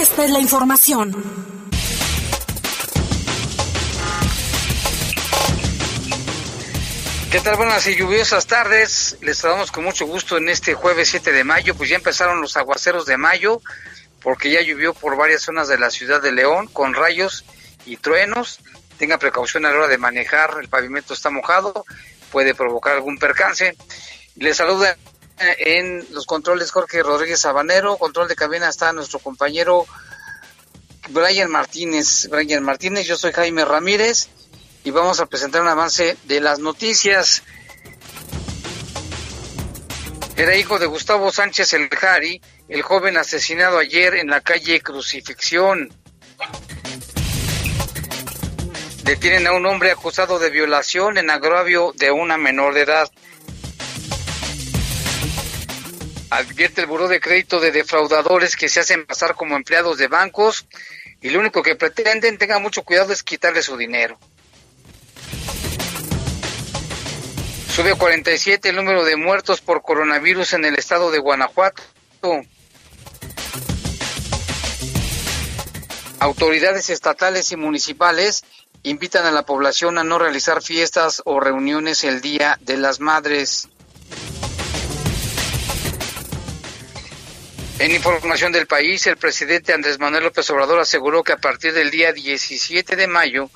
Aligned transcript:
esta 0.00 0.24
es 0.24 0.30
la 0.30 0.40
información. 0.40 1.12
¿Qué 7.30 7.40
tal? 7.40 7.56
Buenas 7.56 7.86
y 7.86 7.96
lluviosas 7.96 8.46
tardes. 8.46 9.18
Les 9.20 9.38
saludamos 9.38 9.72
con 9.72 9.84
mucho 9.84 10.06
gusto 10.06 10.36
en 10.36 10.48
este 10.48 10.74
jueves 10.74 11.08
7 11.08 11.32
de 11.32 11.44
mayo. 11.44 11.74
Pues 11.74 11.90
ya 11.90 11.96
empezaron 11.96 12.40
los 12.40 12.56
aguaceros 12.56 13.06
de 13.06 13.16
mayo, 13.16 13.60
porque 14.22 14.50
ya 14.50 14.60
llovió 14.62 14.94
por 14.94 15.16
varias 15.16 15.42
zonas 15.42 15.68
de 15.68 15.78
la 15.78 15.90
ciudad 15.90 16.22
de 16.22 16.32
León 16.32 16.68
con 16.68 16.94
rayos 16.94 17.44
y 17.86 17.96
truenos. 17.96 18.60
Tenga 18.98 19.18
precaución 19.18 19.66
a 19.66 19.70
la 19.70 19.78
hora 19.78 19.88
de 19.88 19.98
manejar, 19.98 20.56
el 20.60 20.68
pavimento 20.68 21.14
está 21.14 21.30
mojado, 21.30 21.84
puede 22.30 22.54
provocar 22.54 22.94
algún 22.94 23.18
percance. 23.18 23.76
Les 24.36 24.56
saluda 24.56 24.96
en 25.38 26.06
los 26.12 26.26
controles 26.26 26.70
Jorge 26.70 27.02
Rodríguez 27.02 27.40
Sabanero, 27.40 27.96
control 27.96 28.28
de 28.28 28.36
cabina 28.36 28.68
está 28.68 28.92
nuestro 28.92 29.18
compañero 29.18 29.86
Brian 31.10 31.50
Martínez. 31.50 32.28
Brian 32.30 32.62
Martínez, 32.62 33.06
yo 33.06 33.16
soy 33.16 33.32
Jaime 33.32 33.64
Ramírez 33.64 34.28
y 34.84 34.90
vamos 34.90 35.20
a 35.20 35.26
presentar 35.26 35.62
un 35.62 35.68
avance 35.68 36.16
de 36.24 36.40
las 36.40 36.58
noticias. 36.58 37.42
Era 40.36 40.56
hijo 40.56 40.78
de 40.78 40.86
Gustavo 40.86 41.30
Sánchez 41.30 41.74
El 41.74 41.88
Jari, 41.88 42.40
el 42.68 42.82
joven 42.82 43.16
asesinado 43.16 43.78
ayer 43.78 44.14
en 44.14 44.28
la 44.28 44.40
calle 44.40 44.80
Crucifixión. 44.80 45.92
Detienen 49.04 49.46
a 49.46 49.52
un 49.52 49.66
hombre 49.66 49.90
acusado 49.90 50.38
de 50.38 50.50
violación 50.50 51.18
en 51.18 51.30
agravio 51.30 51.92
de 51.96 52.10
una 52.10 52.36
menor 52.38 52.74
de 52.74 52.80
edad. 52.80 53.10
Advierte 56.36 56.80
el 56.80 56.86
Buró 56.86 57.08
de 57.08 57.20
Crédito 57.20 57.60
de 57.60 57.70
defraudadores 57.70 58.56
que 58.56 58.68
se 58.68 58.80
hacen 58.80 59.06
pasar 59.06 59.34
como 59.34 59.56
empleados 59.56 59.98
de 59.98 60.08
bancos 60.08 60.66
y 61.20 61.30
lo 61.30 61.40
único 61.40 61.62
que 61.62 61.76
pretenden, 61.76 62.38
tengan 62.38 62.60
mucho 62.60 62.82
cuidado, 62.82 63.12
es 63.12 63.22
quitarle 63.22 63.62
su 63.62 63.76
dinero. 63.76 64.18
Sube 67.74 67.92
a 67.92 67.94
47 67.96 68.68
el 68.68 68.76
número 68.76 69.04
de 69.04 69.16
muertos 69.16 69.60
por 69.60 69.82
coronavirus 69.82 70.52
en 70.52 70.64
el 70.64 70.76
estado 70.76 71.10
de 71.10 71.18
Guanajuato. 71.18 71.82
Autoridades 76.20 76.90
estatales 76.90 77.50
y 77.52 77.56
municipales 77.56 78.44
invitan 78.82 79.26
a 79.26 79.30
la 79.30 79.44
población 79.44 79.98
a 79.98 80.04
no 80.04 80.18
realizar 80.18 80.62
fiestas 80.62 81.22
o 81.24 81.40
reuniones 81.40 82.04
el 82.04 82.20
Día 82.20 82.58
de 82.60 82.76
las 82.76 83.00
Madres. 83.00 83.68
En 87.80 87.90
información 87.90 88.52
del 88.52 88.68
país, 88.68 89.04
el 89.08 89.16
presidente 89.16 89.72
Andrés 89.72 89.98
Manuel 89.98 90.24
López 90.24 90.48
Obrador 90.50 90.78
aseguró 90.78 91.24
que 91.24 91.32
a 91.32 91.38
partir 91.38 91.72
del 91.72 91.90
día 91.90 92.12
17 92.12 92.94
de 92.94 93.08
mayo 93.08 93.50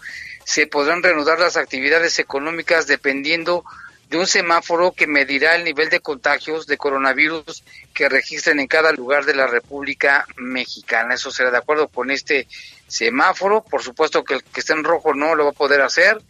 se 0.45 0.67
podrán 0.67 1.05
reanudar 1.05 1.39
las 1.39 1.57
actividades 1.57 2.19
económicas 2.19 2.89
dependiendo 2.89 3.65
de 4.11 4.17
un 4.17 4.27
semáforo 4.27 4.91
que 4.91 5.07
medirá 5.07 5.55
el 5.55 5.63
nivel 5.63 5.89
de 5.89 6.01
contagios 6.01 6.67
de 6.67 6.77
coronavirus 6.77 7.63
que 7.95 8.09
registren 8.09 8.59
en 8.59 8.67
cada 8.67 8.91
lugar 8.93 9.25
de 9.25 9.37
la 9.37 9.47
República 9.47 10.27
Mexicana. 10.37 11.15
Eso 11.15 11.31
será 11.31 11.53
de 11.53 11.59
acuerdo 11.59 11.87
con 11.87 12.11
este 12.11 12.49
semáforo. 12.89 13.63
Por 13.63 13.83
supuesto 13.83 14.25
que 14.25 14.35
el 14.35 14.43
que 14.43 14.61
esté 14.61 14.73
en 14.73 14.83
rojo 14.83 15.15
no 15.15 15.37
lo 15.37 15.45
va 15.45 15.51
a 15.51 15.55
poder 15.55 15.81
hacer, 15.81 16.21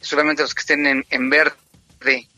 solamente 0.00 0.42
los 0.42 0.54
que 0.54 0.60
estén 0.60 0.86
en, 0.86 1.04
en 1.10 1.28
verde 1.28 2.28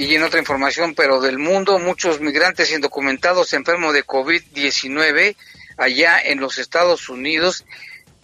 Y 0.00 0.14
en 0.14 0.22
otra 0.22 0.40
información, 0.40 0.94
pero 0.94 1.20
del 1.20 1.38
mundo, 1.38 1.78
muchos 1.78 2.20
migrantes 2.20 2.72
indocumentados 2.72 3.52
enfermos 3.52 3.92
de 3.92 4.02
COVID-19 4.02 5.36
allá 5.76 6.18
en 6.18 6.40
los 6.40 6.56
Estados 6.56 7.10
Unidos 7.10 7.66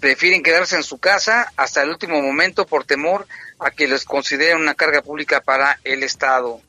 prefieren 0.01 0.43
quedarse 0.43 0.77
en 0.77 0.83
su 0.83 0.97
casa 0.97 1.53
hasta 1.55 1.83
el 1.83 1.91
último 1.91 2.23
momento 2.23 2.67
por 2.67 2.85
temor 2.85 3.27
a 3.59 3.71
que 3.73 3.89
les 3.89 4.07
consideren 4.07 4.57
una 4.57 4.75
carga 4.75 5.03
pública 5.03 5.43
para 5.43 5.79
el 5.85 6.03
Estado. 6.03 6.63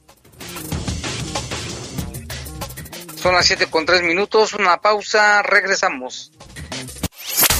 Son 3.16 3.34
las 3.34 3.46
siete 3.46 3.67
con 3.67 3.85
tres 3.85 4.03
minutos, 4.03 4.56
una 4.56 4.75
pausa, 4.81 5.41
regresamos. 5.41 6.34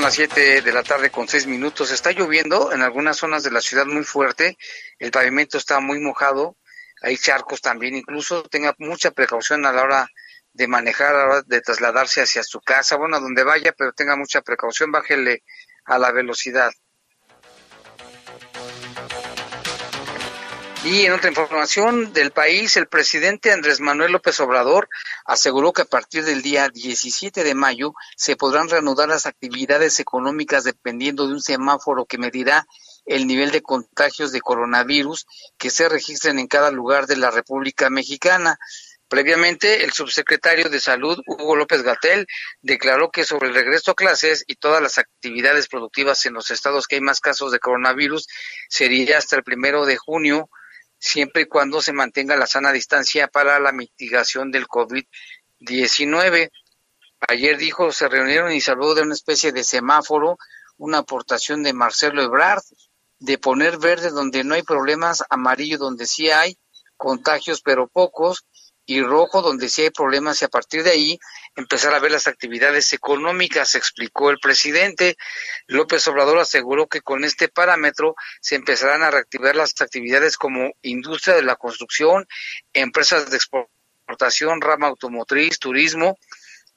Son 0.00 0.06
las 0.06 0.14
7 0.14 0.62
de 0.62 0.72
la 0.72 0.82
tarde 0.82 1.10
con 1.10 1.28
6 1.28 1.46
minutos. 1.46 1.90
Está 1.90 2.10
lloviendo 2.12 2.72
en 2.72 2.80
algunas 2.80 3.18
zonas 3.18 3.42
de 3.42 3.50
la 3.50 3.60
ciudad 3.60 3.84
muy 3.84 4.02
fuerte. 4.02 4.56
El 4.98 5.10
pavimento 5.10 5.58
está 5.58 5.78
muy 5.80 6.00
mojado. 6.00 6.56
Hay 7.02 7.18
charcos 7.18 7.60
también. 7.60 7.94
Incluso 7.94 8.44
tenga 8.44 8.74
mucha 8.78 9.10
precaución 9.10 9.66
a 9.66 9.72
la 9.72 9.82
hora 9.82 10.08
de 10.54 10.68
manejar, 10.68 11.14
a 11.14 11.18
la 11.18 11.24
hora 11.26 11.42
de 11.44 11.60
trasladarse 11.60 12.22
hacia 12.22 12.42
su 12.42 12.62
casa. 12.62 12.96
Bueno, 12.96 13.18
a 13.18 13.20
donde 13.20 13.44
vaya, 13.44 13.74
pero 13.76 13.92
tenga 13.92 14.16
mucha 14.16 14.40
precaución. 14.40 14.90
Bájele 14.90 15.44
a 15.84 15.98
la 15.98 16.12
velocidad. 16.12 16.72
Y 20.82 21.04
en 21.04 21.12
otra 21.12 21.28
información 21.28 22.14
del 22.14 22.30
país, 22.30 22.74
el 22.78 22.86
presidente 22.86 23.52
Andrés 23.52 23.80
Manuel 23.80 24.12
López 24.12 24.40
Obrador 24.40 24.88
aseguró 25.26 25.74
que 25.74 25.82
a 25.82 25.84
partir 25.84 26.24
del 26.24 26.40
día 26.40 26.70
17 26.70 27.44
de 27.44 27.54
mayo 27.54 27.92
se 28.16 28.34
podrán 28.34 28.70
reanudar 28.70 29.10
las 29.10 29.26
actividades 29.26 30.00
económicas 30.00 30.64
dependiendo 30.64 31.26
de 31.26 31.34
un 31.34 31.42
semáforo 31.42 32.06
que 32.06 32.16
medirá 32.16 32.66
el 33.04 33.26
nivel 33.26 33.50
de 33.50 33.60
contagios 33.60 34.32
de 34.32 34.40
coronavirus 34.40 35.26
que 35.58 35.68
se 35.68 35.86
registren 35.86 36.38
en 36.38 36.46
cada 36.46 36.70
lugar 36.70 37.06
de 37.06 37.16
la 37.16 37.30
República 37.30 37.90
Mexicana. 37.90 38.58
Previamente, 39.06 39.84
el 39.84 39.92
subsecretario 39.92 40.70
de 40.70 40.80
Salud, 40.80 41.20
Hugo 41.26 41.56
López 41.56 41.82
Gatel, 41.82 42.26
declaró 42.62 43.10
que 43.10 43.24
sobre 43.24 43.48
el 43.48 43.54
regreso 43.54 43.90
a 43.90 43.96
clases 43.96 44.44
y 44.46 44.54
todas 44.54 44.80
las 44.80 44.96
actividades 44.96 45.68
productivas 45.68 46.24
en 46.24 46.32
los 46.32 46.50
estados 46.50 46.86
que 46.86 46.94
hay 46.94 47.02
más 47.02 47.20
casos 47.20 47.52
de 47.52 47.58
coronavirus 47.58 48.28
sería 48.70 49.18
hasta 49.18 49.36
el 49.36 49.42
primero 49.42 49.84
de 49.84 49.98
junio 49.98 50.48
siempre 51.00 51.42
y 51.42 51.46
cuando 51.46 51.80
se 51.80 51.92
mantenga 51.92 52.36
la 52.36 52.46
sana 52.46 52.70
distancia 52.70 53.26
para 53.26 53.58
la 53.58 53.72
mitigación 53.72 54.52
del 54.52 54.68
COVID-19. 54.68 56.50
Ayer 57.28 57.56
dijo, 57.58 57.90
se 57.90 58.08
reunieron 58.08 58.52
y 58.52 58.60
habló 58.68 58.94
de 58.94 59.02
una 59.02 59.14
especie 59.14 59.50
de 59.50 59.64
semáforo, 59.64 60.38
una 60.76 60.98
aportación 60.98 61.62
de 61.62 61.72
Marcelo 61.72 62.22
Ebrard, 62.22 62.62
de 63.18 63.38
poner 63.38 63.78
verde 63.78 64.10
donde 64.10 64.44
no 64.44 64.54
hay 64.54 64.62
problemas, 64.62 65.24
amarillo 65.28 65.78
donde 65.78 66.06
sí 66.06 66.30
hay 66.30 66.58
contagios, 66.96 67.62
pero 67.62 67.88
pocos, 67.88 68.46
y 68.90 69.04
rojo 69.04 69.40
donde 69.40 69.68
sí 69.68 69.82
hay 69.82 69.90
problemas 69.90 70.42
y 70.42 70.46
a 70.46 70.48
partir 70.48 70.82
de 70.82 70.90
ahí 70.90 71.20
empezar 71.54 71.94
a 71.94 72.00
ver 72.00 72.10
las 72.10 72.26
actividades 72.26 72.92
económicas, 72.92 73.76
explicó 73.76 74.30
el 74.30 74.40
presidente. 74.40 75.16
López 75.68 76.08
Obrador 76.08 76.40
aseguró 76.40 76.88
que 76.88 77.00
con 77.00 77.22
este 77.22 77.46
parámetro 77.48 78.16
se 78.40 78.56
empezarán 78.56 79.04
a 79.04 79.12
reactivar 79.12 79.54
las 79.54 79.80
actividades 79.80 80.36
como 80.36 80.72
industria 80.82 81.36
de 81.36 81.42
la 81.42 81.54
construcción, 81.54 82.26
empresas 82.72 83.30
de 83.30 83.36
exportación, 83.36 84.60
rama 84.60 84.88
automotriz, 84.88 85.60
turismo, 85.60 86.18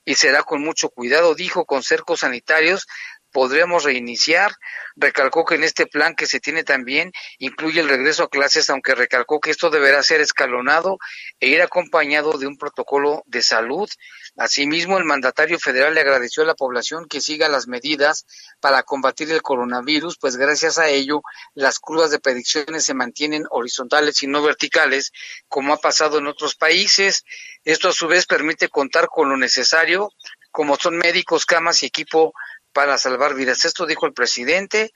y 0.06 0.14
será 0.14 0.44
con 0.44 0.62
mucho 0.62 0.90
cuidado, 0.90 1.34
dijo, 1.34 1.66
con 1.66 1.82
cercos 1.82 2.20
sanitarios 2.20 2.86
podremos 3.34 3.84
reiniciar. 3.84 4.54
Recalcó 4.96 5.44
que 5.44 5.56
en 5.56 5.64
este 5.64 5.88
plan 5.88 6.16
que 6.16 6.28
se 6.28 6.40
tiene 6.40 6.64
también 6.64 7.12
incluye 7.40 7.82
el 7.82 7.90
regreso 7.90 8.24
a 8.24 8.30
clases, 8.30 8.70
aunque 8.70 8.96
recalcó 8.96 9.42
que 9.42 9.52
esto 9.52 9.70
deberá 9.70 10.02
ser 10.04 10.22
escalonado 10.22 11.00
e 11.40 11.50
ir 11.50 11.62
acompañado 11.62 12.38
de 12.38 12.48
un 12.48 12.58
protocolo 12.58 13.24
de 13.26 13.42
salud. 13.42 13.90
Asimismo, 14.38 14.98
el 14.98 15.04
mandatario 15.04 15.60
federal 15.60 15.96
le 15.96 16.02
agradeció 16.02 16.44
a 16.44 16.46
la 16.46 16.56
población 16.56 17.08
que 17.08 17.22
siga 17.22 17.50
las 17.50 17.68
medidas 17.68 18.26
para 18.62 18.84
combatir 18.84 19.32
el 19.32 19.42
coronavirus, 19.42 20.18
pues 20.18 20.38
gracias 20.38 20.78
a 20.78 20.88
ello 20.88 21.22
las 21.56 21.80
curvas 21.80 22.12
de 22.12 22.20
predicciones 22.20 22.86
se 22.86 22.94
mantienen 22.94 23.46
horizontales 23.50 24.22
y 24.24 24.28
no 24.28 24.42
verticales, 24.42 25.12
como 25.48 25.74
ha 25.74 25.78
pasado 25.78 26.20
en 26.20 26.28
otros 26.28 26.56
países. 26.56 27.26
Esto 27.64 27.90
a 27.90 27.94
su 27.94 28.08
vez 28.08 28.26
permite 28.26 28.70
contar 28.70 29.08
con 29.08 29.30
lo 29.30 29.38
necesario, 29.38 30.12
como 30.52 30.76
son 30.76 30.98
médicos, 30.98 31.48
camas 31.48 31.82
y 31.82 31.88
equipo 31.88 32.34
para 32.74 32.98
salvar 32.98 33.36
vidas. 33.36 33.66
Esto 33.66 33.86
dijo 33.86 34.06
el 34.06 34.14
presidente 34.14 34.92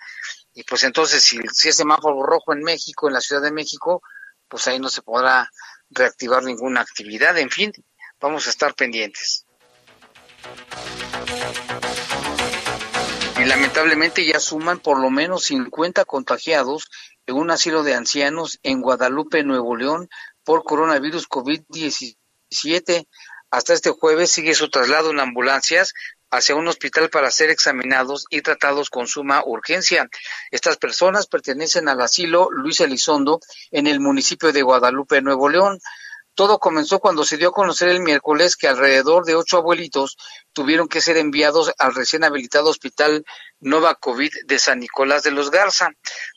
y 0.54 0.64
pues 0.64 0.84
entonces 0.84 1.24
si, 1.24 1.40
si 1.54 1.70
es 1.70 1.76
semáforo 1.76 2.24
rojo 2.24 2.54
en 2.54 2.64
México, 2.64 3.08
en 3.08 3.14
la 3.14 3.22
Ciudad 3.22 3.42
de 3.42 3.52
México, 3.52 4.02
pues 4.48 4.68
ahí 4.68 4.80
no 4.80 4.90
se 4.90 5.02
podrá 5.02 5.50
reactivar 5.90 6.44
ninguna 6.44 6.82
actividad. 6.82 7.38
En 7.38 7.50
fin, 7.50 7.72
vamos 8.20 8.48
a 8.48 8.50
estar 8.50 8.74
pendientes. 8.74 9.46
Y 13.40 13.46
lamentablemente 13.46 14.26
ya 14.26 14.40
suman 14.40 14.80
por 14.80 15.00
lo 15.00 15.12
menos 15.12 15.46
50 15.46 16.06
contagiados 16.06 16.90
en 17.28 17.36
un 17.36 17.52
asilo 17.52 17.84
de 17.84 17.94
ancianos 17.94 18.60
en 18.64 18.82
Guadalupe, 18.82 19.44
Nuevo 19.44 19.76
León, 19.76 20.10
por 20.44 20.64
coronavirus 20.64 21.30
COVID-17. 21.30 23.08
Hasta 23.52 23.74
este 23.74 23.92
jueves 23.92 24.32
sigue 24.32 24.56
su 24.56 24.70
traslado 24.70 25.12
en 25.12 25.20
ambulancias 25.20 25.94
hacia 26.32 26.56
un 26.56 26.68
hospital 26.68 27.10
para 27.10 27.32
ser 27.32 27.50
examinados 27.50 28.26
y 28.30 28.42
tratados 28.42 28.90
con 28.90 29.08
suma 29.08 29.44
urgencia. 29.46 30.10
Estas 30.52 30.78
personas 30.78 31.28
pertenecen 31.28 31.90
al 31.90 32.02
asilo 32.02 32.50
Luis 32.52 32.80
Elizondo 32.82 33.40
en 33.72 33.88
el 33.88 34.00
municipio 34.00 34.52
de 34.52 34.62
Guadalupe, 34.62 35.22
Nuevo 35.22 35.50
León. 35.50 35.80
Todo 36.38 36.60
comenzó 36.60 37.00
cuando 37.00 37.26
se 37.26 37.38
dio 37.38 37.50
a 37.50 37.52
conocer 37.52 37.90
el 37.90 38.00
miércoles 38.00 38.56
que 38.56 38.68
alrededor 38.68 39.26
de 39.26 39.34
ocho 39.34 39.58
abuelitos 39.58 40.18
tuvieron 40.54 40.88
que 40.88 41.02
ser 41.02 41.18
enviados 41.18 41.74
al 41.80 41.96
recién 41.96 42.24
habilitado 42.24 42.70
hospital 42.70 43.26
Nova 43.60 43.96
COVID 43.96 44.30
de 44.46 44.60
San 44.60 44.80
Nicolás 44.80 45.24
de 45.24 45.32
los 45.32 45.50
Garza. 45.50 45.90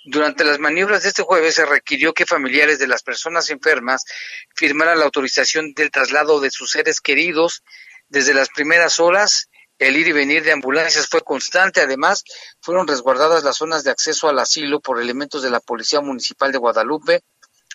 Durante 0.06 0.42
las 0.44 0.58
maniobras 0.58 1.02
de 1.02 1.10
este 1.10 1.22
jueves 1.22 1.56
se 1.56 1.66
requirió 1.66 2.14
que 2.14 2.24
familiares 2.24 2.78
de 2.78 2.86
las 2.86 3.02
personas 3.02 3.50
enfermas 3.50 4.06
firmaran 4.54 4.98
la 4.98 5.04
autorización 5.04 5.74
del 5.74 5.90
traslado 5.90 6.40
de 6.40 6.50
sus 6.50 6.70
seres 6.70 7.02
queridos. 7.02 7.62
Desde 8.08 8.32
las 8.32 8.48
primeras 8.48 9.00
horas, 9.00 9.49
el 9.80 9.96
ir 9.96 10.08
y 10.08 10.12
venir 10.12 10.44
de 10.44 10.52
ambulancias 10.52 11.08
fue 11.08 11.22
constante. 11.22 11.80
Además, 11.80 12.22
fueron 12.60 12.86
resguardadas 12.86 13.42
las 13.42 13.56
zonas 13.56 13.82
de 13.82 13.90
acceso 13.90 14.28
al 14.28 14.38
asilo 14.38 14.80
por 14.80 15.00
elementos 15.00 15.42
de 15.42 15.50
la 15.50 15.58
Policía 15.58 16.00
Municipal 16.00 16.52
de 16.52 16.58
Guadalupe, 16.58 17.22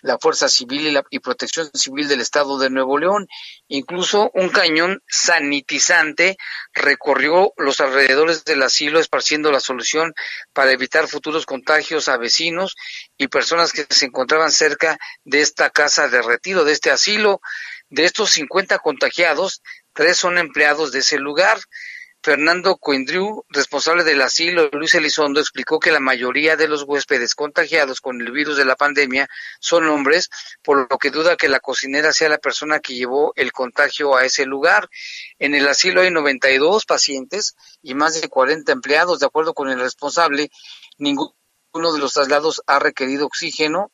la 0.02 0.18
Fuerza 0.18 0.48
Civil 0.48 0.86
y, 0.86 0.90
la, 0.92 1.02
y 1.10 1.18
Protección 1.18 1.68
Civil 1.74 2.06
del 2.06 2.20
Estado 2.20 2.58
de 2.58 2.70
Nuevo 2.70 2.96
León. 2.96 3.26
Incluso 3.66 4.30
un 4.34 4.50
cañón 4.50 5.02
sanitizante 5.08 6.36
recorrió 6.72 7.52
los 7.56 7.80
alrededores 7.80 8.44
del 8.44 8.62
asilo 8.62 9.00
esparciendo 9.00 9.50
la 9.50 9.60
solución 9.60 10.14
para 10.52 10.70
evitar 10.70 11.08
futuros 11.08 11.44
contagios 11.44 12.08
a 12.08 12.18
vecinos 12.18 12.76
y 13.16 13.26
personas 13.26 13.72
que 13.72 13.84
se 13.88 14.06
encontraban 14.06 14.52
cerca 14.52 14.96
de 15.24 15.40
esta 15.40 15.70
casa 15.70 16.08
de 16.08 16.22
retiro, 16.22 16.64
de 16.64 16.72
este 16.72 16.90
asilo. 16.90 17.40
De 17.88 18.04
estos 18.04 18.30
50 18.30 18.78
contagiados, 18.80 19.62
tres 19.92 20.16
son 20.16 20.38
empleados 20.38 20.90
de 20.92 21.00
ese 21.00 21.18
lugar. 21.18 21.58
Fernando 22.26 22.76
Coindriu, 22.76 23.44
responsable 23.50 24.02
del 24.02 24.20
asilo 24.20 24.68
Luis 24.72 24.96
Elizondo, 24.96 25.38
explicó 25.38 25.78
que 25.78 25.92
la 25.92 26.00
mayoría 26.00 26.56
de 26.56 26.66
los 26.66 26.82
huéspedes 26.82 27.36
contagiados 27.36 28.00
con 28.00 28.20
el 28.20 28.32
virus 28.32 28.56
de 28.56 28.64
la 28.64 28.74
pandemia 28.74 29.28
son 29.60 29.86
hombres, 29.86 30.28
por 30.60 30.90
lo 30.90 30.98
que 30.98 31.12
duda 31.12 31.36
que 31.36 31.48
la 31.48 31.60
cocinera 31.60 32.12
sea 32.12 32.28
la 32.28 32.38
persona 32.38 32.80
que 32.80 32.96
llevó 32.96 33.32
el 33.36 33.52
contagio 33.52 34.16
a 34.16 34.24
ese 34.24 34.44
lugar. 34.44 34.90
En 35.38 35.54
el 35.54 35.68
asilo 35.68 36.00
hay 36.00 36.10
92 36.10 36.84
pacientes 36.84 37.54
y 37.80 37.94
más 37.94 38.20
de 38.20 38.28
40 38.28 38.72
empleados. 38.72 39.20
De 39.20 39.26
acuerdo 39.26 39.54
con 39.54 39.68
el 39.68 39.78
responsable, 39.78 40.50
ninguno 40.98 41.32
de 41.92 42.00
los 42.00 42.12
traslados 42.12 42.60
ha 42.66 42.80
requerido 42.80 43.26
oxígeno, 43.26 43.92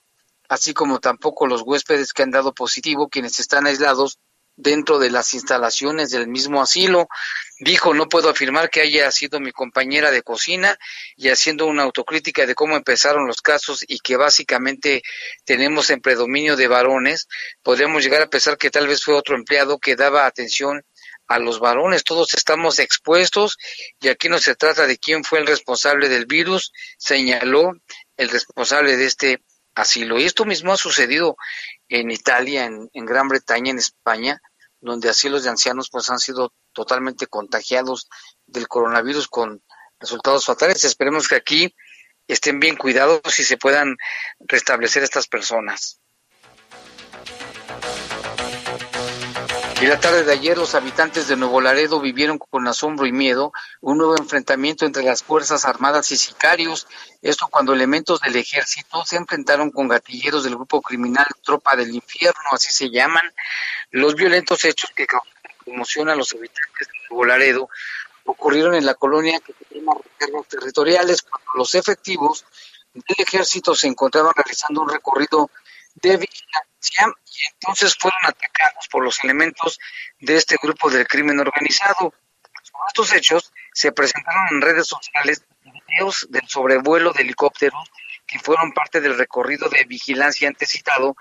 así 0.48 0.72
como 0.72 1.00
tampoco 1.00 1.46
los 1.46 1.60
huéspedes 1.60 2.14
que 2.14 2.22
han 2.22 2.30
dado 2.30 2.54
positivo, 2.54 3.10
quienes 3.10 3.40
están 3.40 3.66
aislados 3.66 4.20
dentro 4.56 4.98
de 4.98 5.10
las 5.10 5.34
instalaciones 5.34 6.10
del 6.10 6.28
mismo 6.28 6.62
asilo. 6.62 7.08
Dijo, 7.58 7.94
no 7.94 8.08
puedo 8.08 8.28
afirmar 8.28 8.70
que 8.70 8.80
haya 8.80 9.10
sido 9.10 9.40
mi 9.40 9.52
compañera 9.52 10.10
de 10.10 10.22
cocina 10.22 10.76
y 11.16 11.28
haciendo 11.28 11.66
una 11.66 11.84
autocrítica 11.84 12.46
de 12.46 12.54
cómo 12.54 12.76
empezaron 12.76 13.26
los 13.26 13.40
casos 13.40 13.84
y 13.86 14.00
que 14.00 14.16
básicamente 14.16 15.02
tenemos 15.44 15.90
en 15.90 16.00
predominio 16.00 16.56
de 16.56 16.68
varones, 16.68 17.28
podríamos 17.62 18.02
llegar 18.02 18.22
a 18.22 18.30
pensar 18.30 18.58
que 18.58 18.70
tal 18.70 18.88
vez 18.88 19.04
fue 19.04 19.14
otro 19.14 19.36
empleado 19.36 19.78
que 19.78 19.96
daba 19.96 20.26
atención 20.26 20.84
a 21.28 21.38
los 21.38 21.60
varones. 21.60 22.04
Todos 22.04 22.34
estamos 22.34 22.78
expuestos 22.78 23.58
y 24.00 24.08
aquí 24.08 24.28
no 24.28 24.38
se 24.38 24.54
trata 24.54 24.86
de 24.86 24.98
quién 24.98 25.24
fue 25.24 25.38
el 25.38 25.46
responsable 25.46 26.08
del 26.08 26.26
virus, 26.26 26.72
señaló 26.98 27.72
el 28.16 28.28
responsable 28.28 28.96
de 28.96 29.06
este 29.06 29.42
asilo. 29.74 30.18
Y 30.18 30.24
esto 30.24 30.44
mismo 30.44 30.72
ha 30.72 30.76
sucedido 30.76 31.36
en 31.92 32.10
Italia, 32.10 32.64
en, 32.64 33.06
Gran 33.06 33.28
Bretaña, 33.28 33.70
en 33.70 33.78
España, 33.78 34.40
donde 34.80 35.10
asilos 35.10 35.44
de 35.44 35.50
ancianos 35.50 35.90
pues 35.90 36.08
han 36.08 36.18
sido 36.18 36.54
totalmente 36.72 37.26
contagiados 37.26 38.08
del 38.46 38.66
coronavirus 38.66 39.28
con 39.28 39.62
resultados 40.00 40.46
fatales. 40.46 40.84
Esperemos 40.84 41.28
que 41.28 41.36
aquí 41.36 41.74
estén 42.26 42.60
bien 42.60 42.76
cuidados 42.76 43.38
y 43.38 43.44
se 43.44 43.58
puedan 43.58 43.96
restablecer 44.40 45.02
estas 45.02 45.28
personas. 45.28 46.00
Y 49.82 49.86
la 49.86 49.98
tarde 49.98 50.22
de 50.22 50.32
ayer 50.32 50.56
los 50.56 50.76
habitantes 50.76 51.26
de 51.26 51.34
Nuevo 51.34 51.60
Laredo 51.60 52.00
vivieron 52.00 52.38
con 52.38 52.68
asombro 52.68 53.04
y 53.04 53.10
miedo 53.10 53.52
un 53.80 53.98
nuevo 53.98 54.16
enfrentamiento 54.16 54.86
entre 54.86 55.02
las 55.02 55.24
Fuerzas 55.24 55.64
Armadas 55.64 56.12
y 56.12 56.16
sicarios. 56.16 56.86
Esto 57.20 57.48
cuando 57.50 57.74
elementos 57.74 58.20
del 58.20 58.36
ejército 58.36 59.04
se 59.04 59.16
enfrentaron 59.16 59.72
con 59.72 59.88
gatilleros 59.88 60.44
del 60.44 60.54
grupo 60.54 60.80
criminal 60.82 61.26
Tropa 61.42 61.74
del 61.74 61.92
Infierno, 61.92 62.42
así 62.52 62.70
se 62.70 62.90
llaman. 62.90 63.24
Los 63.90 64.14
violentos 64.14 64.64
hechos 64.64 64.92
que 64.94 65.04
causaron 65.04 66.10
a 66.10 66.14
los 66.14 66.32
habitantes 66.32 66.86
de 66.86 67.08
Nuevo 67.10 67.24
Laredo 67.24 67.68
ocurrieron 68.24 68.76
en 68.76 68.86
la 68.86 68.94
colonia 68.94 69.40
que 69.40 69.52
tiene 69.52 69.84
reservas 70.20 70.46
territoriales 70.46 71.22
cuando 71.22 71.50
los 71.56 71.74
efectivos 71.74 72.44
del 72.94 73.16
ejército 73.18 73.74
se 73.74 73.88
encontraban 73.88 74.32
realizando 74.36 74.82
un 74.82 74.90
recorrido 74.90 75.50
de 75.94 76.16
vigilancia 76.16 77.06
y 77.26 77.46
entonces 77.54 77.96
fueron 77.98 78.18
atacados 78.24 78.88
por 78.90 79.04
los 79.04 79.22
elementos 79.24 79.78
de 80.20 80.36
este 80.36 80.56
grupo 80.62 80.90
del 80.90 81.06
crimen 81.06 81.38
organizado. 81.40 82.14
Sobre 82.62 82.86
estos 82.88 83.12
hechos 83.12 83.52
se 83.72 83.92
presentaron 83.92 84.48
en 84.50 84.60
redes 84.60 84.86
sociales 84.86 85.44
videos 85.64 86.26
del 86.30 86.46
sobrevuelo 86.48 87.12
de 87.12 87.22
helicópteros 87.22 87.90
que 88.26 88.38
fueron 88.38 88.72
parte 88.72 89.00
del 89.00 89.16
recorrido 89.16 89.68
de 89.68 89.84
vigilancia 89.84 90.48
antes 90.48 90.70
citado, 90.70 91.14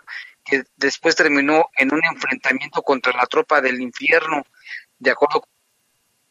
que 0.46 0.64
después 0.78 1.16
terminó 1.16 1.66
en 1.76 1.94
un 1.94 2.04
enfrentamiento 2.04 2.82
contra 2.82 3.14
la 3.14 3.26
tropa 3.26 3.62
del 3.62 3.82
infierno. 3.82 4.46
De 4.98 5.12
acuerdo 5.12 5.44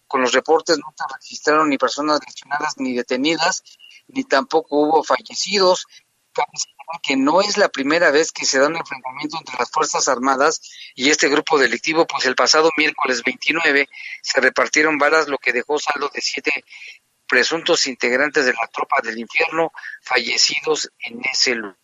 con 0.07 0.23
los 0.23 0.33
reportes, 0.33 0.79
no 0.79 0.93
se 0.97 1.05
registraron 1.15 1.69
ni 1.69 1.79
personas 1.79 2.21
lesionadas 2.27 2.75
ni 2.79 2.95
detenidas, 2.95 3.63
ni 4.09 4.25
tampoco 4.25 4.77
hubo 4.77 5.05
fallecidos 5.05 5.87
que 7.03 7.17
no 7.17 7.41
es 7.41 7.57
la 7.57 7.69
primera 7.69 8.11
vez 8.11 8.33
que 8.33 8.45
se 8.45 8.59
da 8.59 8.69
un 8.69 8.77
enfrentamiento 8.77 9.39
entre 9.39 9.57
las 9.59 9.71
Fuerzas 9.71 10.09
Armadas 10.09 10.61
y 10.95 11.11
este 11.11 11.29
grupo 11.29 11.59
delictivo, 11.59 12.07
pues 12.07 12.25
el 12.27 12.35
pasado 12.35 12.71
miércoles 12.77 13.23
29 13.25 13.89
se 14.23 14.41
repartieron 14.41 14.99
balas, 14.99 15.29
lo 15.29 15.39
que 15.39 15.53
dejó 15.53 15.79
saldo 15.79 16.11
de 16.13 16.21
siete 16.21 16.65
presuntos 17.27 17.87
integrantes 17.87 18.45
de 18.45 18.53
la 18.53 18.67
tropa 18.73 19.01
del 19.03 19.19
infierno 19.19 19.73
fallecidos 20.03 20.91
en 20.99 21.21
ese 21.33 21.55
lugar. 21.55 21.77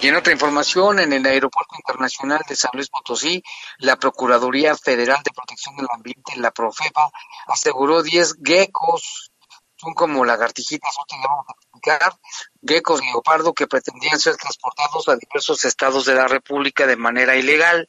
Y 0.00 0.08
en 0.08 0.14
otra 0.14 0.32
información, 0.32 1.00
en 1.00 1.12
el 1.14 1.24
Aeropuerto 1.24 1.74
Internacional 1.76 2.42
de 2.46 2.54
San 2.54 2.70
Luis 2.74 2.90
Potosí, 2.90 3.42
la 3.78 3.96
Procuraduría 3.96 4.76
Federal 4.76 5.22
de 5.24 5.30
Protección 5.32 5.74
del 5.76 5.86
Ambiente, 5.90 6.36
la 6.36 6.50
Profepa, 6.50 7.10
aseguró 7.46 8.02
10 8.02 8.36
geckos 8.44 9.32
son 9.76 9.94
como 9.94 10.24
lagartijitas, 10.24 10.90
fabricar 11.86 12.14
geckos 12.66 13.00
leopardo 13.00 13.52
que 13.52 13.66
pretendían 13.66 14.18
ser 14.18 14.36
transportados 14.36 15.08
a 15.08 15.16
diversos 15.16 15.64
estados 15.64 16.04
de 16.04 16.14
la 16.14 16.26
República 16.26 16.86
de 16.86 16.96
manera 16.96 17.36
ilegal. 17.36 17.88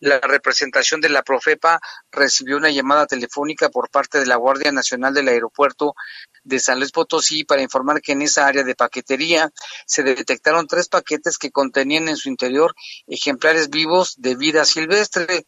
La 0.00 0.18
representación 0.20 1.00
de 1.00 1.08
la 1.08 1.22
Profepa 1.22 1.80
recibió 2.10 2.56
una 2.56 2.70
llamada 2.70 3.06
telefónica 3.06 3.68
por 3.68 3.90
parte 3.90 4.18
de 4.18 4.26
la 4.26 4.36
Guardia 4.36 4.72
Nacional 4.72 5.14
del 5.14 5.28
Aeropuerto 5.28 5.94
de 6.42 6.58
San 6.58 6.78
Luis 6.78 6.92
Potosí 6.92 7.44
para 7.44 7.62
informar 7.62 8.00
que 8.00 8.12
en 8.12 8.22
esa 8.22 8.46
área 8.46 8.64
de 8.64 8.74
paquetería 8.74 9.50
se 9.86 10.02
detectaron 10.02 10.66
tres 10.66 10.88
paquetes 10.88 11.38
que 11.38 11.50
contenían 11.50 12.08
en 12.08 12.16
su 12.16 12.28
interior 12.28 12.74
ejemplares 13.06 13.70
vivos 13.70 14.14
de 14.18 14.36
vida 14.36 14.64
silvestre. 14.64 15.46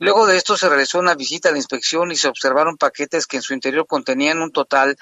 Luego 0.00 0.26
de 0.26 0.38
esto 0.38 0.56
se 0.56 0.70
realizó 0.70 0.98
una 0.98 1.14
visita 1.14 1.52
de 1.52 1.58
inspección 1.58 2.10
y 2.10 2.16
se 2.16 2.26
observaron 2.26 2.78
paquetes 2.78 3.26
que 3.26 3.36
en 3.36 3.42
su 3.42 3.52
interior 3.52 3.86
contenían 3.86 4.40
un 4.40 4.50
total 4.50 4.96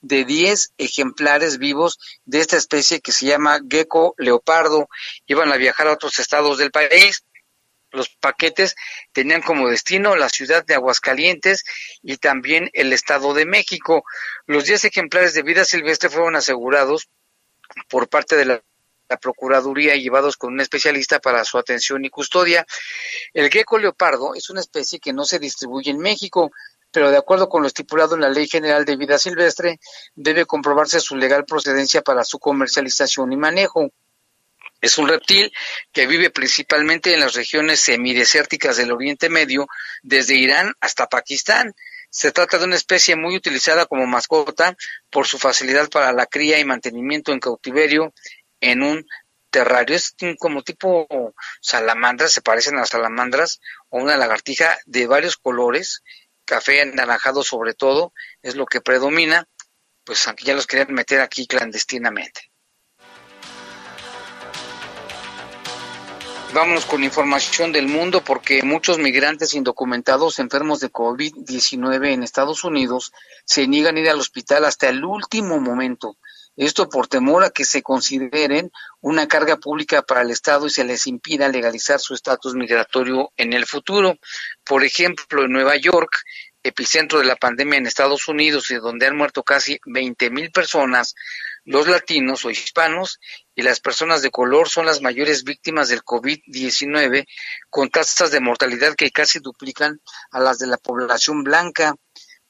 de 0.00 0.24
10 0.24 0.74
ejemplares 0.78 1.58
vivos 1.58 1.98
de 2.24 2.38
esta 2.38 2.56
especie 2.56 3.00
que 3.00 3.10
se 3.10 3.26
llama 3.26 3.58
gecko 3.68 4.14
leopardo. 4.16 4.88
Iban 5.26 5.50
a 5.50 5.56
viajar 5.56 5.88
a 5.88 5.92
otros 5.92 6.20
estados 6.20 6.56
del 6.58 6.70
país. 6.70 7.24
Los 7.90 8.10
paquetes 8.10 8.76
tenían 9.12 9.42
como 9.42 9.68
destino 9.68 10.14
la 10.14 10.28
ciudad 10.28 10.64
de 10.64 10.74
Aguascalientes 10.74 11.64
y 12.00 12.18
también 12.18 12.70
el 12.74 12.92
Estado 12.92 13.34
de 13.34 13.46
México. 13.46 14.04
Los 14.46 14.66
10 14.66 14.84
ejemplares 14.84 15.34
de 15.34 15.42
vida 15.42 15.64
silvestre 15.64 16.10
fueron 16.10 16.36
asegurados 16.36 17.08
por 17.88 18.08
parte 18.08 18.36
de 18.36 18.44
la 18.44 18.62
la 19.14 19.20
Procuraduría 19.20 19.94
y 19.94 20.02
llevados 20.02 20.36
con 20.36 20.54
un 20.54 20.60
especialista 20.60 21.20
para 21.20 21.44
su 21.44 21.56
atención 21.56 22.04
y 22.04 22.10
custodia. 22.10 22.66
El 23.32 23.48
gecko 23.48 23.78
leopardo 23.78 24.34
es 24.34 24.50
una 24.50 24.60
especie 24.60 24.98
que 24.98 25.12
no 25.12 25.24
se 25.24 25.38
distribuye 25.38 25.90
en 25.90 25.98
México, 25.98 26.50
pero 26.90 27.10
de 27.10 27.16
acuerdo 27.16 27.48
con 27.48 27.62
lo 27.62 27.68
estipulado 27.68 28.16
en 28.16 28.22
la 28.22 28.28
Ley 28.28 28.48
General 28.48 28.84
de 28.84 28.96
Vida 28.96 29.18
Silvestre, 29.18 29.78
debe 30.14 30.46
comprobarse 30.46 30.98
su 30.98 31.16
legal 31.16 31.44
procedencia 31.44 32.02
para 32.02 32.24
su 32.24 32.38
comercialización 32.40 33.32
y 33.32 33.36
manejo. 33.36 33.90
Es 34.80 34.98
un 34.98 35.08
reptil 35.08 35.52
que 35.92 36.06
vive 36.06 36.30
principalmente 36.30 37.14
en 37.14 37.20
las 37.20 37.34
regiones 37.34 37.80
semidesérticas 37.80 38.76
del 38.76 38.92
Oriente 38.92 39.28
Medio, 39.28 39.66
desde 40.02 40.34
Irán 40.34 40.72
hasta 40.80 41.06
Pakistán. 41.06 41.74
Se 42.10 42.32
trata 42.32 42.58
de 42.58 42.66
una 42.66 42.76
especie 42.76 43.16
muy 43.16 43.36
utilizada 43.36 43.86
como 43.86 44.06
mascota 44.06 44.76
por 45.10 45.26
su 45.26 45.38
facilidad 45.38 45.88
para 45.88 46.12
la 46.12 46.26
cría 46.26 46.58
y 46.58 46.64
mantenimiento 46.64 47.32
en 47.32 47.40
cautiverio 47.40 48.12
en 48.70 48.82
un 48.82 49.06
terrario. 49.50 49.96
Es 49.96 50.14
como 50.38 50.62
tipo 50.62 51.06
salamandras, 51.60 52.32
se 52.32 52.42
parecen 52.42 52.78
a 52.78 52.86
salamandras, 52.86 53.60
o 53.88 53.98
una 53.98 54.16
lagartija 54.16 54.78
de 54.86 55.06
varios 55.06 55.36
colores, 55.36 56.02
café 56.44 56.82
anaranjado 56.82 57.42
sobre 57.42 57.74
todo, 57.74 58.12
es 58.42 58.56
lo 58.56 58.66
que 58.66 58.80
predomina, 58.80 59.48
pues 60.04 60.26
aunque 60.26 60.44
ya 60.44 60.54
los 60.54 60.66
querían 60.66 60.92
meter 60.92 61.20
aquí 61.20 61.46
clandestinamente. 61.46 62.50
Vámonos 66.54 66.84
con 66.86 67.02
información 67.02 67.72
del 67.72 67.88
mundo 67.88 68.22
porque 68.22 68.62
muchos 68.62 68.98
migrantes 68.98 69.54
indocumentados 69.54 70.38
enfermos 70.38 70.78
de 70.78 70.92
COVID-19 70.92 72.12
en 72.12 72.22
Estados 72.22 72.62
Unidos 72.62 73.12
se 73.44 73.66
niegan 73.66 73.96
a 73.96 74.00
ir 74.00 74.08
al 74.08 74.20
hospital 74.20 74.64
hasta 74.64 74.88
el 74.88 75.04
último 75.04 75.58
momento. 75.58 76.16
Esto 76.56 76.88
por 76.88 77.08
temor 77.08 77.44
a 77.44 77.50
que 77.50 77.64
se 77.64 77.82
consideren 77.82 78.70
una 79.00 79.26
carga 79.26 79.56
pública 79.56 80.02
para 80.02 80.22
el 80.22 80.30
Estado 80.30 80.66
y 80.66 80.70
se 80.70 80.84
les 80.84 81.06
impida 81.06 81.48
legalizar 81.48 81.98
su 81.98 82.14
estatus 82.14 82.54
migratorio 82.54 83.32
en 83.36 83.52
el 83.52 83.66
futuro. 83.66 84.18
Por 84.64 84.84
ejemplo, 84.84 85.44
en 85.44 85.52
Nueva 85.52 85.76
York, 85.76 86.20
epicentro 86.62 87.18
de 87.18 87.26
la 87.26 87.36
pandemia 87.36 87.78
en 87.78 87.86
Estados 87.86 88.28
Unidos 88.28 88.70
y 88.70 88.76
donde 88.76 89.06
han 89.06 89.16
muerto 89.16 89.42
casi 89.42 89.78
20 89.84 90.30
mil 90.30 90.50
personas, 90.50 91.14
los 91.64 91.88
latinos 91.88 92.44
o 92.44 92.50
hispanos 92.50 93.20
y 93.54 93.62
las 93.62 93.80
personas 93.80 94.22
de 94.22 94.30
color 94.30 94.68
son 94.68 94.86
las 94.86 95.02
mayores 95.02 95.44
víctimas 95.44 95.88
del 95.88 96.02
COVID-19, 96.02 97.26
con 97.68 97.90
tasas 97.90 98.30
de 98.30 98.40
mortalidad 98.40 98.94
que 98.94 99.10
casi 99.10 99.40
duplican 99.40 100.00
a 100.30 100.40
las 100.40 100.58
de 100.58 100.66
la 100.66 100.76
población 100.76 101.42
blanca. 101.42 101.94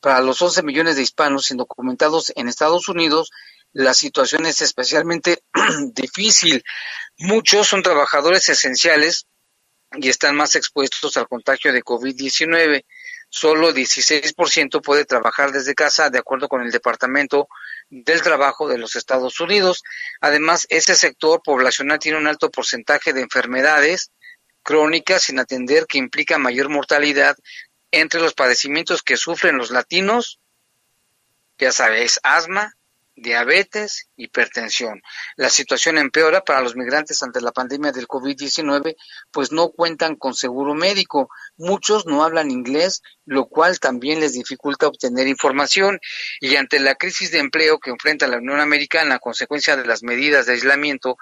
Para 0.00 0.20
los 0.20 0.42
11 0.42 0.62
millones 0.62 0.96
de 0.96 1.02
hispanos 1.02 1.50
indocumentados 1.50 2.32
en 2.36 2.48
Estados 2.48 2.88
Unidos, 2.88 3.30
la 3.74 3.92
situación 3.92 4.46
es 4.46 4.62
especialmente 4.62 5.42
difícil. 5.92 6.64
Muchos 7.18 7.66
son 7.68 7.82
trabajadores 7.82 8.48
esenciales 8.48 9.26
y 9.92 10.08
están 10.08 10.36
más 10.36 10.54
expuestos 10.54 11.16
al 11.16 11.28
contagio 11.28 11.72
de 11.72 11.82
COVID-19. 11.82 12.84
Solo 13.28 13.72
16% 13.72 14.80
puede 14.80 15.04
trabajar 15.04 15.50
desde 15.50 15.74
casa, 15.74 16.08
de 16.08 16.20
acuerdo 16.20 16.48
con 16.48 16.62
el 16.62 16.70
Departamento 16.70 17.48
del 17.90 18.22
Trabajo 18.22 18.68
de 18.68 18.78
los 18.78 18.94
Estados 18.94 19.40
Unidos. 19.40 19.82
Además, 20.20 20.66
ese 20.70 20.94
sector 20.94 21.42
poblacional 21.42 21.98
tiene 21.98 22.18
un 22.18 22.28
alto 22.28 22.50
porcentaje 22.50 23.12
de 23.12 23.22
enfermedades 23.22 24.12
crónicas 24.62 25.24
sin 25.24 25.40
atender 25.40 25.86
que 25.86 25.98
implica 25.98 26.38
mayor 26.38 26.68
mortalidad 26.68 27.36
entre 27.90 28.20
los 28.20 28.34
padecimientos 28.34 29.02
que 29.02 29.16
sufren 29.16 29.58
los 29.58 29.70
latinos, 29.70 30.40
ya 31.58 31.72
sabes, 31.72 32.18
asma, 32.22 32.74
diabetes, 33.16 34.08
hipertensión. 34.16 35.02
La 35.36 35.48
situación 35.48 35.98
empeora 35.98 36.42
para 36.42 36.60
los 36.60 36.76
migrantes 36.76 37.22
ante 37.22 37.40
la 37.40 37.52
pandemia 37.52 37.92
del 37.92 38.08
COVID-19, 38.08 38.96
pues 39.30 39.52
no 39.52 39.70
cuentan 39.70 40.16
con 40.16 40.34
seguro 40.34 40.74
médico. 40.74 41.28
Muchos 41.56 42.06
no 42.06 42.24
hablan 42.24 42.50
inglés, 42.50 43.02
lo 43.24 43.46
cual 43.46 43.78
también 43.80 44.20
les 44.20 44.32
dificulta 44.32 44.88
obtener 44.88 45.28
información. 45.28 46.00
Y 46.40 46.56
ante 46.56 46.80
la 46.80 46.96
crisis 46.96 47.30
de 47.30 47.38
empleo 47.38 47.78
que 47.78 47.90
enfrenta 47.90 48.26
la 48.26 48.38
Unión 48.38 48.60
Americana 48.60 49.16
a 49.16 49.20
consecuencia 49.20 49.76
de 49.76 49.86
las 49.86 50.02
medidas 50.02 50.46
de 50.46 50.52
aislamiento, 50.52 51.16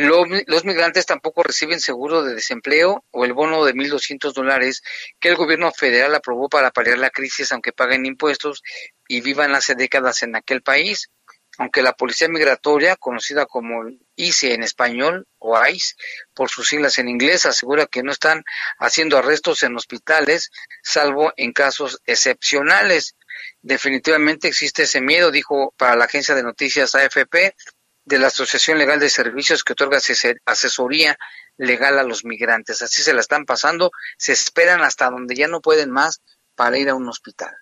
los 0.00 0.64
migrantes 0.64 1.06
tampoco 1.06 1.42
reciben 1.42 1.80
seguro 1.80 2.22
de 2.22 2.36
desempleo 2.36 3.04
o 3.10 3.24
el 3.24 3.32
bono 3.32 3.64
de 3.64 3.74
1.200 3.74 4.32
dólares 4.32 4.82
que 5.18 5.28
el 5.28 5.34
gobierno 5.34 5.72
federal 5.72 6.14
aprobó 6.14 6.48
para 6.48 6.70
paliar 6.70 6.98
la 6.98 7.10
crisis, 7.10 7.50
aunque 7.50 7.72
paguen 7.72 8.06
impuestos 8.06 8.62
y 9.08 9.22
vivan 9.22 9.54
hace 9.54 9.74
décadas 9.74 10.22
en 10.22 10.36
aquel 10.36 10.62
país. 10.62 11.10
Aunque 11.56 11.82
la 11.82 11.94
Policía 11.94 12.28
Migratoria, 12.28 12.94
conocida 12.94 13.46
como 13.46 13.82
ICE 14.14 14.54
en 14.54 14.62
español 14.62 15.26
o 15.38 15.58
ICE 15.66 15.96
por 16.32 16.50
sus 16.50 16.68
siglas 16.68 16.98
en 16.98 17.08
inglés, 17.08 17.46
asegura 17.46 17.86
que 17.86 18.04
no 18.04 18.12
están 18.12 18.44
haciendo 18.78 19.18
arrestos 19.18 19.64
en 19.64 19.74
hospitales, 19.76 20.50
salvo 20.84 21.32
en 21.36 21.52
casos 21.52 22.00
excepcionales. 22.06 23.16
Definitivamente 23.60 24.46
existe 24.46 24.84
ese 24.84 25.00
miedo, 25.00 25.32
dijo 25.32 25.74
para 25.76 25.96
la 25.96 26.04
agencia 26.04 26.36
de 26.36 26.44
noticias 26.44 26.94
AFP, 26.94 27.56
de 28.04 28.18
la 28.18 28.28
Asociación 28.28 28.78
Legal 28.78 29.00
de 29.00 29.10
Servicios 29.10 29.64
que 29.64 29.74
otorga 29.74 29.98
asesoría 30.46 31.18
legal 31.56 31.98
a 31.98 32.04
los 32.04 32.24
migrantes. 32.24 32.82
Así 32.82 33.02
se 33.02 33.12
la 33.12 33.20
están 33.20 33.44
pasando, 33.44 33.90
se 34.16 34.32
esperan 34.32 34.82
hasta 34.82 35.10
donde 35.10 35.34
ya 35.34 35.48
no 35.48 35.60
pueden 35.60 35.90
más 35.90 36.22
para 36.54 36.78
ir 36.78 36.88
a 36.88 36.94
un 36.94 37.08
hospital. 37.08 37.54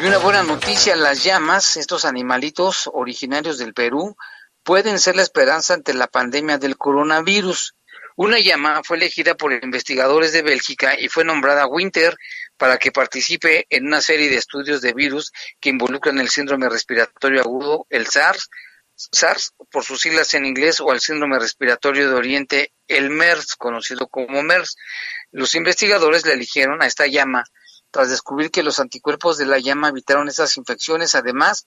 Y 0.00 0.06
una 0.06 0.18
buena 0.18 0.42
noticia, 0.42 0.96
las 0.96 1.22
llamas, 1.22 1.76
estos 1.76 2.04
animalitos 2.04 2.90
originarios 2.92 3.58
del 3.58 3.74
Perú, 3.74 4.16
pueden 4.64 4.98
ser 4.98 5.14
la 5.14 5.22
esperanza 5.22 5.74
ante 5.74 5.94
la 5.94 6.08
pandemia 6.08 6.58
del 6.58 6.76
coronavirus. 6.76 7.76
Una 8.16 8.40
llama 8.40 8.82
fue 8.84 8.96
elegida 8.96 9.36
por 9.36 9.52
investigadores 9.52 10.32
de 10.32 10.42
Bélgica 10.42 10.98
y 10.98 11.08
fue 11.08 11.24
nombrada 11.24 11.66
Winter 11.66 12.16
para 12.56 12.78
que 12.78 12.90
participe 12.90 13.66
en 13.70 13.86
una 13.86 14.00
serie 14.00 14.28
de 14.28 14.36
estudios 14.36 14.80
de 14.80 14.94
virus 14.94 15.32
que 15.60 15.70
involucran 15.70 16.18
el 16.18 16.28
síndrome 16.28 16.68
respiratorio 16.68 17.40
agudo, 17.40 17.86
el 17.88 18.08
SARS, 18.08 18.50
SARS 18.96 19.54
por 19.70 19.84
sus 19.84 20.00
siglas 20.00 20.34
en 20.34 20.44
inglés, 20.44 20.80
o 20.80 20.92
el 20.92 21.00
síndrome 21.00 21.38
respiratorio 21.38 22.08
de 22.08 22.14
Oriente, 22.14 22.72
el 22.88 23.10
MERS, 23.10 23.54
conocido 23.54 24.08
como 24.08 24.42
MERS. 24.42 24.76
Los 25.30 25.54
investigadores 25.54 26.26
le 26.26 26.32
eligieron 26.32 26.82
a 26.82 26.86
esta 26.86 27.06
llama 27.06 27.44
tras 27.94 28.10
descubrir 28.10 28.50
que 28.50 28.64
los 28.64 28.80
anticuerpos 28.80 29.38
de 29.38 29.46
la 29.46 29.60
llama 29.60 29.88
evitaron 29.88 30.26
esas 30.26 30.56
infecciones. 30.56 31.14
Además, 31.14 31.64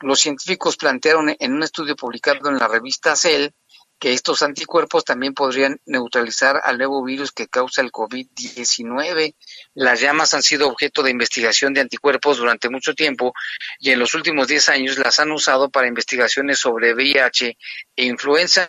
los 0.00 0.20
científicos 0.20 0.78
plantearon 0.78 1.36
en 1.38 1.52
un 1.52 1.62
estudio 1.62 1.94
publicado 1.94 2.48
en 2.48 2.56
la 2.56 2.66
revista 2.66 3.14
Cell 3.14 3.50
que 3.98 4.14
estos 4.14 4.40
anticuerpos 4.40 5.04
también 5.04 5.34
podrían 5.34 5.78
neutralizar 5.84 6.62
al 6.64 6.78
nuevo 6.78 7.04
virus 7.04 7.30
que 7.30 7.48
causa 7.48 7.82
el 7.82 7.92
COVID-19. 7.92 9.34
Las 9.74 10.00
llamas 10.00 10.32
han 10.32 10.42
sido 10.42 10.66
objeto 10.66 11.02
de 11.02 11.10
investigación 11.10 11.74
de 11.74 11.82
anticuerpos 11.82 12.38
durante 12.38 12.70
mucho 12.70 12.94
tiempo 12.94 13.34
y 13.78 13.90
en 13.90 13.98
los 13.98 14.14
últimos 14.14 14.48
10 14.48 14.70
años 14.70 14.96
las 14.96 15.20
han 15.20 15.30
usado 15.30 15.68
para 15.68 15.88
investigaciones 15.88 16.58
sobre 16.58 16.94
VIH 16.94 17.58
e 17.96 18.04
influenza 18.06 18.66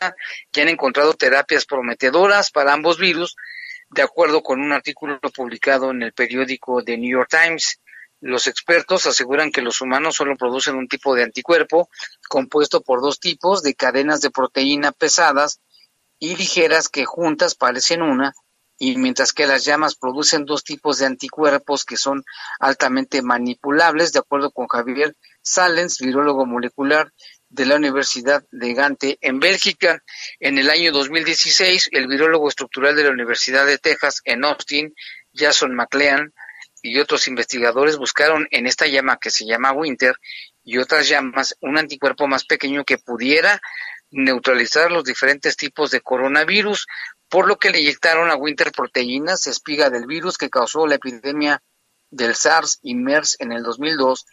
y 0.51 0.59
han 0.59 0.67
encontrado 0.67 1.13
terapias 1.13 1.65
prometedoras 1.65 2.51
para 2.51 2.73
ambos 2.73 2.97
virus, 2.97 3.37
de 3.89 4.01
acuerdo 4.01 4.43
con 4.43 4.61
un 4.61 4.71
artículo 4.73 5.19
publicado 5.35 5.91
en 5.91 6.03
el 6.03 6.13
periódico 6.13 6.83
The 6.83 6.97
New 6.97 7.11
York 7.11 7.29
Times. 7.29 7.79
Los 8.19 8.47
expertos 8.47 9.05
aseguran 9.05 9.51
que 9.51 9.61
los 9.61 9.81
humanos 9.81 10.15
solo 10.15 10.35
producen 10.35 10.75
un 10.75 10.87
tipo 10.87 11.15
de 11.15 11.23
anticuerpo 11.23 11.89
compuesto 12.27 12.81
por 12.81 13.01
dos 13.01 13.19
tipos 13.19 13.61
de 13.61 13.75
cadenas 13.75 14.21
de 14.21 14.31
proteína 14.31 14.91
pesadas 14.91 15.61
y 16.19 16.35
ligeras 16.35 16.89
que 16.89 17.05
juntas 17.05 17.53
parecen 17.53 18.01
una, 18.01 18.33
y 18.79 18.97
mientras 18.97 19.33
que 19.33 19.47
las 19.47 19.65
llamas 19.65 19.95
producen 19.95 20.45
dos 20.45 20.63
tipos 20.63 20.99
de 20.99 21.05
anticuerpos 21.05 21.83
que 21.83 21.97
son 21.97 22.23
altamente 22.59 23.21
manipulables, 23.21 24.13
de 24.13 24.19
acuerdo 24.19 24.51
con 24.51 24.67
Javier 24.67 25.15
Salens, 25.47 25.99
virólogo 25.99 26.45
molecular 26.45 27.11
de 27.49 27.65
la 27.65 27.75
Universidad 27.75 28.43
de 28.51 28.73
Gante 28.73 29.17
en 29.21 29.39
Bélgica. 29.39 30.03
En 30.39 30.57
el 30.57 30.69
año 30.69 30.91
2016, 30.91 31.89
el 31.93 32.07
virólogo 32.07 32.49
estructural 32.49 32.95
de 32.95 33.03
la 33.03 33.11
Universidad 33.11 33.65
de 33.65 33.77
Texas 33.77 34.21
en 34.25 34.43
Austin, 34.43 34.93
Jason 35.33 35.73
McLean, 35.73 36.33
y 36.81 36.99
otros 36.99 37.27
investigadores 37.27 37.97
buscaron 37.97 38.47
en 38.51 38.67
esta 38.67 38.87
llama 38.87 39.17
que 39.19 39.31
se 39.31 39.45
llama 39.45 39.71
Winter 39.71 40.15
y 40.63 40.77
otras 40.77 41.07
llamas 41.07 41.55
un 41.61 41.77
anticuerpo 41.77 42.27
más 42.27 42.45
pequeño 42.45 42.83
que 42.83 42.97
pudiera 42.97 43.59
neutralizar 44.11 44.91
los 44.91 45.03
diferentes 45.03 45.57
tipos 45.57 45.91
de 45.91 46.01
coronavirus, 46.01 46.87
por 47.29 47.47
lo 47.47 47.57
que 47.57 47.71
le 47.71 47.81
inyectaron 47.81 48.29
a 48.29 48.35
Winter 48.35 48.71
proteínas, 48.71 49.47
espiga 49.47 49.89
del 49.89 50.05
virus 50.05 50.37
que 50.37 50.49
causó 50.49 50.87
la 50.87 50.95
epidemia 50.95 51.61
del 52.09 52.35
SARS 52.35 52.79
y 52.81 52.95
MERS 52.95 53.37
en 53.39 53.51
el 53.51 53.63
2002, 53.63 54.25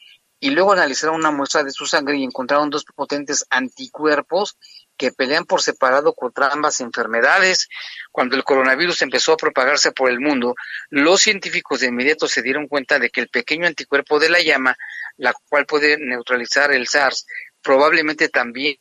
y 0.45 0.51
luego 0.51 0.73
analizaron 0.73 1.17
una 1.17 1.31
muestra 1.31 1.63
de 1.63 1.71
su 1.71 1.87
sangre 1.87 2.19
y 2.19 2.23
encontraron 2.23 2.69
dos 2.69 2.85
potentes 2.85 3.47
anticuerpos 3.49 4.59
que 4.95 5.11
pelean 5.11 5.47
por 5.47 5.63
separado 5.63 6.13
contra 6.13 6.49
ambas 6.49 6.83
enfermedades. 6.83 7.67
Cuando 8.13 8.37
el 8.37 8.45
coronavirus 8.45 9.01
empezó 9.01 9.33
a 9.33 9.39
propagarse 9.39 9.93
por 9.93 10.11
el 10.11 10.21
mundo, 10.21 10.55
los 10.91 11.23
científicos 11.23 11.81
de 11.81 11.87
inmediato 11.87 12.29
se 12.29 12.43
dieron 12.43 12.69
cuenta 12.69 12.99
de 12.99 13.09
que 13.09 13.23
el 13.23 13.29
pequeño 13.29 13.67
anticuerpo 13.67 14.19
de 14.19 14.29
la 14.29 14.43
llama, 14.43 14.77
la 15.17 15.33
cual 15.49 15.65
puede 15.65 15.97
neutralizar 15.97 16.73
el 16.73 16.89
SARS, 16.89 17.25
probablemente 17.63 18.29
también 18.29 18.77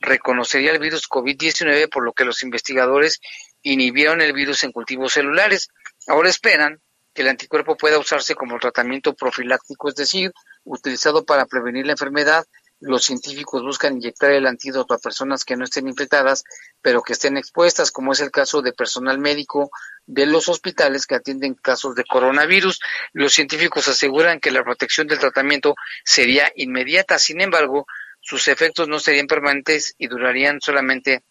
reconocería 0.00 0.72
el 0.72 0.80
virus 0.80 1.08
COVID-19, 1.08 1.88
por 1.88 2.02
lo 2.02 2.12
que 2.12 2.24
los 2.24 2.42
investigadores 2.42 3.20
inhibieron 3.62 4.20
el 4.20 4.32
virus 4.32 4.64
en 4.64 4.72
cultivos 4.72 5.12
celulares. 5.12 5.68
Ahora 6.08 6.28
esperan 6.28 6.80
que 7.14 7.22
el 7.22 7.28
anticuerpo 7.28 7.76
pueda 7.76 8.00
usarse 8.00 8.34
como 8.34 8.58
tratamiento 8.58 9.14
profiláctico, 9.14 9.90
es 9.90 9.94
decir, 9.94 10.32
utilizado 10.66 11.24
para 11.24 11.46
prevenir 11.46 11.86
la 11.86 11.92
enfermedad. 11.92 12.44
Los 12.78 13.04
científicos 13.04 13.62
buscan 13.62 13.94
inyectar 13.94 14.32
el 14.32 14.46
antídoto 14.46 14.92
a 14.92 14.98
personas 14.98 15.44
que 15.44 15.56
no 15.56 15.64
estén 15.64 15.88
infectadas, 15.88 16.44
pero 16.82 17.02
que 17.02 17.14
estén 17.14 17.38
expuestas, 17.38 17.90
como 17.90 18.12
es 18.12 18.20
el 18.20 18.30
caso 18.30 18.60
de 18.60 18.74
personal 18.74 19.18
médico 19.18 19.70
de 20.04 20.26
los 20.26 20.48
hospitales 20.50 21.06
que 21.06 21.14
atienden 21.14 21.54
casos 21.54 21.94
de 21.94 22.04
coronavirus. 22.04 22.80
Los 23.14 23.32
científicos 23.32 23.88
aseguran 23.88 24.40
que 24.40 24.50
la 24.50 24.62
protección 24.62 25.06
del 25.06 25.18
tratamiento 25.18 25.74
sería 26.04 26.52
inmediata. 26.54 27.18
Sin 27.18 27.40
embargo, 27.40 27.86
sus 28.20 28.48
efectos 28.48 28.88
no 28.88 28.98
serían 28.98 29.26
permanentes 29.26 29.94
y 29.96 30.08
durarían 30.08 30.60
solamente 30.60 31.22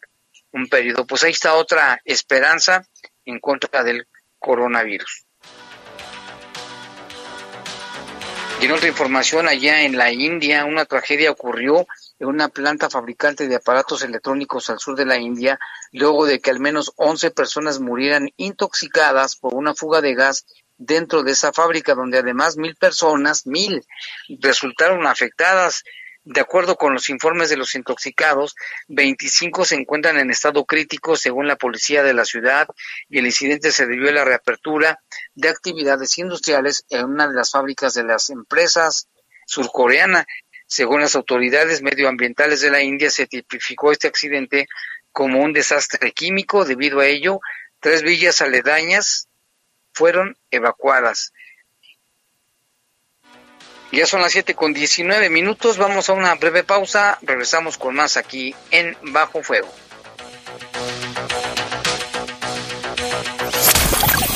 un 0.52 0.68
periodo. 0.68 1.06
Pues 1.06 1.24
ahí 1.24 1.32
está 1.32 1.54
otra 1.54 2.02
esperanza 2.06 2.88
en 3.26 3.40
contra 3.40 3.84
del 3.84 4.08
coronavirus. 4.40 5.25
Y 8.62 8.66
en 8.66 8.72
otra 8.72 8.88
información, 8.88 9.48
allá 9.48 9.84
en 9.84 9.98
la 9.98 10.12
India, 10.12 10.66
una 10.66 10.86
tragedia 10.86 11.30
ocurrió 11.30 11.86
en 12.20 12.28
una 12.28 12.48
planta 12.48 12.90
fabricante 12.90 13.48
de 13.48 13.56
aparatos 13.56 14.02
electrónicos 14.02 14.70
al 14.70 14.80
sur 14.80 14.96
de 14.96 15.06
la 15.06 15.18
India, 15.18 15.60
luego 15.92 16.26
de 16.26 16.40
que 16.40 16.52
al 16.52 16.60
menos 16.60 16.94
11 16.96 17.32
personas 17.32 17.80
murieran 17.80 18.30
intoxicadas 18.38 19.36
por 19.36 19.54
una 19.54 19.76
fuga 19.76 20.02
de 20.02 20.16
gas 20.16 20.46
dentro 20.78 21.24
de 21.24 21.34
esa 21.34 21.52
fábrica, 21.52 21.96
donde 21.96 22.20
además 22.20 22.58
mil 22.58 22.76
personas, 22.76 23.46
mil, 23.46 23.84
resultaron 24.40 25.06
afectadas. 25.06 25.84
De 26.28 26.42
acuerdo 26.42 26.76
con 26.76 26.92
los 26.92 27.10
informes 27.10 27.50
de 27.50 27.56
los 27.56 27.76
intoxicados, 27.76 28.56
25 28.88 29.64
se 29.64 29.76
encuentran 29.76 30.18
en 30.18 30.32
estado 30.32 30.66
crítico 30.66 31.16
según 31.16 31.48
la 31.48 31.56
policía 31.56 32.02
de 32.02 32.16
la 32.16 32.26
ciudad 32.26 32.68
y 33.08 33.20
el 33.20 33.28
incidente 33.28 33.72
se 33.72 33.86
debió 33.86 34.10
a 34.10 34.14
la 34.14 34.26
reapertura 34.26 35.00
de 35.36 35.50
actividades 35.50 36.18
industriales 36.18 36.84
en 36.90 37.06
una 37.06 37.28
de 37.28 37.36
las 37.36 37.52
fábricas 37.52 37.94
de 37.94 38.06
las 38.06 38.32
empresas 38.32 39.08
surcoreana. 39.46 40.26
Según 40.66 41.02
las 41.02 41.16
autoridades 41.16 41.84
medioambientales 41.84 42.60
de 42.62 42.72
la 42.72 42.82
India, 42.82 43.12
se 43.12 43.28
tipificó 43.28 43.92
este 43.92 44.08
accidente 44.08 44.68
como 45.12 45.44
un 45.44 45.54
desastre 45.54 46.12
químico. 46.12 46.66
Debido 46.66 47.02
a 47.02 47.06
ello, 47.06 47.40
tres 47.80 48.02
villas 48.02 48.42
aledañas 48.42 49.30
fueron 49.94 50.36
evacuadas. 50.50 51.34
Ya 53.96 54.06
son 54.06 54.22
las 54.22 54.34
7 54.34 54.54
con 54.56 54.74
19 54.74 55.30
minutos, 55.30 55.78
vamos 55.78 56.10
a 56.10 56.14
una 56.14 56.36
breve 56.36 56.66
pausa, 56.66 57.18
regresamos 57.22 57.78
con 57.78 57.96
más 57.96 58.18
aquí 58.18 58.54
en 58.70 58.98
Bajo 59.04 59.42
Fuego. 59.42 59.70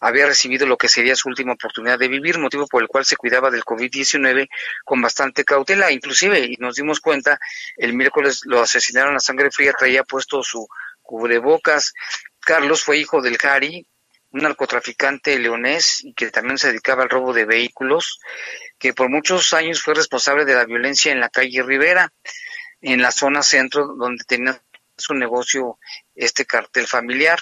había 0.00 0.26
recibido 0.26 0.66
lo 0.66 0.76
que 0.76 0.88
sería 0.88 1.16
su 1.16 1.28
última 1.28 1.52
oportunidad 1.52 1.98
de 1.98 2.08
vivir, 2.08 2.38
motivo 2.38 2.66
por 2.66 2.82
el 2.82 2.88
cual 2.88 3.04
se 3.04 3.16
cuidaba 3.16 3.50
del 3.50 3.64
COVID-19 3.64 4.48
con 4.84 5.00
bastante 5.00 5.44
cautela. 5.44 5.92
Inclusive, 5.92 6.40
y 6.40 6.56
nos 6.56 6.76
dimos 6.76 7.00
cuenta, 7.00 7.38
el 7.76 7.94
miércoles 7.94 8.42
lo 8.44 8.60
asesinaron 8.60 9.16
a 9.16 9.20
sangre 9.20 9.50
fría, 9.50 9.72
traía 9.72 10.04
puesto 10.04 10.42
su 10.42 10.66
cubrebocas. 11.02 11.92
Carlos 12.40 12.82
fue 12.82 12.98
hijo 12.98 13.22
del 13.22 13.36
Gari, 13.36 13.86
un 14.34 14.40
narcotraficante 14.40 15.38
leonés 15.38 16.04
y 16.04 16.12
que 16.12 16.30
también 16.30 16.58
se 16.58 16.66
dedicaba 16.66 17.04
al 17.04 17.08
robo 17.08 17.32
de 17.32 17.44
vehículos, 17.44 18.18
que 18.78 18.92
por 18.92 19.08
muchos 19.08 19.52
años 19.52 19.80
fue 19.80 19.94
responsable 19.94 20.44
de 20.44 20.54
la 20.54 20.64
violencia 20.64 21.12
en 21.12 21.20
la 21.20 21.28
calle 21.28 21.62
Rivera, 21.62 22.12
en 22.80 23.00
la 23.00 23.12
zona 23.12 23.44
centro 23.44 23.94
donde 23.96 24.24
tenía 24.24 24.60
su 24.96 25.14
negocio 25.14 25.78
este 26.16 26.46
cartel 26.46 26.88
familiar. 26.88 27.38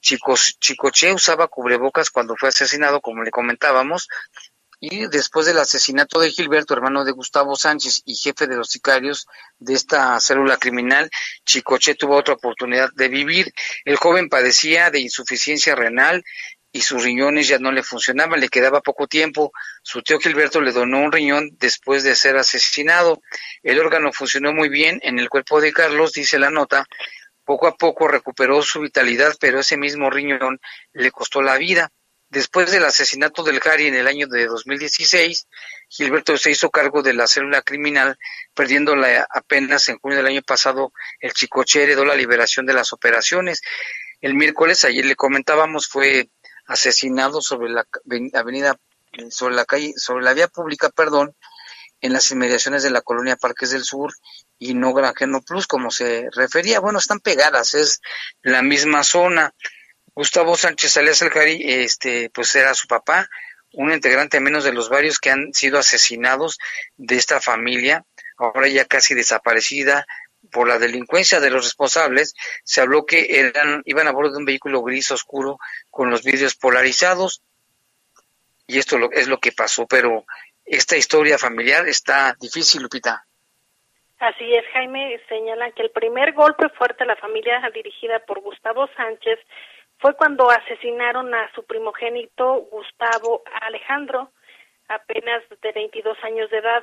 Chicos, 0.00 0.56
Chicoche 0.58 1.12
usaba 1.12 1.46
cubrebocas 1.48 2.10
cuando 2.10 2.34
fue 2.36 2.48
asesinado, 2.48 3.02
como 3.02 3.22
le 3.22 3.30
comentábamos, 3.30 4.08
y 4.80 5.06
después 5.08 5.44
del 5.44 5.58
asesinato 5.58 6.18
de 6.18 6.30
Gilberto, 6.30 6.72
hermano 6.72 7.04
de 7.04 7.12
Gustavo 7.12 7.54
Sánchez 7.54 8.00
y 8.06 8.14
jefe 8.16 8.46
de 8.46 8.56
los 8.56 8.70
sicarios 8.70 9.26
de 9.58 9.74
esta 9.74 10.18
célula 10.20 10.56
criminal, 10.56 11.10
Chicoche 11.44 11.94
tuvo 11.94 12.16
otra 12.16 12.34
oportunidad 12.34 12.88
de 12.94 13.08
vivir. 13.08 13.52
El 13.84 13.96
joven 13.96 14.30
padecía 14.30 14.90
de 14.90 15.00
insuficiencia 15.00 15.74
renal 15.74 16.24
y 16.72 16.80
sus 16.80 17.02
riñones 17.02 17.48
ya 17.48 17.58
no 17.58 17.72
le 17.72 17.82
funcionaban, 17.82 18.40
le 18.40 18.48
quedaba 18.48 18.80
poco 18.80 19.06
tiempo. 19.06 19.52
Su 19.82 20.02
tío 20.02 20.18
Gilberto 20.18 20.62
le 20.62 20.72
donó 20.72 21.00
un 21.00 21.12
riñón 21.12 21.50
después 21.58 22.02
de 22.02 22.16
ser 22.16 22.38
asesinado. 22.38 23.20
El 23.62 23.78
órgano 23.80 24.12
funcionó 24.14 24.54
muy 24.54 24.70
bien 24.70 24.98
en 25.02 25.18
el 25.18 25.28
cuerpo 25.28 25.60
de 25.60 25.72
Carlos, 25.74 26.12
dice 26.12 26.38
la 26.38 26.48
nota. 26.48 26.86
Poco 27.44 27.66
a 27.66 27.76
poco 27.76 28.08
recuperó 28.08 28.62
su 28.62 28.80
vitalidad, 28.80 29.34
pero 29.40 29.60
ese 29.60 29.76
mismo 29.76 30.08
riñón 30.08 30.58
le 30.92 31.10
costó 31.10 31.42
la 31.42 31.58
vida. 31.58 31.90
Después 32.30 32.70
del 32.70 32.84
asesinato 32.84 33.42
del 33.42 33.58
Jari 33.58 33.88
en 33.88 33.96
el 33.96 34.06
año 34.06 34.28
de 34.28 34.46
2016, 34.46 35.48
Gilberto 35.88 36.38
se 36.38 36.52
hizo 36.52 36.70
cargo 36.70 37.02
de 37.02 37.12
la 37.12 37.26
célula 37.26 37.60
criminal, 37.62 38.16
perdiéndola 38.54 39.26
apenas 39.28 39.88
en 39.88 39.98
junio 39.98 40.18
del 40.18 40.28
año 40.28 40.42
pasado. 40.42 40.92
El 41.18 41.32
Chicoche 41.32 41.82
heredó 41.82 42.04
la 42.04 42.14
liberación 42.14 42.66
de 42.66 42.74
las 42.74 42.92
operaciones. 42.92 43.62
El 44.20 44.34
miércoles, 44.34 44.84
ayer 44.84 45.04
le 45.04 45.16
comentábamos, 45.16 45.88
fue 45.88 46.30
asesinado 46.66 47.42
sobre 47.42 47.70
la 47.70 47.84
avenida, 48.34 48.78
sobre 49.30 49.56
la 49.56 49.64
calle, 49.64 49.94
sobre 49.96 50.22
la 50.22 50.32
vía 50.32 50.46
pública, 50.46 50.88
perdón, 50.88 51.34
en 52.00 52.12
las 52.12 52.30
inmediaciones 52.30 52.84
de 52.84 52.90
la 52.90 53.02
colonia 53.02 53.34
Parques 53.34 53.70
del 53.70 53.82
Sur 53.82 54.14
y 54.56 54.74
no 54.74 54.94
Granjeno 54.94 55.42
Plus, 55.42 55.66
como 55.66 55.90
se 55.90 56.28
refería. 56.30 56.78
Bueno, 56.78 57.00
están 57.00 57.18
pegadas, 57.18 57.74
es 57.74 58.00
la 58.42 58.62
misma 58.62 59.02
zona. 59.02 59.52
Gustavo 60.14 60.56
Sánchez 60.56 60.96
Alias 60.96 61.22
Aljari, 61.22 61.62
este, 61.64 62.30
pues 62.30 62.54
era 62.54 62.74
su 62.74 62.86
papá, 62.86 63.28
un 63.72 63.92
integrante 63.92 64.40
menos 64.40 64.64
de 64.64 64.72
los 64.72 64.88
varios 64.88 65.18
que 65.18 65.30
han 65.30 65.54
sido 65.54 65.78
asesinados 65.78 66.58
de 66.96 67.16
esta 67.16 67.40
familia, 67.40 68.04
ahora 68.36 68.68
ya 68.68 68.84
casi 68.84 69.14
desaparecida 69.14 70.06
por 70.50 70.66
la 70.66 70.78
delincuencia 70.78 71.40
de 71.40 71.50
los 71.50 71.64
responsables. 71.64 72.34
Se 72.64 72.80
habló 72.80 73.06
que 73.06 73.38
eran, 73.38 73.82
iban 73.84 74.08
a 74.08 74.12
bordo 74.12 74.32
de 74.32 74.38
un 74.38 74.44
vehículo 74.44 74.82
gris 74.82 75.10
oscuro 75.10 75.58
con 75.90 76.10
los 76.10 76.24
vidrios 76.24 76.56
polarizados 76.56 77.42
y 78.70 78.78
esto 78.78 78.96
es 79.12 79.26
lo 79.26 79.38
que 79.38 79.50
pasó, 79.50 79.86
pero 79.86 80.24
esta 80.64 80.96
historia 80.96 81.38
familiar 81.38 81.88
está 81.88 82.36
difícil, 82.40 82.82
Lupita. 82.82 83.24
Así 84.20 84.54
es, 84.54 84.64
Jaime 84.72 85.20
señala 85.28 85.72
que 85.72 85.82
el 85.82 85.90
primer 85.90 86.32
golpe 86.34 86.68
fuerte 86.70 87.02
a 87.02 87.06
la 87.06 87.16
familia 87.16 87.60
dirigida 87.74 88.20
por 88.20 88.40
Gustavo 88.40 88.86
Sánchez 88.96 89.40
fue 90.00 90.14
cuando 90.14 90.50
asesinaron 90.50 91.32
a 91.34 91.52
su 91.54 91.64
primogénito 91.64 92.66
Gustavo 92.70 93.42
Alejandro, 93.62 94.32
apenas 94.88 95.42
de 95.62 95.72
22 95.72 96.16
años 96.24 96.50
de 96.50 96.58
edad, 96.58 96.82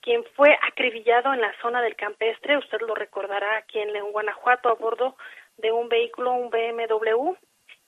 quien 0.00 0.22
fue 0.36 0.56
acribillado 0.62 1.32
en 1.32 1.40
la 1.40 1.52
zona 1.60 1.82
del 1.82 1.96
campestre, 1.96 2.58
usted 2.58 2.80
lo 2.82 2.94
recordará 2.94 3.56
aquí 3.56 3.78
en 3.78 3.92
Guanajuato, 4.12 4.68
a 4.68 4.74
bordo 4.74 5.16
de 5.56 5.72
un 5.72 5.88
vehículo, 5.88 6.32
un 6.32 6.50
BMW, 6.50 7.34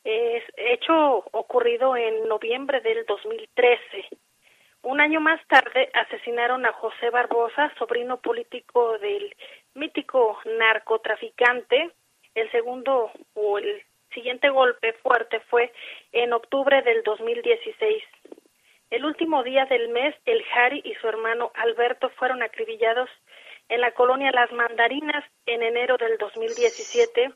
es 0.03 0.43
hecho 0.57 1.25
ocurrido 1.31 1.95
en 1.95 2.27
noviembre 2.27 2.81
del 2.81 3.05
2013. 3.05 4.09
Un 4.83 5.01
año 5.01 5.21
más 5.21 5.47
tarde 5.47 5.91
asesinaron 5.93 6.65
a 6.65 6.73
José 6.73 7.11
Barbosa, 7.11 7.71
sobrino 7.79 8.19
político 8.19 8.97
del 8.99 9.37
mítico 9.75 10.39
narcotraficante. 10.59 11.91
El 12.35 12.51
segundo 12.51 13.11
o 13.35 13.59
el 13.59 13.83
siguiente 14.15 14.49
golpe 14.51 14.93
fuerte 15.03 15.41
fue 15.49 15.73
en 16.13 16.33
octubre 16.33 16.83
del 16.83 17.03
2016. 17.03 18.03
El 18.91 19.05
último 19.05 19.43
día 19.45 19.67
del 19.67 19.89
mes, 19.91 20.15
el 20.25 20.43
Jari 20.45 20.83
y 20.85 20.95
su 20.95 21.09
hermano 21.09 21.53
Alberto 21.55 22.11
fueron 22.11 22.43
acribillados 22.43 23.09
en 23.69 23.81
la 23.81 23.93
colonia 23.93 24.33
Las 24.33 24.51
Mandarinas 24.53 25.25
en 25.47 25.63
enero 25.63 25.97
del 25.97 26.19
2017. 26.19 27.33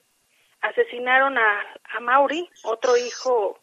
Asesinaron 0.62 1.38
a, 1.38 1.64
a 1.84 2.00
Mauri, 2.00 2.48
otro 2.64 2.96
hijo 2.96 3.60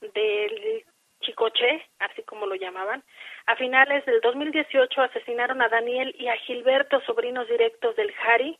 del 0.00 0.84
Chicoche, 1.20 1.86
así 1.98 2.22
como 2.22 2.46
lo 2.46 2.54
llamaban. 2.54 3.02
A 3.46 3.56
finales 3.56 4.04
del 4.06 4.20
2018 4.20 5.02
asesinaron 5.02 5.60
a 5.62 5.68
Daniel 5.68 6.14
y 6.18 6.28
a 6.28 6.36
Gilberto, 6.36 7.00
sobrinos 7.02 7.48
directos 7.48 7.96
del 7.96 8.12
Jari. 8.12 8.58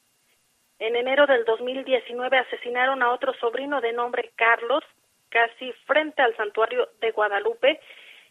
En 0.78 0.96
enero 0.96 1.26
del 1.26 1.44
2019 1.44 2.38
asesinaron 2.38 3.02
a 3.02 3.12
otro 3.12 3.32
sobrino 3.34 3.80
de 3.80 3.92
nombre 3.92 4.32
Carlos, 4.36 4.82
casi 5.28 5.72
frente 5.86 6.22
al 6.22 6.36
santuario 6.36 6.88
de 7.00 7.12
Guadalupe, 7.12 7.80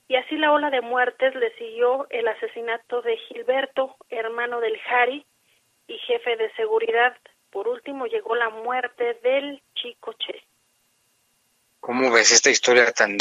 y 0.08 0.16
así 0.16 0.36
la 0.36 0.52
ola 0.52 0.70
de 0.70 0.82
muertes 0.82 1.34
le 1.36 1.56
siguió 1.58 2.08
el 2.10 2.28
asesinato 2.28 3.02
de 3.02 3.18
Gilberto, 3.18 3.96
hermano 4.10 4.60
del 4.60 4.78
Jari 4.82 5.26
y 5.88 5.98
jefe 6.00 6.36
de 6.36 6.54
seguridad. 6.56 7.18
Por 7.50 7.68
último 7.68 8.08
llegó 8.08 8.36
la 8.36 8.50
muerte 8.50 9.20
del 9.24 9.62
Chico 9.76 10.14
Che. 10.14 10.44
¿Cómo 11.80 12.12
ves 12.12 12.32
esta 12.32 12.50
historia 12.50 12.92
tan, 12.92 13.18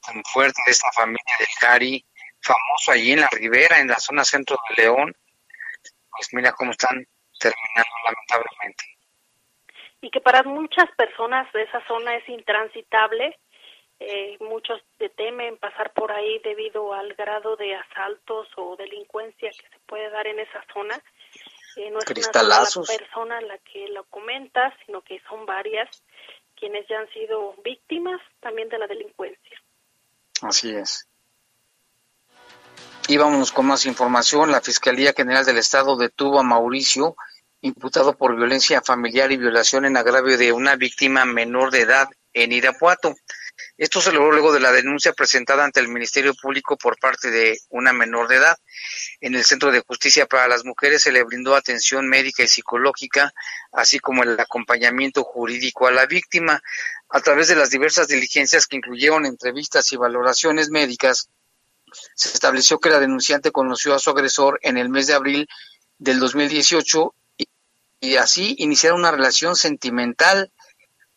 tan 0.00 0.22
fuerte 0.24 0.60
de 0.66 0.72
esta 0.72 0.90
familia 0.92 1.34
del 1.38 1.48
Jari, 1.60 2.04
famoso 2.40 2.92
allí 2.92 3.12
en 3.12 3.20
la 3.20 3.28
ribera, 3.30 3.80
en 3.80 3.88
la 3.88 3.98
zona 3.98 4.24
centro 4.24 4.56
de 4.68 4.82
León? 4.82 5.14
Pues 6.10 6.28
mira 6.32 6.52
cómo 6.52 6.70
están 6.70 7.06
terminando 7.38 7.94
lamentablemente. 8.04 8.84
Y 10.00 10.10
que 10.10 10.20
para 10.20 10.42
muchas 10.42 10.90
personas 10.96 11.50
de 11.52 11.62
esa 11.62 11.86
zona 11.86 12.16
es 12.16 12.28
intransitable. 12.28 13.38
Eh, 14.00 14.36
muchos 14.40 14.82
temen 15.16 15.56
pasar 15.56 15.92
por 15.92 16.10
ahí 16.12 16.40
debido 16.40 16.92
al 16.92 17.14
grado 17.14 17.56
de 17.56 17.74
asaltos 17.76 18.48
o 18.56 18.76
delincuencia 18.76 19.50
que 19.50 19.68
se 19.68 19.78
puede 19.86 20.10
dar 20.10 20.26
en 20.26 20.40
esa 20.40 20.64
zona. 20.72 21.00
Eh, 21.76 21.90
no 21.90 21.98
es 22.00 22.10
una 22.10 22.64
sola 22.66 22.86
persona 22.86 23.40
la 23.40 23.58
que 23.58 23.88
lo 23.88 24.04
comenta, 24.04 24.76
sino 24.84 25.02
que 25.02 25.20
son 25.28 25.46
varias 25.46 25.88
quienes 26.56 26.86
ya 26.88 26.98
han 26.98 27.08
sido 27.10 27.54
víctimas 27.64 28.20
también 28.40 28.68
de 28.68 28.78
la 28.78 28.86
delincuencia. 28.86 29.62
Así 30.42 30.74
es. 30.74 31.08
Y 33.06 33.16
vámonos 33.16 33.52
con 33.52 33.66
más 33.66 33.84
información. 33.86 34.50
La 34.50 34.60
Fiscalía 34.60 35.12
General 35.14 35.44
del 35.44 35.58
Estado 35.58 35.96
detuvo 35.96 36.40
a 36.40 36.42
Mauricio, 36.42 37.16
imputado 37.60 38.16
por 38.16 38.36
violencia 38.36 38.80
familiar 38.82 39.30
y 39.32 39.36
violación 39.36 39.84
en 39.84 39.96
agravio 39.96 40.38
de 40.38 40.52
una 40.52 40.76
víctima 40.76 41.24
menor 41.24 41.70
de 41.70 41.82
edad 41.82 42.08
en 42.32 42.52
Irapuato. 42.52 43.14
Esto 43.76 44.00
se 44.00 44.12
logró 44.12 44.32
luego 44.32 44.52
de 44.52 44.60
la 44.60 44.72
denuncia 44.72 45.12
presentada 45.12 45.64
ante 45.64 45.80
el 45.80 45.88
Ministerio 45.88 46.34
Público 46.34 46.76
por 46.76 46.98
parte 46.98 47.30
de 47.30 47.58
una 47.68 47.92
menor 47.92 48.28
de 48.28 48.36
edad. 48.36 48.56
En 49.20 49.34
el 49.34 49.44
Centro 49.44 49.70
de 49.70 49.82
Justicia 49.86 50.26
para 50.26 50.48
las 50.48 50.64
Mujeres 50.64 51.02
se 51.02 51.12
le 51.12 51.24
brindó 51.24 51.54
atención 51.54 52.08
médica 52.08 52.42
y 52.42 52.48
psicológica, 52.48 53.32
así 53.72 53.98
como 53.98 54.22
el 54.22 54.38
acompañamiento 54.38 55.24
jurídico 55.24 55.86
a 55.86 55.92
la 55.92 56.06
víctima, 56.06 56.62
a 57.08 57.20
través 57.20 57.48
de 57.48 57.56
las 57.56 57.70
diversas 57.70 58.08
diligencias 58.08 58.66
que 58.66 58.76
incluyeron 58.76 59.26
entrevistas 59.26 59.92
y 59.92 59.96
valoraciones 59.96 60.70
médicas 60.70 61.28
se 62.14 62.28
estableció 62.28 62.78
que 62.78 62.90
la 62.90 63.00
denunciante 63.00 63.52
conoció 63.52 63.94
a 63.94 63.98
su 63.98 64.10
agresor 64.10 64.58
en 64.62 64.78
el 64.78 64.88
mes 64.88 65.06
de 65.06 65.14
abril 65.14 65.48
del 65.98 66.18
2018 66.20 67.14
y, 67.38 67.48
y 68.00 68.16
así 68.16 68.54
iniciaron 68.58 69.00
una 69.00 69.10
relación 69.10 69.56
sentimental. 69.56 70.52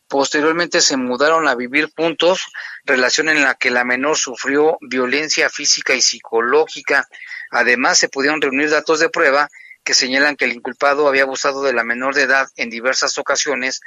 Posteriormente 0.07 0.81
se 0.81 0.97
mudaron 0.97 1.47
a 1.47 1.55
vivir 1.55 1.91
juntos, 1.95 2.47
relación 2.85 3.29
en 3.29 3.41
la 3.43 3.55
que 3.55 3.71
la 3.71 3.83
menor 3.83 4.17
sufrió 4.17 4.77
violencia 4.81 5.49
física 5.49 5.95
y 5.95 6.01
psicológica. 6.01 7.07
Además, 7.51 7.97
se 7.97 8.09
pudieron 8.09 8.41
reunir 8.41 8.69
datos 8.69 8.99
de 8.99 9.09
prueba 9.09 9.49
que 9.83 9.93
señalan 9.93 10.35
que 10.35 10.45
el 10.45 10.51
inculpado 10.51 11.07
había 11.07 11.23
abusado 11.23 11.63
de 11.63 11.71
la 11.71 11.85
menor 11.85 12.13
de 12.13 12.23
edad 12.23 12.49
en 12.57 12.69
diversas 12.69 13.17
ocasiones 13.17 13.79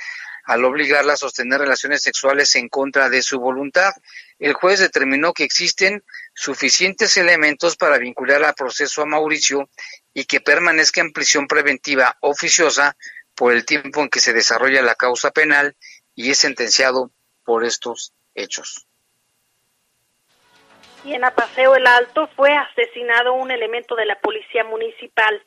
al 0.44 0.64
obligarla 0.64 1.14
a 1.14 1.16
sostener 1.16 1.60
relaciones 1.60 2.02
sexuales 2.02 2.54
en 2.56 2.68
contra 2.68 3.08
de 3.08 3.22
su 3.22 3.38
voluntad. 3.38 3.92
El 4.38 4.54
juez 4.54 4.80
determinó 4.80 5.32
que 5.32 5.44
existen 5.44 6.02
suficientes 6.34 7.16
elementos 7.16 7.76
para 7.76 7.98
vincular 7.98 8.42
al 8.44 8.54
proceso 8.54 9.02
a 9.02 9.06
Mauricio 9.06 9.68
y 10.14 10.24
que 10.24 10.40
permanezca 10.40 11.00
en 11.00 11.12
prisión 11.12 11.46
preventiva 11.46 12.16
oficiosa 12.20 12.96
por 13.34 13.52
el 13.52 13.64
tiempo 13.64 14.02
en 14.02 14.08
que 14.08 14.20
se 14.20 14.32
desarrolla 14.32 14.82
la 14.82 14.94
causa 14.94 15.30
penal 15.30 15.76
y 16.14 16.30
es 16.30 16.38
sentenciado 16.38 17.10
por 17.44 17.64
estos 17.64 18.12
hechos. 18.34 18.86
Y 21.04 21.14
en 21.14 21.24
Apaseo 21.24 21.74
el 21.74 21.86
Alto 21.86 22.28
fue 22.36 22.52
asesinado 22.52 23.32
un 23.32 23.50
elemento 23.50 23.94
de 23.96 24.04
la 24.04 24.20
policía 24.20 24.64
municipal. 24.64 25.42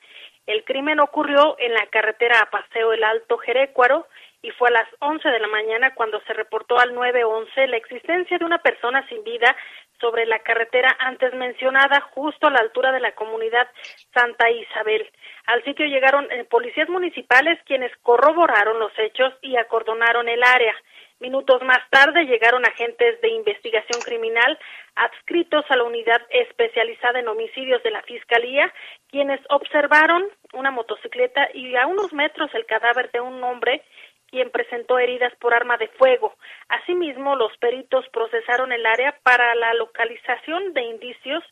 El 0.47 0.63
crimen 0.63 0.99
ocurrió 0.99 1.55
en 1.59 1.73
la 1.73 1.85
carretera 1.87 2.41
a 2.41 2.49
Paseo 2.49 2.93
el 2.93 3.03
Alto 3.03 3.37
Jerécuaro 3.37 4.07
y 4.43 4.51
fue 4.51 4.67
a 4.67 4.73
las 4.73 4.87
11 4.99 5.27
de 5.27 5.39
la 5.39 5.47
mañana 5.47 5.95
cuando 5.95 6.21
se 6.27 6.33
reportó 6.33 6.77
al 6.77 6.93
911 6.93 7.67
la 7.67 7.77
existencia 7.77 8.37
de 8.37 8.45
una 8.45 8.59
persona 8.59 9.07
sin 9.07 9.23
vida 9.23 9.55
sobre 10.01 10.25
la 10.25 10.39
carretera 10.39 10.95
antes 10.99 11.33
mencionada, 11.33 12.01
justo 12.13 12.47
a 12.47 12.51
la 12.51 12.59
altura 12.59 12.91
de 12.91 12.99
la 12.99 13.15
comunidad 13.15 13.69
Santa 14.13 14.51
Isabel. 14.51 15.09
Al 15.45 15.63
sitio 15.63 15.85
llegaron 15.85 16.29
eh, 16.29 16.43
policías 16.43 16.89
municipales 16.89 17.57
quienes 17.65 17.95
corroboraron 18.01 18.79
los 18.79 18.91
hechos 18.99 19.33
y 19.41 19.55
acordonaron 19.55 20.27
el 20.27 20.43
área. 20.43 20.75
Minutos 21.21 21.61
más 21.63 21.79
tarde 21.89 22.25
llegaron 22.25 22.65
agentes 22.65 23.21
de 23.21 23.29
investigación 23.29 24.01
criminal 24.01 24.59
adscritos 24.95 25.63
a 25.69 25.77
la 25.77 25.83
unidad 25.83 26.21
especializada 26.29 27.19
en 27.19 27.29
homicidios 27.29 27.81
de 27.81 27.91
la 27.91 28.01
Fiscalía, 28.01 28.73
quienes 29.09 29.39
observaron 29.49 30.27
una 30.51 30.71
motocicleta 30.71 31.47
y 31.53 31.75
a 31.77 31.87
unos 31.87 32.11
metros 32.11 32.53
el 32.53 32.65
cadáver 32.65 33.09
de 33.11 33.21
un 33.21 33.41
hombre 33.41 33.83
quien 34.33 34.49
presentó 34.49 34.97
heridas 34.97 35.31
por 35.39 35.53
arma 35.53 35.77
de 35.77 35.87
fuego. 35.89 36.33
Asimismo, 36.67 37.35
los 37.35 37.55
peritos 37.59 38.03
procesaron 38.11 38.71
el 38.71 38.83
área 38.83 39.15
para 39.21 39.53
la 39.53 39.75
localización 39.75 40.73
de 40.73 40.81
indicios 40.81 41.43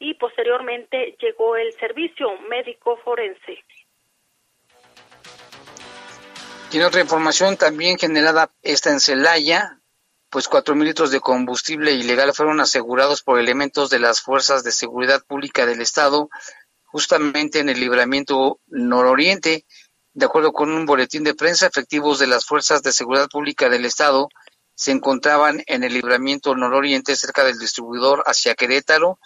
y 0.00 0.14
posteriormente 0.14 1.16
llegó 1.20 1.54
el 1.54 1.72
servicio 1.74 2.26
médico 2.50 2.96
forense. 3.04 3.62
Tiene 6.68 6.84
otra 6.84 7.00
información 7.00 7.56
también 7.56 7.96
generada 7.96 8.50
esta 8.60 8.90
en 8.90 8.98
Celaya, 8.98 9.78
pues 10.28 10.48
cuatro 10.48 10.74
mil 10.74 10.88
litros 10.88 11.12
de 11.12 11.20
combustible 11.20 11.92
ilegal 11.92 12.34
fueron 12.34 12.58
asegurados 12.60 13.22
por 13.22 13.38
elementos 13.38 13.88
de 13.88 14.00
las 14.00 14.20
fuerzas 14.20 14.64
de 14.64 14.72
seguridad 14.72 15.22
pública 15.24 15.64
del 15.64 15.80
estado, 15.80 16.28
justamente 16.86 17.60
en 17.60 17.68
el 17.68 17.78
libramiento 17.78 18.58
nororiente. 18.66 19.64
De 20.16 20.24
acuerdo 20.24 20.54
con 20.54 20.70
un 20.70 20.86
boletín 20.86 21.24
de 21.24 21.34
prensa, 21.34 21.66
efectivos 21.66 22.18
de 22.18 22.26
las 22.26 22.46
fuerzas 22.46 22.82
de 22.82 22.90
seguridad 22.90 23.28
pública 23.28 23.68
del 23.68 23.84
estado 23.84 24.30
se 24.74 24.90
encontraban 24.90 25.62
en 25.66 25.84
el 25.84 25.92
libramiento 25.92 26.56
nororiente 26.56 27.14
cerca 27.16 27.44
del 27.44 27.58
distribuidor 27.58 28.22
hacia 28.24 28.54
Querétaro 28.54 29.18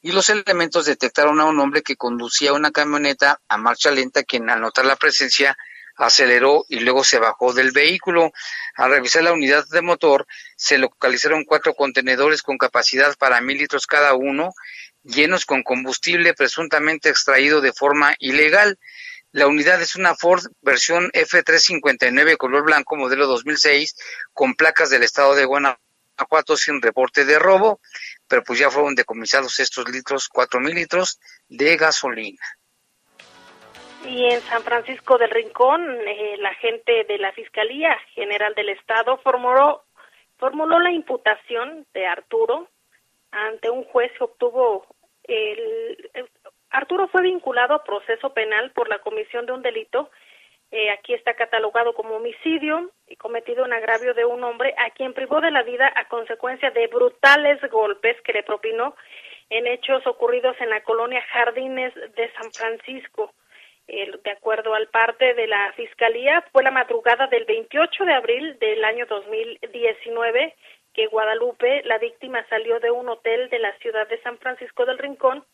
y 0.00 0.12
los 0.12 0.30
elementos 0.30 0.86
detectaron 0.86 1.38
a 1.40 1.44
un 1.44 1.60
hombre 1.60 1.82
que 1.82 1.96
conducía 1.96 2.54
una 2.54 2.70
camioneta 2.70 3.42
a 3.46 3.58
marcha 3.58 3.90
lenta 3.90 4.22
quien 4.22 4.48
al 4.48 4.62
notar 4.62 4.86
la 4.86 4.96
presencia 4.96 5.54
aceleró 5.96 6.64
y 6.70 6.80
luego 6.80 7.04
se 7.04 7.18
bajó 7.18 7.52
del 7.52 7.72
vehículo. 7.72 8.32
Al 8.74 8.92
revisar 8.92 9.24
la 9.24 9.34
unidad 9.34 9.66
de 9.68 9.82
motor, 9.82 10.26
se 10.56 10.78
localizaron 10.78 11.44
cuatro 11.44 11.74
contenedores 11.74 12.40
con 12.40 12.56
capacidad 12.56 13.14
para 13.18 13.42
mil 13.42 13.58
litros 13.58 13.86
cada 13.86 14.14
uno, 14.14 14.54
llenos 15.02 15.44
con 15.44 15.62
combustible 15.62 16.32
presuntamente 16.32 17.10
extraído 17.10 17.60
de 17.60 17.74
forma 17.74 18.14
ilegal. 18.18 18.78
La 19.32 19.46
unidad 19.46 19.80
es 19.82 19.94
una 19.94 20.14
Ford 20.14 20.42
versión 20.62 21.10
F359 21.10 22.38
color 22.38 22.64
blanco 22.64 22.96
modelo 22.96 23.26
2006 23.26 23.94
con 24.32 24.54
placas 24.54 24.88
del 24.88 25.02
estado 25.02 25.34
de 25.34 25.44
Guanajuato 25.44 26.56
sin 26.56 26.80
reporte 26.80 27.26
de 27.26 27.38
robo, 27.38 27.78
pero 28.26 28.42
pues 28.42 28.58
ya 28.58 28.70
fueron 28.70 28.94
decomisados 28.94 29.60
estos 29.60 29.86
litros, 29.90 30.28
cuatro 30.28 30.60
mil 30.60 30.74
litros 30.74 31.20
de 31.46 31.76
gasolina. 31.76 32.42
Y 34.06 34.32
en 34.32 34.40
San 34.40 34.62
Francisco 34.62 35.18
del 35.18 35.30
Rincón, 35.30 35.84
eh, 36.06 36.36
la 36.38 36.54
gente 36.54 37.04
de 37.04 37.18
la 37.18 37.32
Fiscalía 37.32 37.98
General 38.14 38.54
del 38.54 38.70
Estado 38.70 39.18
formuló, 39.18 39.84
formuló 40.38 40.78
la 40.78 40.90
imputación 40.90 41.86
de 41.92 42.06
Arturo 42.06 42.70
ante 43.30 43.68
un 43.68 43.84
juez 43.84 44.10
que 44.16 44.24
obtuvo 44.24 44.86
el, 45.24 46.10
Arturo 46.70 47.08
fue 47.08 47.22
vinculado 47.22 47.74
a 47.74 47.84
proceso 47.84 48.32
penal 48.32 48.70
por 48.72 48.88
la 48.88 48.98
comisión 48.98 49.46
de 49.46 49.52
un 49.52 49.62
delito. 49.62 50.10
Eh, 50.70 50.90
aquí 50.90 51.14
está 51.14 51.34
catalogado 51.34 51.94
como 51.94 52.16
homicidio 52.16 52.90
y 53.06 53.16
cometido 53.16 53.64
en 53.64 53.72
agravio 53.72 54.12
de 54.12 54.24
un 54.24 54.44
hombre 54.44 54.74
a 54.76 54.90
quien 54.90 55.14
privó 55.14 55.40
de 55.40 55.50
la 55.50 55.62
vida 55.62 55.90
a 55.96 56.08
consecuencia 56.08 56.70
de 56.70 56.86
brutales 56.88 57.58
golpes 57.70 58.20
que 58.22 58.34
le 58.34 58.42
propinó 58.42 58.94
en 59.48 59.66
hechos 59.66 60.06
ocurridos 60.06 60.56
en 60.60 60.68
la 60.68 60.82
colonia 60.82 61.22
Jardines 61.32 61.94
de 61.94 62.30
San 62.32 62.52
Francisco 62.52 63.32
de 63.88 64.30
acuerdo 64.30 64.74
al 64.74 64.88
parte 64.88 65.32
de 65.32 65.46
la 65.46 65.72
Fiscalía, 65.72 66.44
fue 66.52 66.62
la 66.62 66.70
madrugada 66.70 67.26
del 67.26 67.46
28 67.46 68.04
de 68.04 68.12
abril 68.12 68.58
del 68.58 68.84
año 68.84 69.06
2019 69.06 70.54
que 70.92 71.06
Guadalupe, 71.06 71.82
la 71.84 71.98
víctima, 71.98 72.44
salió 72.48 72.80
de 72.80 72.90
un 72.90 73.08
hotel 73.08 73.48
de 73.50 73.58
la 73.58 73.72
ciudad 73.78 74.06
de 74.08 74.20
San 74.22 74.36
Francisco 74.38 74.84
del 74.84 74.98
Rincón. 74.98 75.44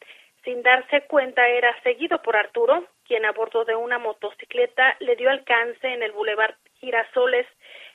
Sin 0.44 0.62
darse 0.62 1.07
cuenta, 1.07 1.48
era 1.48 1.74
seguido 1.83 2.20
por 2.20 2.37
Arturo, 2.37 2.87
quien 3.07 3.24
a 3.24 3.33
bordo 3.33 3.64
de 3.64 3.74
una 3.74 3.98
motocicleta 3.98 4.94
le 5.00 5.16
dio 5.16 5.30
alcance 5.30 5.88
en 5.88 6.02
el 6.02 6.12
bulevar 6.12 6.57
Girasoles 6.74 7.46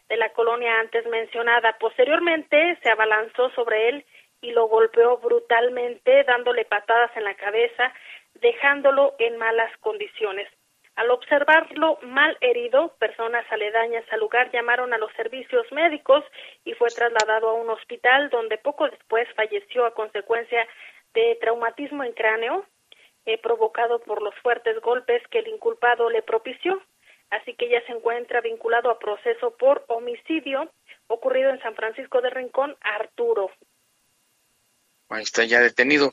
de 0.09 0.17
la 0.17 0.29
colonia 0.33 0.79
antes 0.79 1.05
mencionada. 1.05 1.77
Posteriormente 1.79 2.77
se 2.81 2.89
abalanzó 2.89 3.51
sobre 3.51 3.89
él 3.89 4.05
y 4.41 4.51
lo 4.51 4.67
golpeó 4.67 5.17
brutalmente, 5.17 6.23
dándole 6.23 6.65
patadas 6.65 7.15
en 7.15 7.23
la 7.23 7.35
cabeza, 7.35 7.93
dejándolo 8.33 9.13
en 9.19 9.38
malas 9.38 9.71
condiciones. 9.77 10.49
Al 10.95 11.12
observarlo 11.12 11.99
mal 12.01 12.35
herido, 12.41 12.95
personas 12.99 13.45
aledañas 13.51 14.03
al 14.12 14.19
lugar 14.19 14.51
llamaron 14.51 14.91
a 14.93 14.97
los 14.97 15.13
servicios 15.13 15.71
médicos 15.71 16.25
y 16.65 16.73
fue 16.73 16.89
trasladado 16.89 17.49
a 17.49 17.53
un 17.53 17.69
hospital 17.69 18.29
donde 18.29 18.57
poco 18.57 18.89
después 18.89 19.27
falleció 19.35 19.85
a 19.85 19.93
consecuencia 19.93 20.67
de 21.13 21.37
traumatismo 21.41 22.03
en 22.03 22.13
cráneo 22.13 22.65
eh, 23.25 23.37
provocado 23.37 23.99
por 23.99 24.21
los 24.21 24.33
fuertes 24.41 24.79
golpes 24.81 25.21
que 25.29 25.39
el 25.39 25.47
inculpado 25.47 26.09
le 26.09 26.21
propició. 26.21 26.81
Así 27.29 27.53
que 27.53 27.69
ya 27.69 27.85
se 27.85 27.91
encuentra 27.91 28.41
vinculado 28.41 28.89
a 28.89 28.97
proceso 28.97 29.55
por 29.57 29.85
homicidio 29.87 30.71
ocurrido 31.07 31.51
en 31.51 31.61
San 31.61 31.75
Francisco 31.75 32.21
de 32.21 32.29
Rincón, 32.29 32.75
Arturo. 32.81 33.51
Ahí 35.09 35.23
está 35.23 35.43
ya 35.43 35.59
detenido. 35.59 36.11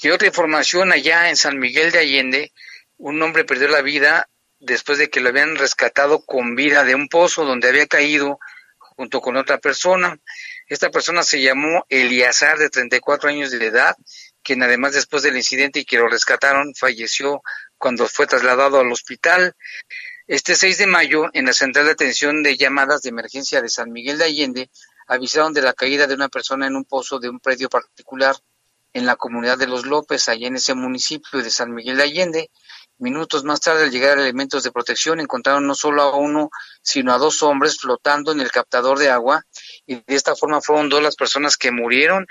Y 0.00 0.10
otra 0.10 0.28
información 0.28 0.92
allá 0.92 1.28
en 1.28 1.36
San 1.36 1.58
Miguel 1.58 1.90
de 1.92 1.98
Allende, 1.98 2.52
un 2.98 3.20
hombre 3.22 3.44
perdió 3.44 3.68
la 3.68 3.82
vida 3.82 4.28
después 4.58 4.98
de 4.98 5.10
que 5.10 5.20
lo 5.20 5.30
habían 5.30 5.56
rescatado 5.56 6.24
con 6.24 6.54
vida 6.54 6.84
de 6.84 6.94
un 6.94 7.08
pozo 7.08 7.44
donde 7.44 7.68
había 7.68 7.86
caído 7.86 8.38
junto 8.78 9.20
con 9.20 9.36
otra 9.36 9.58
persona. 9.58 10.18
Esta 10.66 10.90
persona 10.90 11.22
se 11.22 11.42
llamó 11.42 11.84
Eliazar, 11.88 12.58
de 12.58 12.70
34 12.70 13.28
años 13.28 13.50
de 13.50 13.66
edad, 13.66 13.96
quien 14.44 14.62
además 14.62 14.92
después 14.92 15.22
del 15.22 15.36
incidente 15.36 15.80
y 15.80 15.84
que 15.84 15.96
lo 15.96 16.06
rescataron, 16.06 16.74
falleció 16.74 17.42
cuando 17.78 18.06
fue 18.06 18.26
trasladado 18.26 18.78
al 18.78 18.92
hospital. 18.92 19.56
Este 20.26 20.54
6 20.54 20.78
de 20.78 20.86
mayo, 20.86 21.30
en 21.32 21.46
la 21.46 21.52
Central 21.52 21.86
de 21.86 21.92
Atención 21.92 22.42
de 22.42 22.56
Llamadas 22.56 23.02
de 23.02 23.08
Emergencia 23.08 23.60
de 23.60 23.68
San 23.68 23.90
Miguel 23.90 24.18
de 24.18 24.24
Allende, 24.24 24.70
avisaron 25.06 25.52
de 25.52 25.62
la 25.62 25.72
caída 25.72 26.06
de 26.06 26.14
una 26.14 26.28
persona 26.28 26.66
en 26.66 26.76
un 26.76 26.84
pozo 26.84 27.18
de 27.18 27.28
un 27.28 27.40
predio 27.40 27.68
particular 27.68 28.36
en 28.92 29.06
la 29.06 29.16
comunidad 29.16 29.58
de 29.58 29.66
Los 29.66 29.86
López, 29.86 30.28
allá 30.28 30.46
en 30.46 30.56
ese 30.56 30.74
municipio 30.74 31.42
de 31.42 31.50
San 31.50 31.74
Miguel 31.74 31.96
de 31.96 32.04
Allende. 32.04 32.50
Minutos 32.98 33.42
más 33.42 33.60
tarde, 33.60 33.84
al 33.84 33.90
llegar 33.90 34.18
elementos 34.18 34.62
de 34.62 34.70
protección, 34.70 35.18
encontraron 35.18 35.66
no 35.66 35.74
solo 35.74 36.02
a 36.02 36.16
uno, 36.16 36.50
sino 36.80 37.12
a 37.12 37.18
dos 37.18 37.42
hombres 37.42 37.78
flotando 37.78 38.30
en 38.30 38.40
el 38.40 38.52
captador 38.52 38.98
de 38.98 39.10
agua, 39.10 39.42
y 39.84 39.96
de 39.96 40.04
esta 40.06 40.36
forma 40.36 40.60
fueron 40.60 40.88
dos 40.88 41.02
las 41.02 41.16
personas 41.16 41.56
que 41.56 41.72
murieron 41.72 42.26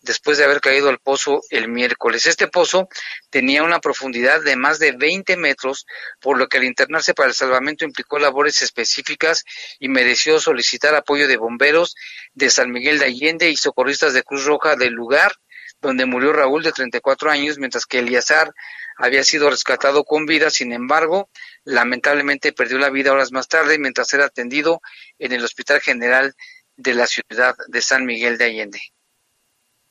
después 0.00 0.38
de 0.38 0.44
haber 0.44 0.60
caído 0.60 0.88
al 0.88 0.98
pozo 0.98 1.40
el 1.50 1.68
miércoles. 1.68 2.26
Este 2.26 2.48
pozo 2.48 2.88
tenía 3.30 3.62
una 3.62 3.80
profundidad 3.80 4.42
de 4.42 4.56
más 4.56 4.78
de 4.78 4.92
20 4.92 5.36
metros, 5.36 5.86
por 6.20 6.38
lo 6.38 6.48
que 6.48 6.58
al 6.58 6.64
internarse 6.64 7.14
para 7.14 7.28
el 7.28 7.34
salvamento 7.34 7.84
implicó 7.84 8.18
labores 8.18 8.62
específicas 8.62 9.44
y 9.78 9.88
mereció 9.88 10.40
solicitar 10.40 10.94
apoyo 10.94 11.28
de 11.28 11.36
bomberos 11.36 11.94
de 12.32 12.50
San 12.50 12.70
Miguel 12.70 12.98
de 12.98 13.06
Allende 13.06 13.50
y 13.50 13.56
socorristas 13.56 14.12
de 14.12 14.22
Cruz 14.22 14.44
Roja 14.44 14.76
del 14.76 14.92
lugar 14.92 15.32
donde 15.80 16.06
murió 16.06 16.32
Raúl 16.32 16.62
de 16.62 16.72
34 16.72 17.30
años, 17.30 17.58
mientras 17.58 17.86
que 17.86 17.98
Eliazar 17.98 18.52
había 18.96 19.22
sido 19.22 19.50
rescatado 19.50 20.04
con 20.04 20.26
vida, 20.26 20.50
sin 20.50 20.72
embargo, 20.72 21.30
lamentablemente 21.64 22.52
perdió 22.52 22.78
la 22.78 22.90
vida 22.90 23.12
horas 23.12 23.32
más 23.32 23.48
tarde 23.48 23.78
mientras 23.78 24.12
era 24.14 24.26
atendido 24.26 24.80
en 25.18 25.32
el 25.32 25.44
Hospital 25.44 25.80
General 25.80 26.34
de 26.76 26.94
la 26.94 27.06
ciudad 27.06 27.54
de 27.68 27.82
San 27.82 28.04
Miguel 28.04 28.38
de 28.38 28.44
Allende. 28.44 28.80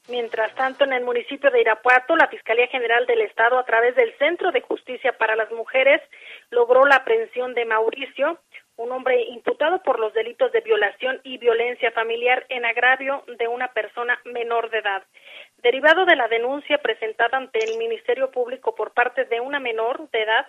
Mientras 0.09 0.53
tanto, 0.55 0.83
en 0.83 0.91
el 0.91 1.05
municipio 1.05 1.49
de 1.49 1.61
Irapuato, 1.61 2.17
la 2.17 2.27
Fiscalía 2.27 2.67
General 2.67 3.05
del 3.05 3.21
Estado, 3.21 3.57
a 3.57 3.63
través 3.63 3.95
del 3.95 4.13
Centro 4.17 4.51
de 4.51 4.59
Justicia 4.59 5.17
para 5.17 5.37
las 5.37 5.49
Mujeres, 5.51 6.01
logró 6.49 6.83
la 6.85 6.97
aprehensión 6.97 7.53
de 7.53 7.63
Mauricio, 7.63 8.37
un 8.75 8.91
hombre 8.91 9.21
imputado 9.29 9.81
por 9.81 9.99
los 9.99 10.13
delitos 10.13 10.51
de 10.51 10.59
violación 10.59 11.21
y 11.23 11.37
violencia 11.37 11.91
familiar 11.91 12.45
en 12.49 12.65
agravio 12.65 13.23
de 13.39 13.47
una 13.47 13.69
persona 13.71 14.19
menor 14.25 14.69
de 14.71 14.79
edad. 14.79 15.03
Derivado 15.59 16.05
de 16.05 16.17
la 16.17 16.27
denuncia 16.27 16.79
presentada 16.79 17.37
ante 17.37 17.59
el 17.63 17.77
Ministerio 17.77 18.29
Público 18.29 18.75
por 18.75 18.91
parte 18.91 19.23
de 19.23 19.39
una 19.39 19.61
menor 19.61 20.09
de 20.09 20.23
edad, 20.23 20.47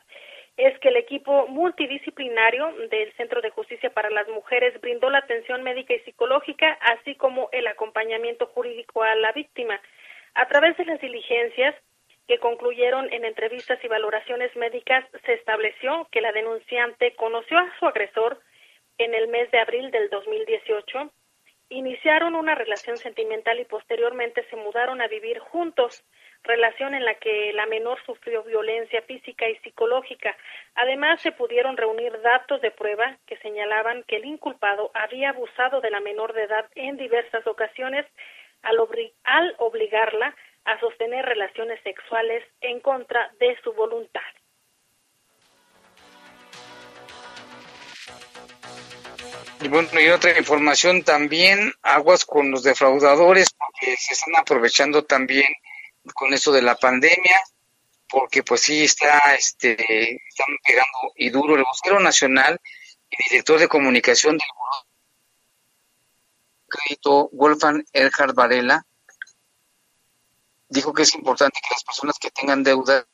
es 0.57 0.79
que 0.79 0.89
el 0.89 0.97
equipo 0.97 1.47
multidisciplinario 1.49 2.73
del 2.91 3.13
Centro 3.15 3.41
de 3.41 3.51
Justicia 3.51 3.91
para 3.91 4.11
las 4.11 4.29
Mujeres 4.29 4.81
brindó 4.81 5.11
la 5.11 5.19
atención 5.19 5.63
médica 5.63 5.95
y 5.95 6.01
psicológica, 6.01 6.79
así 6.81 7.17
como 7.17 7.49
el 7.53 7.67
acompañamiento 7.67 8.47
jurídico 8.47 9.03
a 9.03 9.15
la 9.17 9.33
víctima. 9.33 9.81
A 10.35 10.47
través 10.47 10.77
de 10.77 10.85
las 10.85 11.01
diligencias 11.01 11.75
que 12.29 12.39
concluyeron 12.39 13.13
en 13.13 13.25
entrevistas 13.25 13.79
y 13.85 13.89
valoraciones 13.89 14.55
médicas, 14.57 15.05
se 15.27 15.35
estableció 15.35 16.09
que 16.11 16.21
la 16.21 16.33
denunciante 16.33 17.15
conoció 17.17 17.59
a 17.59 17.73
su 17.79 17.87
agresor 17.87 18.41
en 18.99 19.15
el 19.15 19.29
mes 19.29 19.51
de 19.51 19.59
abril 19.59 19.91
del 19.91 20.09
2018 20.09 21.11
iniciaron 21.69 22.35
una 22.35 22.55
relación 22.55 22.97
sentimental 22.97 23.59
y 23.59 23.65
posteriormente 23.65 24.45
se 24.49 24.57
mudaron 24.57 25.01
a 25.01 25.09
vivir 25.09 25.39
juntos, 25.39 26.05
relación 26.45 26.95
en 26.95 27.05
la 27.05 27.15
que 27.15 27.53
la 27.55 27.67
menor 27.67 27.99
sufrió 28.05 28.43
violencia 28.43 29.03
física 29.03 29.49
y 29.49 29.57
psicológica. 29.57 30.37
Además, 30.75 31.21
se 31.23 31.33
pudieron 31.33 31.77
reunir 31.77 32.21
datos 32.21 32.61
de 32.61 32.71
prueba 32.71 33.17
que 33.27 33.37
señalaban 33.39 34.05
que 34.05 34.17
el 34.17 34.27
inculpado 34.27 34.91
había 34.95 35.31
abusado 35.31 35.81
de 35.81 35.91
la 35.91 36.01
menor 36.01 36.35
de 36.35 36.45
edad 36.45 36.67
en 36.75 36.97
diversas 36.97 37.47
ocasiones 37.47 38.07
al, 38.63 38.79
al 39.25 39.55
obligarla 39.59 40.35
a 40.65 40.81
sostener 40.81 41.25
relaciones 41.25 41.81
sexuales 41.83 42.45
en 42.61 42.81
contra 42.81 43.31
de 43.39 43.57
su 43.63 43.73
voluntad. 43.73 44.23
Y 49.61 49.69
bueno, 49.69 49.89
y 49.99 50.09
otra 50.11 50.37
información 50.37 51.03
también, 51.03 51.73
aguas 51.83 52.27
con 52.27 52.51
los 52.51 52.65
defraudadores, 52.65 53.51
porque 53.55 53.97
se 53.97 54.13
están 54.13 54.37
aprovechando 54.37 55.05
también 55.05 55.47
con 56.13 56.35
eso 56.35 56.53
de 56.53 56.63
la 56.63 56.77
pandemia, 56.77 57.41
porque 58.09 58.43
pues 58.43 58.63
sí 58.63 58.85
está, 58.85 59.35
este, 59.35 59.73
están 59.73 60.57
pegando 60.67 61.13
y 61.17 61.31
duro. 61.31 61.57
El 61.57 61.65
vocero 61.65 62.01
nacional 62.01 62.61
y 63.11 63.29
director 63.31 63.59
de 63.59 63.69
comunicación 63.69 64.37
del 64.37 64.49
crédito 66.69 67.29
Wolfgang 67.33 67.85
Erhard 67.93 68.35
Varela 68.35 68.85
dijo 70.69 70.93
que 70.93 71.03
es 71.03 71.15
importante 71.15 71.61
que 71.63 71.75
las 71.75 71.85
personas 71.85 72.19
que 72.19 72.31
tengan 72.31 72.63
deudas 72.63 73.07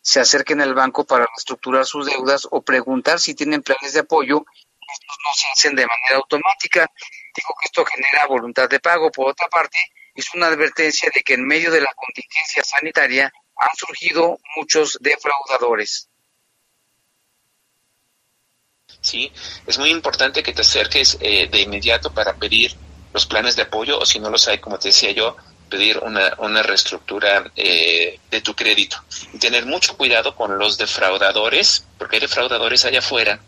se 0.00 0.20
acerquen 0.20 0.60
al 0.60 0.74
banco 0.74 1.04
para 1.04 1.26
reestructurar 1.26 1.84
sus 1.86 2.06
deudas 2.06 2.46
o 2.50 2.62
preguntar 2.62 3.18
si 3.20 3.34
tienen 3.34 3.62
planes 3.62 3.92
de 3.92 4.00
apoyo. 4.00 4.44
Estos 4.92 5.16
no 5.24 5.34
se 5.34 5.48
hacen 5.52 5.76
de 5.76 5.86
manera 5.86 6.16
automática. 6.16 6.86
Dijo 7.34 7.54
que 7.60 7.66
esto 7.66 7.84
genera 7.84 8.26
voluntad 8.26 8.68
de 8.68 8.78
pago. 8.80 9.10
Por 9.10 9.30
otra 9.30 9.48
parte, 9.48 9.78
hizo 10.16 10.30
una 10.34 10.46
advertencia 10.48 11.10
de 11.14 11.20
que 11.20 11.34
en 11.34 11.46
medio 11.46 11.70
de 11.70 11.80
la 11.80 11.92
contingencia 11.94 12.62
sanitaria 12.64 13.32
han 13.56 13.76
surgido 13.76 14.38
muchos 14.56 14.98
defraudadores. 15.00 16.08
Sí, 19.00 19.30
es 19.66 19.78
muy 19.78 19.90
importante 19.90 20.42
que 20.42 20.52
te 20.52 20.62
acerques 20.62 21.16
eh, 21.20 21.48
de 21.50 21.60
inmediato 21.60 22.12
para 22.12 22.34
pedir 22.34 22.74
los 23.12 23.26
planes 23.26 23.54
de 23.56 23.62
apoyo 23.62 23.98
o 23.98 24.06
si 24.06 24.18
no 24.18 24.30
los 24.30 24.48
hay, 24.48 24.58
como 24.58 24.78
te 24.78 24.88
decía 24.88 25.12
yo, 25.12 25.36
pedir 25.70 25.98
una, 25.98 26.34
una 26.38 26.62
reestructura 26.62 27.50
eh, 27.54 28.18
de 28.30 28.40
tu 28.40 28.54
crédito. 28.54 28.96
Y 29.32 29.38
tener 29.38 29.64
mucho 29.66 29.96
cuidado 29.96 30.34
con 30.34 30.58
los 30.58 30.76
defraudadores, 30.76 31.84
porque 31.98 32.16
hay 32.16 32.20
defraudadores 32.20 32.84
allá 32.84 32.98
afuera 32.98 33.40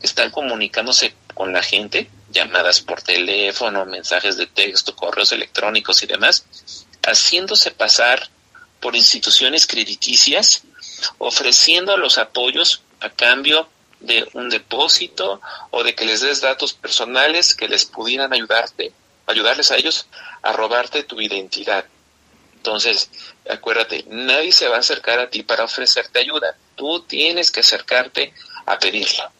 que 0.00 0.06
están 0.06 0.30
comunicándose 0.30 1.14
con 1.34 1.52
la 1.52 1.62
gente, 1.62 2.10
llamadas 2.30 2.80
por 2.80 3.02
teléfono, 3.02 3.84
mensajes 3.84 4.36
de 4.36 4.46
texto, 4.46 4.96
correos 4.96 5.32
electrónicos 5.32 6.02
y 6.02 6.06
demás, 6.06 6.44
haciéndose 7.02 7.70
pasar 7.70 8.28
por 8.80 8.96
instituciones 8.96 9.66
crediticias, 9.66 10.64
ofreciendo 11.18 11.96
los 11.96 12.18
apoyos 12.18 12.82
a 13.00 13.10
cambio 13.10 13.68
de 14.00 14.28
un 14.34 14.48
depósito 14.48 15.40
o 15.70 15.84
de 15.84 15.94
que 15.94 16.04
les 16.04 16.20
des 16.20 16.40
datos 16.40 16.72
personales 16.72 17.54
que 17.54 17.68
les 17.68 17.84
pudieran 17.84 18.32
ayudarte, 18.32 18.92
ayudarles 19.26 19.70
a 19.70 19.76
ellos 19.76 20.06
a 20.42 20.52
robarte 20.52 21.04
tu 21.04 21.20
identidad. 21.20 21.84
Entonces, 22.56 23.10
acuérdate, 23.48 24.04
nadie 24.08 24.52
se 24.52 24.68
va 24.68 24.76
a 24.76 24.80
acercar 24.80 25.18
a 25.18 25.30
ti 25.30 25.42
para 25.42 25.64
ofrecerte 25.64 26.20
ayuda. 26.20 26.56
Tú 26.76 27.00
tienes 27.02 27.50
que 27.50 27.60
acercarte 27.60 28.32
a 28.66 28.78
pedirla. 28.78 29.32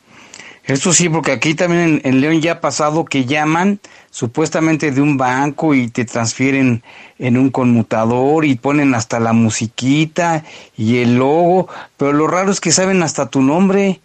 Eso 0.65 0.93
sí, 0.93 1.09
porque 1.09 1.33
aquí 1.33 1.55
también 1.55 2.01
en, 2.05 2.21
León 2.21 2.41
ya 2.41 2.53
ha 2.53 2.61
pasado 2.61 3.05
que 3.05 3.25
llaman 3.25 3.81
supuestamente 4.11 4.93
de 4.93 5.01
un 5.01 5.17
banco 5.17 5.75
y 5.75 5.91
te 5.91 6.05
transfieren 6.05 6.85
en 7.19 7.37
un 7.37 7.51
conmutador 7.51 8.45
y 8.45 8.55
ponen 8.55 8.95
hasta 8.95 9.19
la 9.19 9.33
musiquita 9.33 10.45
y 10.77 10.99
el 10.99 11.17
logo, 11.17 11.69
pero 11.97 12.13
lo 12.13 12.29
raro 12.29 12.53
es 12.53 12.61
que 12.61 12.71
saben 12.71 13.03
hasta 13.03 13.29
tu 13.29 13.43
nombre. 13.43 14.01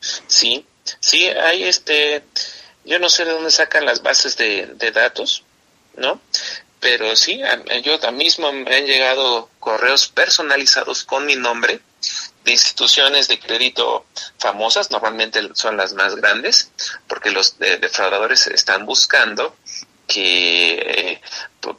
Sí, 0.00 0.66
sí, 0.98 1.26
hay 1.26 1.62
este, 1.64 2.24
yo 2.84 2.98
no 2.98 3.08
sé 3.08 3.24
de 3.24 3.32
dónde 3.32 3.50
sacan 3.50 3.84
las 3.84 4.02
bases 4.02 4.36
de, 4.36 4.90
datos, 4.92 5.44
¿no? 5.96 6.20
Pero 6.80 7.14
sí, 7.14 7.40
yo 7.84 8.12
mismo 8.12 8.52
me 8.52 8.74
han 8.74 8.86
llegado 8.86 9.48
correos 9.60 10.08
personalizados 10.08 11.04
con 11.04 11.26
mi 11.26 11.36
nombre 11.36 11.80
de 12.46 12.52
instituciones 12.52 13.26
de 13.26 13.40
crédito 13.40 14.06
famosas, 14.38 14.90
normalmente 14.92 15.40
son 15.54 15.76
las 15.76 15.92
más 15.94 16.14
grandes, 16.14 16.70
porque 17.08 17.32
los 17.32 17.58
defraudadores 17.58 18.46
están 18.46 18.86
buscando 18.86 19.56
que 20.06 20.74
eh, 20.74 21.20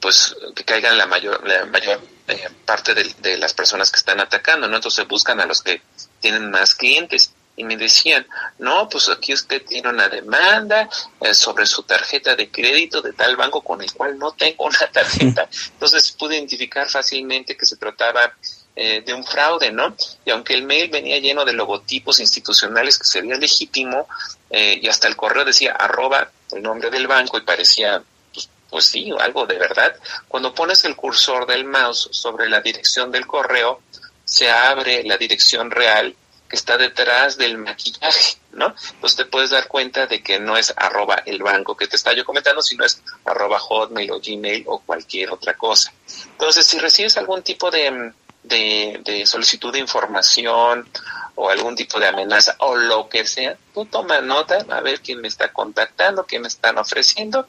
pues 0.02 0.36
que 0.54 0.66
caigan 0.66 0.98
la 0.98 1.06
mayor 1.06 1.48
la 1.48 1.66
mayor 1.66 2.02
eh, 2.28 2.50
parte 2.66 2.94
de, 2.94 3.06
de, 3.20 3.38
las 3.38 3.54
personas 3.54 3.90
que 3.90 4.00
están 4.00 4.20
atacando, 4.20 4.68
¿no? 4.68 4.76
Entonces 4.76 5.08
buscan 5.08 5.40
a 5.40 5.46
los 5.46 5.62
que 5.62 5.82
tienen 6.20 6.52
más 6.52 6.76
clientes 6.76 7.32
y 7.58 7.64
me 7.64 7.76
decían, 7.76 8.28
no, 8.60 8.88
pues 8.88 9.10
aquí 9.10 9.34
usted 9.34 9.66
tiene 9.66 9.90
una 9.90 10.10
demanda 10.10 10.88
eh, 11.22 11.34
sobre 11.34 11.66
su 11.66 11.84
tarjeta 11.84 12.36
de 12.36 12.52
crédito 12.52 13.02
de 13.02 13.14
tal 13.14 13.36
banco 13.36 13.62
con 13.62 13.82
el 13.82 13.92
cual 13.94 14.20
no 14.20 14.34
tengo 14.34 14.66
una 14.66 14.92
tarjeta. 14.92 15.50
Entonces 15.72 16.12
pude 16.12 16.36
identificar 16.36 16.88
fácilmente 16.88 17.58
que 17.58 17.66
se 17.66 17.78
trataba 17.78 18.34
eh, 18.80 19.02
de 19.04 19.12
un 19.12 19.24
fraude, 19.24 19.72
¿no? 19.72 19.96
Y 20.24 20.30
aunque 20.30 20.54
el 20.54 20.62
mail 20.62 20.92
venía 20.92 21.18
lleno 21.18 21.44
de 21.44 21.54
logotipos 21.54 22.20
institucionales 22.20 23.00
que 23.00 23.08
se 23.08 23.22
veía 23.22 23.36
legítimo, 23.36 24.08
eh, 24.52 24.80
y 24.80 24.88
hasta 24.88 25.08
el 25.08 25.16
correo 25.16 25.44
decía 25.44 25.72
arroba 25.72 26.30
el 26.52 26.62
nombre 26.62 26.92
del 26.92 27.08
banco 27.08 27.40
y 27.40 27.42
parecía 27.42 28.04
pues, 28.32 28.48
pues 28.70 28.86
sí, 28.86 29.10
algo 29.20 29.48
de 29.48 29.58
verdad. 29.58 29.96
Cuando 30.28 30.54
pones 30.54 30.86
el 30.86 30.96
cursor 30.96 31.48
del 31.48 31.66
mouse 31.66 32.10
sobre 32.12 32.48
la 32.48 32.62
dirección 32.62 33.12
del 33.12 33.26
correo, 33.26 33.82
se 34.24 34.48
abre 34.52 35.04
la 35.06 35.18
dirección 35.18 35.72
real 35.72 36.16
que 36.48 36.56
está 36.56 36.78
detrás 36.78 37.36
del 37.36 37.58
maquillaje, 37.58 38.38
¿no? 38.52 38.76
Entonces 38.92 39.18
te 39.18 39.26
puedes 39.26 39.50
dar 39.50 39.68
cuenta 39.68 40.06
de 40.06 40.22
que 40.22 40.40
no 40.40 40.56
es 40.56 40.72
arroba 40.78 41.24
el 41.26 41.42
banco 41.42 41.76
que 41.76 41.88
te 41.88 41.96
está 41.96 42.14
yo 42.14 42.24
comentando, 42.24 42.62
sino 42.62 42.86
es 42.86 43.02
arroba 43.26 43.58
hotmail 43.58 44.12
o 44.12 44.20
gmail 44.20 44.66
o 44.68 44.82
cualquier 44.82 45.32
otra 45.32 45.56
cosa. 45.56 45.92
Entonces, 46.34 46.68
si 46.68 46.78
recibes 46.78 47.18
algún 47.18 47.42
tipo 47.42 47.72
de, 47.72 48.14
de, 48.48 49.24
solicitud 49.26 49.72
de 49.72 49.80
información 49.80 50.88
o 51.36 51.50
algún 51.50 51.76
tipo 51.76 52.00
de 52.00 52.08
amenaza 52.08 52.56
o 52.60 52.76
lo 52.76 53.10
que 53.10 53.26
sea, 53.26 53.58
tú 53.74 53.86
toma 53.86 54.22
nota 54.22 54.66
a 54.70 54.82
ver 54.82 55.02
quién 55.02 55.22
me 55.22 55.28
está 55.28 55.52
contactando, 55.54 56.26
quién 56.26 56.42
me 56.42 56.48
están 56.48 56.78
ofreciendo. 56.78 57.48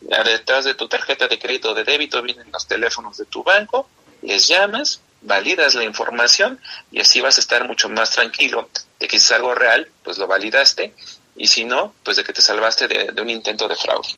Detrás 0.00 0.64
de 0.64 0.74
tu 0.74 0.88
tarjeta 0.88 1.28
de 1.28 1.38
crédito 1.38 1.70
o 1.70 1.74
de 1.74 1.84
débito 1.84 2.22
vienen 2.22 2.50
los 2.52 2.66
teléfonos 2.66 3.16
de 3.18 3.26
tu 3.26 3.42
banco, 3.42 3.88
les 4.22 4.48
llamas, 4.48 5.00
validas 5.22 5.74
la 5.74 5.84
información 5.84 6.60
y 6.90 7.00
así 7.00 7.20
vas 7.20 7.36
a 7.36 7.40
estar 7.40 7.66
mucho 7.66 7.88
más 7.88 8.10
tranquilo 8.10 8.68
de 8.98 9.08
que 9.08 9.18
si 9.18 9.24
es 9.26 9.32
algo 9.32 9.54
real, 9.54 9.90
pues 10.02 10.18
lo 10.18 10.26
validaste 10.26 10.94
y 11.36 11.46
si 11.46 11.64
no, 11.64 11.94
pues 12.04 12.16
de 12.16 12.24
que 12.24 12.32
te 12.32 12.42
salvaste 12.42 12.88
de, 12.88 13.20
un 13.20 13.30
intento 13.30 13.66
de 13.68 13.76
fraude. 13.76 14.08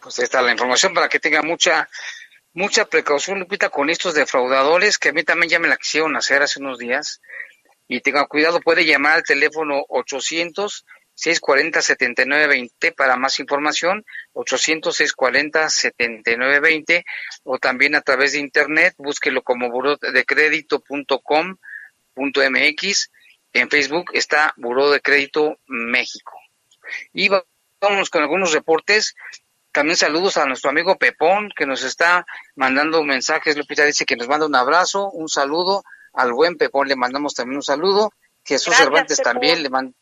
Pues 0.00 0.18
ahí 0.18 0.24
está 0.24 0.42
la 0.42 0.52
información 0.52 0.92
para 0.92 1.08
que 1.08 1.18
tenga 1.18 1.42
mucha 1.42 1.88
mucha 2.54 2.86
precaución, 2.86 3.40
Lupita, 3.40 3.68
con 3.68 3.90
estos 3.90 4.14
defraudadores 4.14 4.98
que 4.98 5.10
a 5.10 5.12
mí 5.12 5.22
también 5.22 5.50
ya 5.50 5.58
me 5.58 5.68
la 5.68 5.76
quisieron 5.76 6.16
hacer 6.16 6.42
hace 6.42 6.60
unos 6.60 6.78
días. 6.78 7.20
Y 7.86 8.00
tenga 8.00 8.26
cuidado, 8.26 8.60
puede 8.60 8.86
llamar 8.86 9.16
al 9.16 9.22
teléfono 9.22 9.84
800 9.88 10.86
640-7920 11.16 12.94
para 12.94 13.16
más 13.16 13.38
información, 13.38 14.04
800-640-7920 14.34 17.04
o 17.44 17.58
también 17.58 17.94
a 17.94 18.00
través 18.00 18.32
de 18.32 18.40
internet, 18.40 18.94
búsquelo 18.98 19.42
como 19.42 19.70
buró 19.70 19.96
de 19.96 20.24
crédito.com.mx. 20.24 23.10
En 23.52 23.70
Facebook 23.70 24.10
está 24.14 24.52
Buró 24.56 24.90
de 24.90 25.00
Crédito 25.00 25.60
México. 25.66 26.32
Y 27.12 27.28
vamos 27.80 28.10
con 28.10 28.22
algunos 28.22 28.52
reportes. 28.52 29.14
También 29.74 29.96
saludos 29.96 30.36
a 30.36 30.46
nuestro 30.46 30.70
amigo 30.70 30.96
Pepón, 30.98 31.50
que 31.50 31.66
nos 31.66 31.82
está 31.82 32.24
mandando 32.54 33.02
mensajes. 33.02 33.56
Lupita 33.56 33.84
dice 33.84 34.04
que 34.04 34.14
nos 34.14 34.28
manda 34.28 34.46
un 34.46 34.54
abrazo, 34.54 35.10
un 35.10 35.28
saludo. 35.28 35.82
Al 36.12 36.32
buen 36.32 36.56
Pepón 36.56 36.86
le 36.86 36.94
mandamos 36.94 37.34
también 37.34 37.56
un 37.56 37.62
saludo. 37.64 38.12
Jesús 38.44 38.72
Cervantes 38.76 39.20
también 39.20 39.64
le 39.64 39.70
manda 39.70 39.92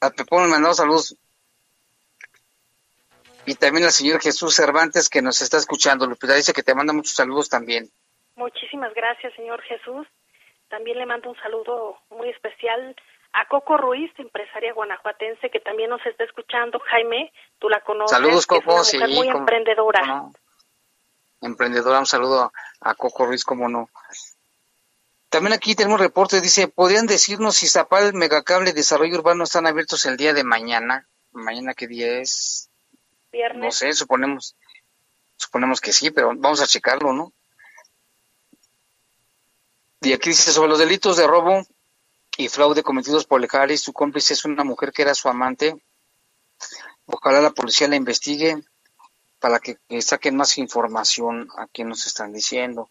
a 0.00 0.10
Pepón 0.10 0.50
mandamos 0.50 0.78
saludos. 0.78 1.16
Y 3.46 3.54
también 3.54 3.84
al 3.84 3.92
señor 3.92 4.20
Jesús 4.20 4.52
Cervantes 4.56 5.08
que 5.08 5.22
nos 5.22 5.40
está 5.40 5.58
escuchando. 5.58 6.04
Lupita 6.04 6.34
dice 6.34 6.52
que 6.52 6.64
te 6.64 6.74
manda 6.74 6.92
muchos 6.92 7.14
saludos 7.14 7.48
también. 7.48 7.88
Muchísimas 8.34 8.92
gracias, 8.94 9.32
señor 9.34 9.62
Jesús. 9.62 10.08
También 10.68 10.98
le 10.98 11.06
mando 11.06 11.30
un 11.30 11.36
saludo 11.36 12.00
muy 12.10 12.30
especial 12.30 12.96
a 13.34 13.46
Coco 13.48 13.76
Ruiz, 13.76 14.12
empresaria 14.16 14.72
guanajuatense, 14.72 15.50
que 15.50 15.58
también 15.58 15.90
nos 15.90 16.04
está 16.06 16.22
escuchando. 16.22 16.78
Jaime, 16.78 17.32
tú 17.58 17.68
la 17.68 17.80
conoces. 17.80 18.16
Saludos, 18.16 18.46
Coco. 18.46 18.80
Es 18.80 18.94
muy 19.08 19.28
emprendedora. 19.28 20.30
Emprendedora, 21.40 21.98
un 21.98 22.06
saludo 22.06 22.52
a 22.80 22.94
Coco 22.94 23.26
Ruiz, 23.26 23.44
como 23.44 23.68
no. 23.68 23.90
También 25.28 25.52
aquí 25.52 25.74
tenemos 25.74 25.98
reportes, 25.98 26.42
dice, 26.42 26.68
¿podrían 26.68 27.08
decirnos 27.08 27.56
si 27.56 27.66
Zapal, 27.66 28.14
Megacable 28.14 28.70
y 28.70 28.72
Desarrollo 28.72 29.18
Urbano 29.18 29.42
están 29.42 29.66
abiertos 29.66 30.06
el 30.06 30.16
día 30.16 30.32
de 30.32 30.44
mañana? 30.44 31.08
¿Mañana 31.32 31.74
qué 31.74 31.88
día 31.88 32.18
es? 32.20 32.70
Viernes. 33.32 33.64
No 33.64 33.72
sé, 33.72 33.92
suponemos, 33.94 34.54
suponemos 35.34 35.80
que 35.80 35.92
sí, 35.92 36.12
pero 36.12 36.30
vamos 36.36 36.62
a 36.62 36.68
checarlo, 36.68 37.12
¿no? 37.12 37.32
Y 40.02 40.12
aquí 40.12 40.28
dice 40.28 40.52
sobre 40.52 40.68
los 40.68 40.78
delitos 40.78 41.16
de 41.16 41.26
robo 41.26 41.66
y 42.36 42.48
fraude 42.48 42.82
cometidos 42.82 43.26
por 43.26 43.40
Lejares, 43.40 43.80
su 43.80 43.92
cómplice 43.92 44.34
es 44.34 44.44
una 44.44 44.64
mujer 44.64 44.92
que 44.92 45.02
era 45.02 45.14
su 45.14 45.28
amante. 45.28 45.76
Ojalá 47.06 47.40
la 47.40 47.50
policía 47.50 47.88
la 47.88 47.96
investigue 47.96 48.56
para 49.38 49.58
que, 49.58 49.78
que 49.88 50.02
saquen 50.02 50.36
más 50.36 50.58
información 50.58 51.48
a 51.56 51.66
quien 51.66 51.88
nos 51.88 52.06
están 52.06 52.32
diciendo. 52.32 52.90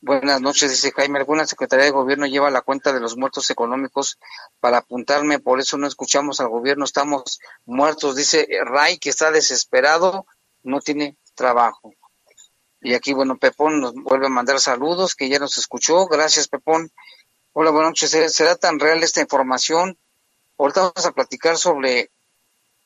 Buenas 0.00 0.40
noches, 0.40 0.70
dice 0.70 0.92
Jaime. 0.92 1.18
¿Alguna 1.18 1.46
Secretaría 1.46 1.86
de 1.86 1.90
Gobierno 1.90 2.26
lleva 2.26 2.50
la 2.50 2.60
cuenta 2.60 2.92
de 2.92 3.00
los 3.00 3.16
muertos 3.16 3.50
económicos 3.50 4.18
para 4.60 4.78
apuntarme? 4.78 5.38
Por 5.38 5.58
eso 5.58 5.78
no 5.78 5.86
escuchamos 5.86 6.38
al 6.40 6.48
gobierno, 6.48 6.84
estamos 6.84 7.40
muertos. 7.64 8.14
Dice 8.14 8.46
Ray 8.64 8.98
que 8.98 9.08
está 9.08 9.30
desesperado, 9.30 10.26
no 10.62 10.80
tiene 10.80 11.16
trabajo. 11.34 11.94
Y 12.80 12.94
aquí, 12.94 13.14
bueno, 13.14 13.38
Pepón 13.38 13.80
nos 13.80 13.94
vuelve 13.94 14.26
a 14.26 14.30
mandar 14.30 14.60
saludos, 14.60 15.14
que 15.14 15.28
ya 15.28 15.38
nos 15.38 15.56
escuchó. 15.56 16.06
Gracias, 16.06 16.46
Pepón. 16.46 16.92
Hola, 17.58 17.70
buenas 17.70 17.92
noches. 17.92 18.34
¿Será 18.34 18.54
tan 18.56 18.78
real 18.78 19.02
esta 19.02 19.22
información? 19.22 19.98
Ahorita 20.58 20.82
vamos 20.82 21.06
a 21.06 21.12
platicar 21.12 21.56
sobre 21.56 22.10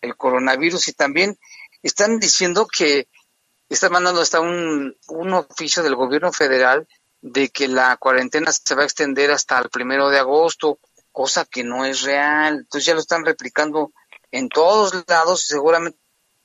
el 0.01 0.17
coronavirus 0.17 0.87
y 0.87 0.93
también 0.93 1.37
están 1.83 2.21
diciendo 2.21 2.69
que 2.69 3.09
están 3.69 3.91
mandando 3.91 4.21
hasta 4.21 4.39
un, 4.39 4.97
un 5.09 5.35
oficio 5.35 5.83
del 5.83 5.97
gobierno 5.97 6.33
federal 6.33 6.87
de 7.21 7.49
que 7.49 7.67
la 7.67 7.97
cuarentena 7.97 8.53
se 8.53 8.77
va 8.77 8.83
a 8.83 8.85
extender 8.85 9.33
hasta 9.33 9.59
el 9.59 9.71
primero 9.71 10.09
de 10.09 10.21
agosto, 10.21 10.79
cosa 11.11 11.45
que 11.47 11.65
no 11.65 11.85
es 11.85 12.03
real. 12.03 12.59
Entonces 12.59 12.87
ya 12.87 12.95
lo 12.95 13.01
están 13.01 13.25
replicando 13.25 13.93
en 14.31 14.49
todos 14.49 15.05
lados 15.09 15.47
y 15.47 15.49
seguramente 15.49 15.99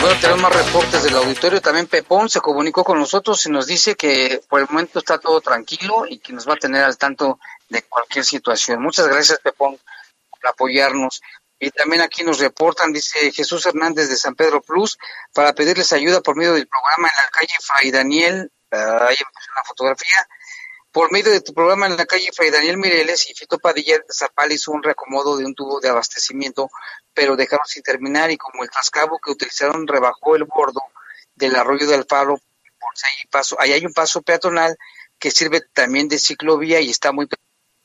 Bueno, 0.00 0.20
tenemos 0.20 0.40
más 0.40 0.54
reportes 0.54 1.02
del 1.02 1.16
auditorio. 1.16 1.60
También 1.60 1.88
Pepón 1.88 2.28
se 2.28 2.40
comunicó 2.40 2.84
con 2.84 3.00
nosotros 3.00 3.44
y 3.46 3.50
nos 3.50 3.66
dice 3.66 3.96
que 3.96 4.40
por 4.48 4.60
el 4.60 4.68
momento 4.70 5.00
está 5.00 5.18
todo 5.18 5.40
tranquilo 5.40 6.04
y 6.08 6.18
que 6.18 6.32
nos 6.32 6.48
va 6.48 6.54
a 6.54 6.58
tener 6.58 6.84
al 6.84 6.96
tanto 6.96 7.40
de 7.68 7.82
cualquier 7.82 8.24
situación. 8.24 8.80
Muchas 8.80 9.08
gracias, 9.08 9.40
Pepón, 9.42 9.80
por 10.30 10.46
apoyarnos. 10.48 11.20
Y 11.62 11.70
también 11.70 12.00
aquí 12.00 12.24
nos 12.24 12.38
reportan, 12.38 12.92
dice 12.92 13.30
Jesús 13.32 13.66
Hernández 13.66 14.08
de 14.08 14.16
San 14.16 14.34
Pedro 14.34 14.62
Plus, 14.62 14.98
para 15.34 15.52
pedirles 15.52 15.92
ayuda 15.92 16.22
por 16.22 16.34
medio 16.34 16.54
del 16.54 16.66
programa 16.66 17.08
en 17.08 17.22
la 17.22 17.30
calle 17.30 17.54
Fray 17.60 17.90
Daniel. 17.90 18.50
ahí 18.70 19.16
una 19.52 19.64
fotografía 19.64 20.26
por 20.92 21.12
medio 21.12 21.30
de 21.30 21.40
tu 21.40 21.54
programa 21.54 21.86
en 21.86 21.96
la 21.96 22.06
calle 22.06 22.30
Fray 22.34 22.50
Daniel 22.50 22.78
Mireles 22.78 23.30
y 23.30 23.34
Fito 23.34 23.58
Padilla 23.58 24.00
Zapal 24.10 24.52
hizo 24.52 24.72
un 24.72 24.82
reacomodo 24.82 25.36
de 25.36 25.44
un 25.44 25.54
tubo 25.54 25.80
de 25.80 25.88
abastecimiento, 25.88 26.70
pero 27.14 27.36
dejaron 27.36 27.66
sin 27.66 27.82
terminar 27.82 28.30
y 28.30 28.36
como 28.36 28.64
el 28.64 28.70
trascabo 28.70 29.18
que 29.18 29.30
utilizaron 29.30 29.86
rebajó 29.86 30.36
el 30.36 30.44
bordo 30.44 30.80
del 31.34 31.54
arroyo 31.56 31.86
del 31.86 32.00
Alfaro, 32.00 32.36
por 32.36 32.92
ahí, 33.04 33.28
paso, 33.30 33.56
ahí 33.60 33.72
hay 33.72 33.84
un 33.86 33.92
paso 33.92 34.22
peatonal 34.22 34.76
que 35.18 35.30
sirve 35.30 35.60
también 35.72 36.08
de 36.08 36.18
ciclovía 36.18 36.80
y 36.80 36.90
está 36.90 37.12
muy 37.12 37.28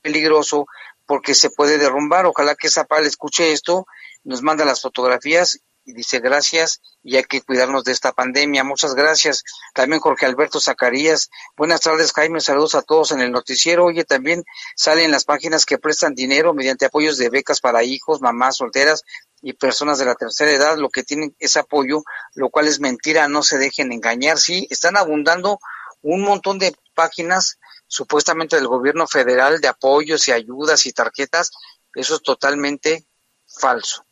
peligroso 0.02 0.68
porque 1.06 1.36
se 1.36 1.50
puede 1.50 1.78
derrumbar. 1.78 2.26
Ojalá 2.26 2.56
que 2.56 2.70
Zapal 2.70 3.06
escuche 3.06 3.52
esto, 3.52 3.86
nos 4.24 4.42
manda 4.42 4.66
las 4.66 4.82
fotografías 4.82 5.60
y 5.86 5.94
dice 5.94 6.20
gracias 6.20 6.82
y 7.04 7.16
hay 7.16 7.24
que 7.24 7.42
cuidarnos 7.42 7.84
de 7.84 7.92
esta 7.92 8.12
pandemia. 8.12 8.64
Muchas 8.64 8.96
gracias. 8.96 9.44
También 9.74 10.02
Jorge 10.02 10.26
Alberto 10.26 10.60
Zacarías. 10.60 11.30
Buenas 11.56 11.82
tardes, 11.82 12.12
Jaime. 12.12 12.42
Saludos 12.42 12.74
a 12.74 12.82
todos 12.82 13.12
en 13.12 13.22
el 13.22 13.32
noticiero. 13.32 13.86
Oye, 13.86 14.04
también 14.04 14.44
salen 14.76 15.12
las 15.12 15.26
páginas 15.26 15.66
que 15.66 15.78
prestan 15.78 16.16
dinero 16.16 16.56
mediante 16.56 16.86
apoyos 16.86 17.18
de 17.18 17.30
becas 17.30 17.62
para 17.62 17.84
hijos, 17.84 18.22
mamás 18.22 18.58
solteras 18.58 19.04
y 19.44 19.54
personas 19.54 20.00
de 20.00 20.06
la 20.06 20.16
tercera 20.16 20.52
edad. 20.52 20.78
Lo 20.78 20.90
que 20.90 21.04
tienen 21.04 21.36
es 21.38 21.56
apoyo, 21.56 22.04
lo 22.34 22.50
cual 22.50 22.68
es 22.68 22.80
mentira. 22.80 23.28
No 23.28 23.44
se 23.44 23.60
dejen 23.60 23.92
engañar. 23.92 24.40
Sí, 24.40 24.66
están 24.72 24.98
abundando 24.98 25.60
un 26.06 26.22
montón 26.22 26.60
de 26.60 26.72
páginas 26.94 27.60
supuestamente 27.88 28.56
del 28.56 28.68
gobierno 28.68 29.08
federal 29.08 29.60
de 29.60 29.68
apoyos 29.68 30.28
y 30.28 30.32
ayudas 30.32 30.86
y 30.86 30.94
tarjetas. 30.94 31.52
Eso 31.96 32.16
es 32.16 32.22
totalmente 32.22 33.06
falso. 33.48 34.06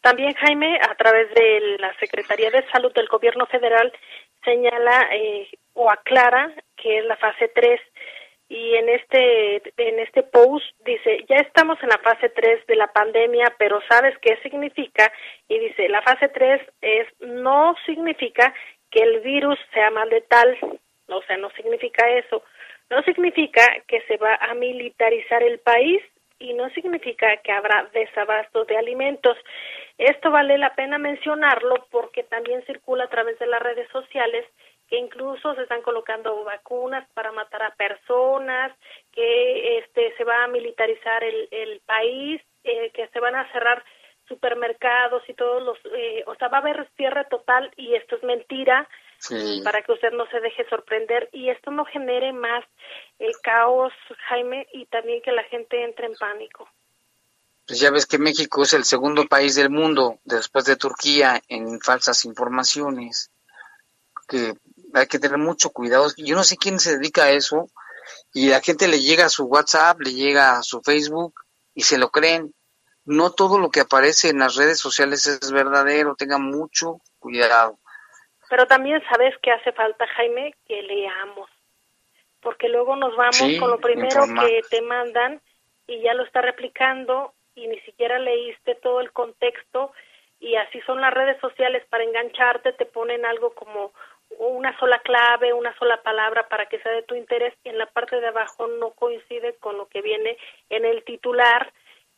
También, 0.00 0.34
Jaime, 0.34 0.80
a 0.82 0.96
través 0.96 1.32
de 1.32 1.76
la 1.78 1.96
Secretaría 2.00 2.50
de 2.50 2.68
Salud 2.72 2.92
del 2.92 3.06
Gobierno 3.06 3.46
Federal, 3.46 3.92
señala 4.44 5.08
eh, 5.12 5.48
o 5.74 5.88
aclara 5.88 6.52
que 6.76 6.98
es 6.98 7.04
la 7.04 7.16
fase 7.16 7.48
3 7.54 7.80
y 8.48 8.74
en 8.74 8.88
este 8.88 9.56
en 9.76 10.00
este 10.00 10.24
post 10.24 10.64
dice 10.84 11.24
ya 11.28 11.36
estamos 11.36 11.78
en 11.82 11.90
la 11.90 11.98
fase 11.98 12.28
3 12.28 12.66
de 12.66 12.74
la 12.74 12.88
pandemia 12.92 13.54
pero 13.56 13.80
sabes 13.88 14.18
qué 14.20 14.36
significa 14.42 15.12
y 15.48 15.60
dice 15.60 15.88
la 15.88 16.02
fase 16.02 16.28
3 16.28 16.60
es 16.80 17.06
no 17.20 17.76
significa 17.86 18.52
que 18.92 19.02
el 19.02 19.20
virus 19.20 19.58
sea 19.74 19.90
más 19.90 20.08
letal 20.08 20.56
o 21.08 21.22
sea 21.22 21.36
no 21.38 21.50
significa 21.50 22.08
eso 22.10 22.44
no 22.90 23.02
significa 23.02 23.62
que 23.88 24.02
se 24.02 24.18
va 24.18 24.34
a 24.34 24.54
militarizar 24.54 25.42
el 25.42 25.58
país 25.60 26.02
y 26.38 26.52
no 26.54 26.68
significa 26.70 27.36
que 27.38 27.52
habrá 27.52 27.88
desabasto 27.94 28.64
de 28.64 28.76
alimentos. 28.76 29.36
Esto 29.96 30.30
vale 30.30 30.58
la 30.58 30.74
pena 30.74 30.98
mencionarlo 30.98 31.86
porque 31.90 32.24
también 32.24 32.62
circula 32.66 33.04
a 33.04 33.08
través 33.08 33.38
de 33.38 33.46
las 33.46 33.62
redes 33.62 33.88
sociales 33.90 34.44
que 34.88 34.98
incluso 34.98 35.54
se 35.54 35.62
están 35.62 35.80
colocando 35.80 36.44
vacunas 36.44 37.08
para 37.14 37.32
matar 37.32 37.62
a 37.62 37.74
personas, 37.76 38.72
que 39.12 39.78
este 39.78 40.14
se 40.18 40.24
va 40.24 40.44
a 40.44 40.48
militarizar 40.48 41.24
el, 41.24 41.48
el 41.50 41.80
país, 41.86 42.42
eh, 42.64 42.90
que 42.90 43.08
se 43.08 43.20
van 43.20 43.36
a 43.36 43.50
cerrar 43.52 43.82
supermercados 44.32 45.22
y 45.28 45.34
todos 45.34 45.62
los, 45.62 45.78
eh, 45.94 46.24
o 46.26 46.34
sea, 46.36 46.48
va 46.48 46.58
a 46.58 46.60
haber 46.60 46.88
cierre 46.96 47.24
total 47.30 47.70
y 47.76 47.94
esto 47.94 48.16
es 48.16 48.22
mentira 48.22 48.88
para 49.62 49.82
que 49.82 49.92
usted 49.92 50.10
no 50.12 50.26
se 50.30 50.40
deje 50.40 50.68
sorprender 50.68 51.28
y 51.32 51.50
esto 51.50 51.70
no 51.70 51.84
genere 51.84 52.32
más 52.32 52.64
el 53.18 53.32
caos, 53.42 53.92
Jaime, 54.28 54.66
y 54.72 54.86
también 54.86 55.22
que 55.22 55.30
la 55.30 55.44
gente 55.44 55.84
entre 55.84 56.06
en 56.06 56.14
pánico. 56.14 56.68
Pues 57.66 57.78
ya 57.78 57.90
ves 57.92 58.06
que 58.06 58.18
México 58.18 58.62
es 58.62 58.72
el 58.72 58.84
segundo 58.84 59.26
país 59.26 59.54
del 59.54 59.70
mundo 59.70 60.18
después 60.24 60.64
de 60.64 60.76
Turquía 60.76 61.40
en 61.48 61.80
falsas 61.80 62.24
informaciones, 62.24 63.30
que 64.26 64.54
hay 64.94 65.06
que 65.06 65.20
tener 65.20 65.38
mucho 65.38 65.70
cuidado. 65.70 66.08
Yo 66.16 66.34
no 66.34 66.42
sé 66.42 66.56
quién 66.56 66.80
se 66.80 66.98
dedica 66.98 67.24
a 67.24 67.30
eso 67.30 67.70
y 68.32 68.48
la 68.48 68.60
gente 68.60 68.88
le 68.88 69.00
llega 69.00 69.26
a 69.26 69.30
su 69.30 69.44
WhatsApp, 69.44 70.00
le 70.00 70.12
llega 70.12 70.58
a 70.58 70.62
su 70.62 70.82
Facebook 70.82 71.34
y 71.74 71.82
se 71.82 71.98
lo 71.98 72.10
creen. 72.10 72.52
No 73.04 73.32
todo 73.32 73.58
lo 73.58 73.70
que 73.70 73.80
aparece 73.80 74.28
en 74.28 74.38
las 74.38 74.56
redes 74.56 74.78
sociales 74.78 75.26
es 75.26 75.50
verdadero, 75.50 76.14
tenga 76.14 76.38
mucho 76.38 77.00
cuidado. 77.18 77.78
Pero 78.48 78.66
también 78.66 79.02
sabes 79.08 79.34
que 79.42 79.50
hace 79.50 79.72
falta, 79.72 80.06
Jaime, 80.08 80.54
que 80.66 80.82
leamos, 80.82 81.50
porque 82.40 82.68
luego 82.68 82.96
nos 82.96 83.16
vamos 83.16 83.58
con 83.58 83.70
lo 83.70 83.78
primero 83.78 84.24
que 84.26 84.60
te 84.68 84.82
mandan 84.82 85.40
y 85.86 86.02
ya 86.02 86.14
lo 86.14 86.24
está 86.24 86.42
replicando 86.42 87.32
y 87.54 87.66
ni 87.66 87.80
siquiera 87.80 88.18
leíste 88.18 88.74
todo 88.76 89.00
el 89.00 89.12
contexto 89.12 89.92
y 90.40 90.56
así 90.56 90.80
son 90.82 91.00
las 91.00 91.14
redes 91.14 91.40
sociales 91.40 91.84
para 91.88 92.04
engancharte, 92.04 92.72
te 92.72 92.84
ponen 92.84 93.24
algo 93.24 93.54
como 93.54 93.92
una 94.38 94.76
sola 94.78 94.98
clave, 95.00 95.52
una 95.52 95.76
sola 95.78 96.02
palabra 96.02 96.48
para 96.48 96.66
que 96.66 96.80
sea 96.80 96.92
de 96.92 97.02
tu 97.04 97.14
interés 97.14 97.54
y 97.64 97.68
en 97.68 97.78
la 97.78 97.86
parte 97.86 98.20
de 98.20 98.26
abajo 98.26 98.66
no 98.66 98.90
coincide 98.90 99.54
con 99.60 99.76
lo 99.76 99.86
que 99.86 100.02
viene 100.02 100.36
en 100.68 100.84
el 100.84 101.04
titular 101.04 101.72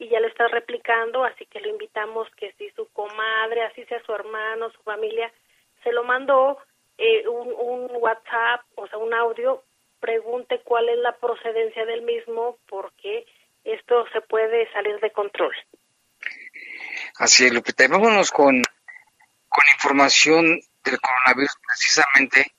y 0.04 0.08
ya 0.10 0.20
lo 0.20 0.28
estás 0.28 0.50
replicando, 0.50 1.24
así 1.24 1.46
que 1.46 1.60
lo 1.60 1.70
invitamos 1.70 2.28
que 2.36 2.52
si 2.58 2.68
su 2.70 2.86
comadre, 2.92 3.62
así 3.62 3.84
sea 3.86 4.02
su 4.04 4.12
hermano, 4.12 4.70
su 4.70 4.82
familia, 4.82 5.32
se 5.82 5.92
lo 5.92 6.04
mandó 6.04 6.58
eh, 6.98 7.26
un, 7.26 7.88
WhatsApp, 7.96 8.60
o 8.74 8.86
sea, 8.86 8.98
un 8.98 9.14
audio, 9.14 9.64
pregunte 10.00 10.60
cuál 10.62 10.90
es 10.90 10.98
la 10.98 11.16
procedencia 11.16 11.86
del 11.86 12.02
mismo, 12.02 12.58
porque 12.68 13.24
esto 13.64 14.04
se 14.12 14.20
puede 14.20 14.70
salir 14.72 15.00
de 15.00 15.10
control. 15.10 15.54
Así 17.16 17.46
es, 17.46 17.52
Lupita. 17.52 17.88
vámonos 17.88 18.30
con, 18.30 18.60
con 19.48 19.64
información 19.74 20.60
del 20.84 21.00
coronavirus 21.00 21.56
precisamente 21.66 22.52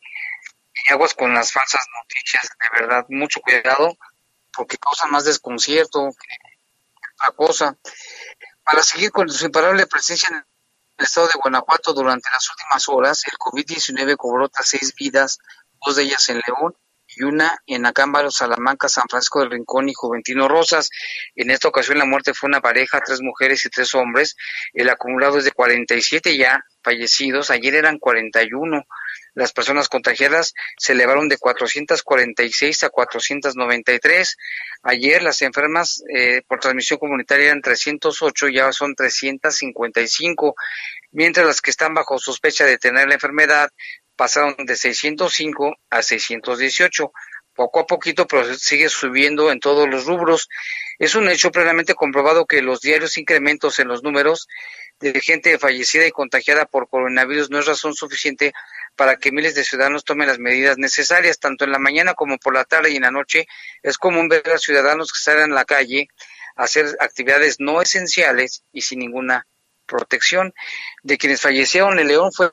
y 0.74 0.94
aguas 0.94 1.14
con 1.14 1.32
las 1.32 1.54
falsas 1.54 1.86
noticias. 2.02 2.50
De 2.50 2.82
verdad, 2.82 3.06
mucho 3.10 3.40
cuidado 3.42 3.96
porque 4.52 4.78
causan 4.78 5.12
más 5.12 5.26
desconcierto 5.26 6.10
que 6.10 6.45
otra. 7.38 7.78
Para 8.64 8.84
seguir 8.84 9.12
con 9.12 9.30
su 9.30 9.46
imparable 9.46 9.86
presencia 9.88 10.30
en 10.32 10.44
el 10.98 11.06
estado 11.06 11.28
de 11.28 11.40
Guanajuato 11.42 11.94
durante 11.94 12.30
las 12.32 12.50
últimas 12.50 12.90
horas, 12.90 13.24
el 13.28 13.38
COVID-19 13.38 14.16
cobró 14.18 14.46
otras 14.46 14.68
seis 14.68 14.94
vidas, 14.96 15.40
dos 15.86 15.96
de 15.96 16.04
ellas 16.04 16.28
en 16.30 16.42
León 16.48 16.76
y 17.08 17.24
una 17.24 17.60
en 17.68 17.86
Acámbaro, 17.86 18.32
Salamanca, 18.32 18.90
San 18.90 19.06
Francisco 19.10 19.40
del 19.40 19.52
Rincón 19.52 19.88
y 19.90 19.94
Juventino 19.94 20.48
Rosas. 20.48 20.90
En 21.36 21.52
esta 21.52 21.68
ocasión 21.68 22.00
la 22.00 22.06
muerte 22.06 22.34
fue 22.34 22.48
una 22.48 22.62
pareja, 22.62 23.02
tres 23.06 23.22
mujeres 23.22 23.66
y 23.66 23.70
tres 23.70 23.94
hombres. 23.94 24.36
El 24.74 24.90
acumulado 24.90 25.38
es 25.38 25.46
de 25.46 25.52
47 25.52 26.36
ya 26.38 26.64
fallecidos. 26.84 27.52
Ayer 27.52 27.76
eran 27.76 28.00
41. 28.00 28.84
Las 29.34 29.52
personas 29.52 29.90
contagiadas 29.90 30.54
se 30.78 30.94
elevaron 30.94 31.28
de 31.30 31.38
446 31.38 32.84
a 32.84 32.90
493. 32.90 34.38
Ayer 34.84 35.24
las 35.24 35.42
enfermas 35.42 36.04
eh, 36.14 36.42
por 36.48 36.60
transmisión 36.60 37.00
comunitaria 37.00 37.48
eran 37.48 37.62
308, 37.62 38.48
ya 38.50 38.72
son 38.72 38.96
355, 38.96 40.56
mientras 41.12 41.46
las 41.46 41.62
que 41.62 41.72
están 41.72 41.94
bajo 41.94 42.18
sospecha 42.18 42.66
de 42.66 42.78
tener 42.78 43.08
la 43.08 43.16
enfermedad 43.16 43.70
pasaron 44.16 44.56
de 44.66 44.76
605 44.76 45.76
a 45.90 46.02
618 46.02 47.12
poco 47.56 47.80
a 47.80 47.88
poquito, 47.88 48.28
pero 48.28 48.54
sigue 48.54 48.90
subiendo 48.90 49.52
en 49.52 49.60
todos 49.60 49.88
los 49.90 50.06
rubros. 50.06 50.50
Es 51.00 51.16
un 51.16 51.30
hecho 51.30 51.52
plenamente 51.52 51.96
comprobado 51.96 52.46
que 52.46 52.62
los 52.62 52.82
diarios 52.82 53.18
incrementos 53.18 53.80
en 53.80 53.88
los 53.88 54.04
números 54.04 54.48
de 55.00 55.20
gente 55.22 55.58
fallecida 55.58 56.06
y 56.06 56.12
contagiada 56.12 56.66
por 56.66 56.90
coronavirus 56.90 57.50
no 57.50 57.60
es 57.60 57.66
razón 57.66 57.94
suficiente 57.94 58.54
para 58.96 59.18
que 59.18 59.32
miles 59.32 59.56
de 59.56 59.64
ciudadanos 59.64 60.04
tomen 60.04 60.28
las 60.28 60.40
medidas 60.40 60.78
necesarias, 60.78 61.40
tanto 61.40 61.66
en 61.66 61.72
la 61.72 61.80
mañana 61.80 62.14
como 62.14 62.38
por 62.38 62.54
la 62.54 62.66
tarde 62.66 62.92
y 62.92 62.96
en 62.96 63.04
la 63.04 63.12
noche. 63.12 63.48
Es 63.84 63.98
común 63.98 64.30
ver 64.30 64.50
a 64.50 64.58
ciudadanos 64.58 65.12
que 65.12 65.20
salen 65.20 65.52
a 65.52 65.56
la 65.56 65.66
calle 65.66 66.08
a 66.56 66.64
hacer 66.64 66.96
actividades 67.00 67.60
no 67.60 67.82
esenciales 67.82 68.64
y 68.72 68.82
sin 68.82 69.00
ninguna 69.00 69.46
protección. 69.86 70.54
De 71.04 71.18
quienes 71.18 71.42
fallecieron, 71.42 72.00
el 72.00 72.08
León 72.08 72.32
fue 72.32 72.52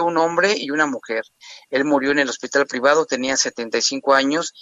un 0.00 0.18
hombre 0.18 0.54
y 0.56 0.70
una 0.70 0.86
mujer. 0.86 1.24
Él 1.70 1.84
murió 1.84 2.10
en 2.10 2.18
el 2.18 2.28
hospital 2.28 2.66
privado, 2.66 3.06
tenía 3.06 3.36
75 3.36 4.14
años 4.14 4.52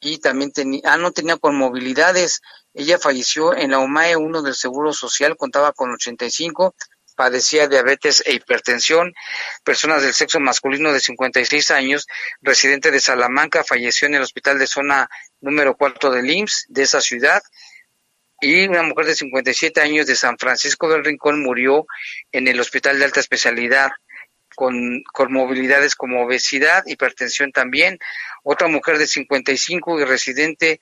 y 0.00 0.18
también 0.18 0.52
tenía, 0.52 0.82
ah, 0.84 0.96
no 0.96 1.12
tenía 1.12 1.38
movilidades. 1.42 2.42
Ella 2.74 2.98
falleció 2.98 3.54
en 3.54 3.70
la 3.70 3.78
UMAE 3.78 4.16
1 4.16 4.42
del 4.42 4.54
Seguro 4.54 4.92
Social, 4.92 5.36
contaba 5.36 5.72
con 5.72 5.90
85, 5.92 6.74
padecía 7.14 7.68
diabetes 7.68 8.22
e 8.26 8.34
hipertensión. 8.34 9.14
Personas 9.64 10.02
del 10.02 10.14
sexo 10.14 10.40
masculino 10.40 10.92
de 10.92 11.00
56 11.00 11.70
años, 11.70 12.06
residente 12.40 12.90
de 12.90 13.00
Salamanca, 13.00 13.64
falleció 13.64 14.06
en 14.06 14.14
el 14.14 14.22
hospital 14.22 14.58
de 14.58 14.66
zona 14.66 15.08
número 15.40 15.76
4 15.76 16.10
del 16.10 16.30
IMSS 16.30 16.66
de 16.68 16.82
esa 16.82 17.00
ciudad. 17.00 17.42
Y 18.40 18.66
una 18.66 18.82
mujer 18.82 19.06
de 19.06 19.14
57 19.14 19.80
años 19.80 20.06
de 20.06 20.16
San 20.16 20.36
Francisco 20.38 20.88
del 20.88 21.04
Rincón 21.04 21.42
murió 21.42 21.86
en 22.32 22.48
el 22.48 22.60
hospital 22.60 22.98
de 22.98 23.06
alta 23.06 23.20
especialidad 23.20 23.90
con 24.54 25.04
movilidades 25.30 25.94
como 25.94 26.22
obesidad, 26.22 26.84
hipertensión 26.86 27.52
también. 27.52 27.98
Otra 28.42 28.68
mujer 28.68 28.98
de 28.98 29.06
55 29.06 30.00
y 30.00 30.04
residente 30.04 30.80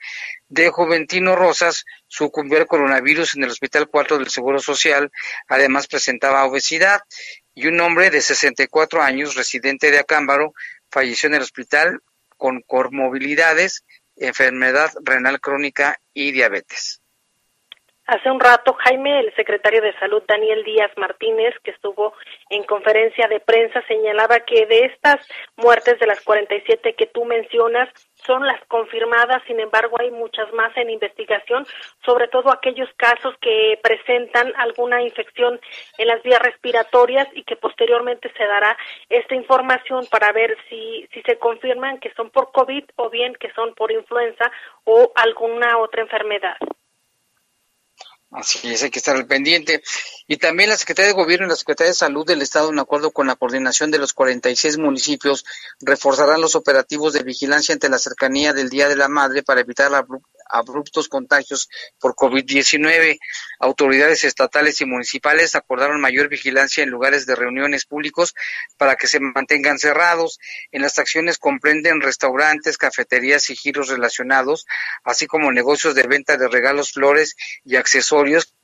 de 0.48 0.68
Juventino 0.70 1.36
Rosas 1.36 1.84
sucumbió 2.08 2.58
al 2.58 2.66
coronavirus 2.66 3.36
en 3.36 3.44
el 3.44 3.50
Hospital 3.50 3.88
4 3.88 4.18
del 4.18 4.30
Seguro 4.30 4.58
Social. 4.60 5.10
Además 5.48 5.86
presentaba 5.86 6.44
obesidad. 6.44 7.00
Y 7.54 7.66
un 7.66 7.80
hombre 7.80 8.10
de 8.10 8.22
64 8.22 9.02
años, 9.02 9.34
residente 9.34 9.90
de 9.90 9.98
Acámbaro, 9.98 10.54
falleció 10.90 11.28
en 11.28 11.34
el 11.34 11.42
hospital 11.42 12.00
con 12.36 12.62
comorbilidades, 12.62 13.84
enfermedad 14.16 14.90
renal 15.04 15.40
crónica 15.40 16.00
y 16.14 16.32
diabetes. 16.32 17.01
Hace 18.06 18.32
un 18.32 18.40
rato, 18.40 18.74
Jaime, 18.80 19.20
el 19.20 19.34
secretario 19.36 19.80
de 19.80 19.96
Salud, 20.00 20.24
Daniel 20.26 20.64
Díaz 20.64 20.90
Martínez, 20.96 21.54
que 21.62 21.70
estuvo 21.70 22.12
en 22.50 22.64
conferencia 22.64 23.28
de 23.28 23.38
prensa, 23.38 23.80
señalaba 23.86 24.40
que 24.40 24.66
de 24.66 24.86
estas 24.86 25.24
muertes 25.56 26.00
de 26.00 26.08
las 26.08 26.20
47 26.22 26.94
que 26.96 27.06
tú 27.06 27.24
mencionas, 27.24 27.88
son 28.14 28.44
las 28.44 28.60
confirmadas, 28.66 29.42
sin 29.46 29.60
embargo, 29.60 29.96
hay 30.00 30.10
muchas 30.10 30.52
más 30.52 30.76
en 30.76 30.90
investigación, 30.90 31.64
sobre 32.04 32.26
todo 32.26 32.50
aquellos 32.50 32.88
casos 32.96 33.36
que 33.40 33.78
presentan 33.82 34.52
alguna 34.56 35.00
infección 35.00 35.60
en 35.96 36.08
las 36.08 36.22
vías 36.24 36.42
respiratorias 36.42 37.28
y 37.34 37.44
que 37.44 37.54
posteriormente 37.54 38.32
se 38.36 38.44
dará 38.44 38.76
esta 39.10 39.36
información 39.36 40.06
para 40.10 40.32
ver 40.32 40.56
si, 40.68 41.08
si 41.12 41.22
se 41.22 41.38
confirman 41.38 41.98
que 42.00 42.12
son 42.14 42.30
por 42.30 42.50
COVID 42.50 42.84
o 42.96 43.10
bien 43.10 43.34
que 43.34 43.52
son 43.52 43.74
por 43.74 43.92
influenza 43.92 44.50
o 44.84 45.12
alguna 45.14 45.78
otra 45.78 46.02
enfermedad. 46.02 46.56
Así 48.32 48.72
es, 48.72 48.82
hay 48.82 48.90
que 48.90 48.98
estar 48.98 49.14
al 49.14 49.26
pendiente. 49.26 49.82
Y 50.26 50.38
también 50.38 50.70
la 50.70 50.78
Secretaría 50.78 51.08
de 51.08 51.22
Gobierno 51.22 51.46
y 51.46 51.50
la 51.50 51.56
Secretaría 51.56 51.90
de 51.90 51.94
Salud 51.94 52.26
del 52.26 52.40
Estado, 52.40 52.70
en 52.70 52.78
acuerdo 52.78 53.10
con 53.10 53.26
la 53.26 53.36
coordinación 53.36 53.90
de 53.90 53.98
los 53.98 54.14
46 54.14 54.78
municipios, 54.78 55.44
reforzarán 55.82 56.40
los 56.40 56.56
operativos 56.56 57.12
de 57.12 57.24
vigilancia 57.24 57.74
ante 57.74 57.90
la 57.90 57.98
cercanía 57.98 58.54
del 58.54 58.70
Día 58.70 58.88
de 58.88 58.96
la 58.96 59.08
Madre 59.08 59.42
para 59.42 59.60
evitar 59.60 59.90
la 59.90 60.06
abruptos 60.52 61.08
contagios 61.08 61.68
por 61.98 62.14
COVID-19. 62.14 63.18
Autoridades 63.58 64.24
estatales 64.24 64.80
y 64.80 64.84
municipales 64.84 65.56
acordaron 65.56 66.00
mayor 66.00 66.28
vigilancia 66.28 66.84
en 66.84 66.90
lugares 66.90 67.26
de 67.26 67.34
reuniones 67.34 67.86
públicos 67.86 68.34
para 68.76 68.96
que 68.96 69.08
se 69.08 69.18
mantengan 69.18 69.78
cerrados. 69.78 70.38
En 70.70 70.82
las 70.82 70.98
acciones 70.98 71.38
comprenden 71.38 72.00
restaurantes, 72.00 72.78
cafeterías 72.78 73.50
y 73.50 73.56
giros 73.56 73.88
relacionados, 73.88 74.66
así 75.02 75.26
como 75.26 75.50
negocios 75.50 75.94
de 75.94 76.04
venta 76.04 76.36
de 76.36 76.48
regalos, 76.48 76.92
flores 76.92 77.34
y 77.64 77.76
accesorios 77.76 78.54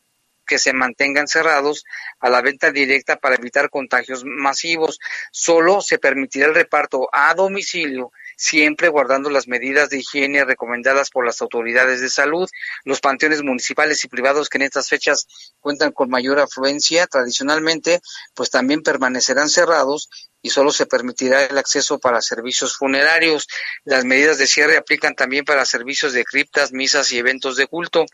que 0.48 0.58
se 0.58 0.72
mantengan 0.72 1.28
cerrados 1.28 1.84
a 2.18 2.30
la 2.30 2.40
venta 2.40 2.72
directa 2.72 3.16
para 3.16 3.36
evitar 3.36 3.70
contagios 3.70 4.24
masivos. 4.24 4.98
Solo 5.30 5.80
se 5.80 5.98
permitirá 5.98 6.46
el 6.46 6.54
reparto 6.54 7.08
a 7.12 7.34
domicilio 7.34 8.10
siempre 8.38 8.88
guardando 8.88 9.30
las 9.30 9.48
medidas 9.48 9.90
de 9.90 9.98
higiene 9.98 10.44
recomendadas 10.44 11.10
por 11.10 11.26
las 11.26 11.42
autoridades 11.42 12.00
de 12.00 12.08
salud. 12.08 12.48
Los 12.84 13.00
panteones 13.00 13.42
municipales 13.42 14.02
y 14.04 14.08
privados 14.08 14.48
que 14.48 14.58
en 14.58 14.62
estas 14.62 14.88
fechas 14.88 15.26
cuentan 15.60 15.90
con 15.90 16.08
mayor 16.08 16.38
afluencia 16.38 17.08
tradicionalmente, 17.08 18.00
pues 18.34 18.48
también 18.50 18.82
permanecerán 18.82 19.48
cerrados 19.48 20.08
y 20.40 20.50
solo 20.50 20.70
se 20.70 20.86
permitirá 20.86 21.44
el 21.44 21.58
acceso 21.58 21.98
para 21.98 22.22
servicios 22.22 22.76
funerarios. 22.76 23.48
Las 23.84 24.04
medidas 24.04 24.38
de 24.38 24.46
cierre 24.46 24.76
aplican 24.76 25.14
también 25.14 25.44
para 25.44 25.64
servicios 25.64 26.12
de 26.12 26.24
criptas, 26.24 26.72
misas 26.72 27.10
y 27.12 27.18
eventos 27.18 27.56
de 27.56 27.66
culto. 27.66 28.06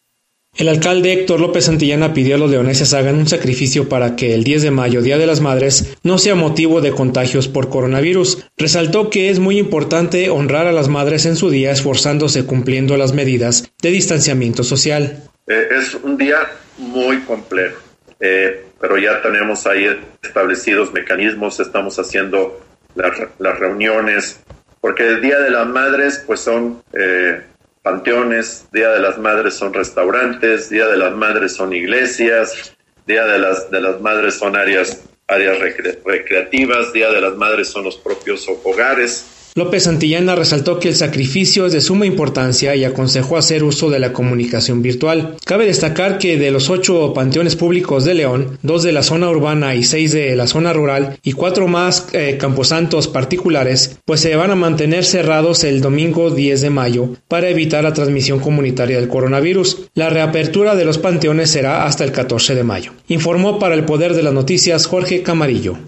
El 0.56 0.70
alcalde 0.70 1.14
Héctor 1.14 1.40
López 1.40 1.66
Santillana 1.66 2.14
pidió 2.14 2.36
a 2.36 2.38
los 2.38 2.50
leoneses 2.50 2.94
hagan 2.94 3.16
un 3.16 3.28
sacrificio 3.28 3.90
para 3.90 4.16
que 4.16 4.34
el 4.34 4.44
10 4.44 4.64
de 4.64 4.72
mayo, 4.72 5.02
Día 5.02 5.18
de 5.18 5.28
las 5.28 5.42
Madres, 5.42 5.98
no 6.04 6.18
sea 6.18 6.34
motivo 6.34 6.82
de 6.82 6.92
contagios 6.92 7.48
por 7.48 7.70
coronavirus. 7.70 8.48
Resaltó 8.58 9.10
que 9.10 9.30
es 9.30 9.40
muy 9.40 9.60
importante 9.60 10.30
honrar 10.30 10.66
a 10.66 10.72
las 10.72 10.88
madres 10.88 11.26
en 11.26 11.36
su 11.36 11.52
día 11.52 11.72
esforzándose 11.72 12.46
cumpliendo 12.46 12.98
las 12.98 13.14
medidas 13.14 13.72
de 13.82 13.90
distanciamiento 13.90 14.64
social. 14.64 15.24
Eh, 15.48 15.68
es 15.72 15.94
un 15.96 16.18
día 16.18 16.38
muy 16.78 17.20
complejo, 17.22 17.80
eh, 18.20 18.66
pero 18.80 18.98
ya 18.98 19.22
tenemos 19.22 19.68
ahí 19.68 19.86
establecidos 20.24 20.92
mecanismos, 20.92 21.60
estamos 21.60 22.00
haciendo 22.00 22.60
las, 22.96 23.60
reuniones, 23.60 24.40
porque 24.82 25.08
el 25.08 25.22
Día 25.22 25.40
de 25.40 25.52
las 25.52 25.68
Madres 25.68 26.24
pues 26.26 26.40
son... 26.40 26.82
Eh, 26.94 27.42
panteones, 27.88 28.68
Día 28.74 28.90
de 28.90 29.00
las 29.00 29.18
Madres 29.18 29.54
son 29.54 29.74
restaurantes, 29.74 30.70
Día 30.70 30.88
de 30.88 30.98
las 30.98 31.14
Madres 31.14 31.56
son 31.56 31.72
iglesias, 31.72 32.76
Día 33.06 33.26
de 33.26 33.40
las, 33.40 33.72
de 33.72 33.80
las 33.80 34.02
Madres 34.02 34.34
son 34.34 34.58
áreas, 34.58 35.04
áreas 35.26 35.58
recreativas, 36.04 36.92
Día 36.92 37.10
de 37.10 37.22
las 37.22 37.36
Madres 37.36 37.70
son 37.70 37.86
los 37.86 37.96
propios 37.96 38.46
hogares. 38.66 39.37
López 39.58 39.86
Santillana 39.86 40.36
resaltó 40.36 40.80
que 40.80 40.90
el 40.90 40.96
sacrificio 40.96 41.66
es 41.66 41.74
de 41.74 41.82
suma 41.82 42.06
importancia 42.06 42.76
y 42.76 42.84
aconsejó 42.84 43.38
hacer 43.38 43.64
uso 43.64 43.90
de 43.90 43.98
la 43.98 44.14
comunicación 44.14 44.84
virtual. 44.84 45.36
Cabe 45.46 45.66
destacar 45.66 46.20
que 46.20 46.38
de 46.38 46.52
los 46.52 46.70
ocho 46.70 47.12
panteones 47.16 47.56
públicos 47.56 48.06
de 48.06 48.14
León, 48.14 48.60
dos 48.62 48.84
de 48.84 48.92
la 48.92 49.02
zona 49.02 49.32
urbana 49.32 49.74
y 49.74 49.84
seis 49.84 50.12
de 50.12 50.36
la 50.36 50.46
zona 50.46 50.74
rural 50.74 51.18
y 51.24 51.32
cuatro 51.32 51.68
más 51.68 52.08
eh, 52.14 52.38
camposantos 52.40 53.08
particulares, 53.08 53.98
pues 54.06 54.20
se 54.20 54.36
van 54.36 54.52
a 54.52 54.56
mantener 54.56 55.04
cerrados 55.04 55.64
el 55.64 55.82
domingo 55.82 56.30
10 56.30 56.62
de 56.62 56.70
mayo 56.70 57.10
para 57.28 57.50
evitar 57.50 57.84
la 57.84 57.94
transmisión 57.94 58.40
comunitaria 58.40 58.98
del 59.00 59.10
coronavirus. 59.10 59.88
La 59.96 60.12
reapertura 60.12 60.76
de 60.76 60.86
los 60.86 61.00
panteones 61.00 61.50
será 61.50 61.88
hasta 61.88 62.04
el 62.04 62.12
14 62.12 62.54
de 62.54 62.64
mayo. 62.64 62.92
Informó 63.08 63.58
para 63.58 63.74
el 63.74 63.86
Poder 63.86 64.14
de 64.14 64.22
las 64.22 64.36
Noticias 64.36 64.86
Jorge 64.86 65.24
Camarillo. 65.24 65.80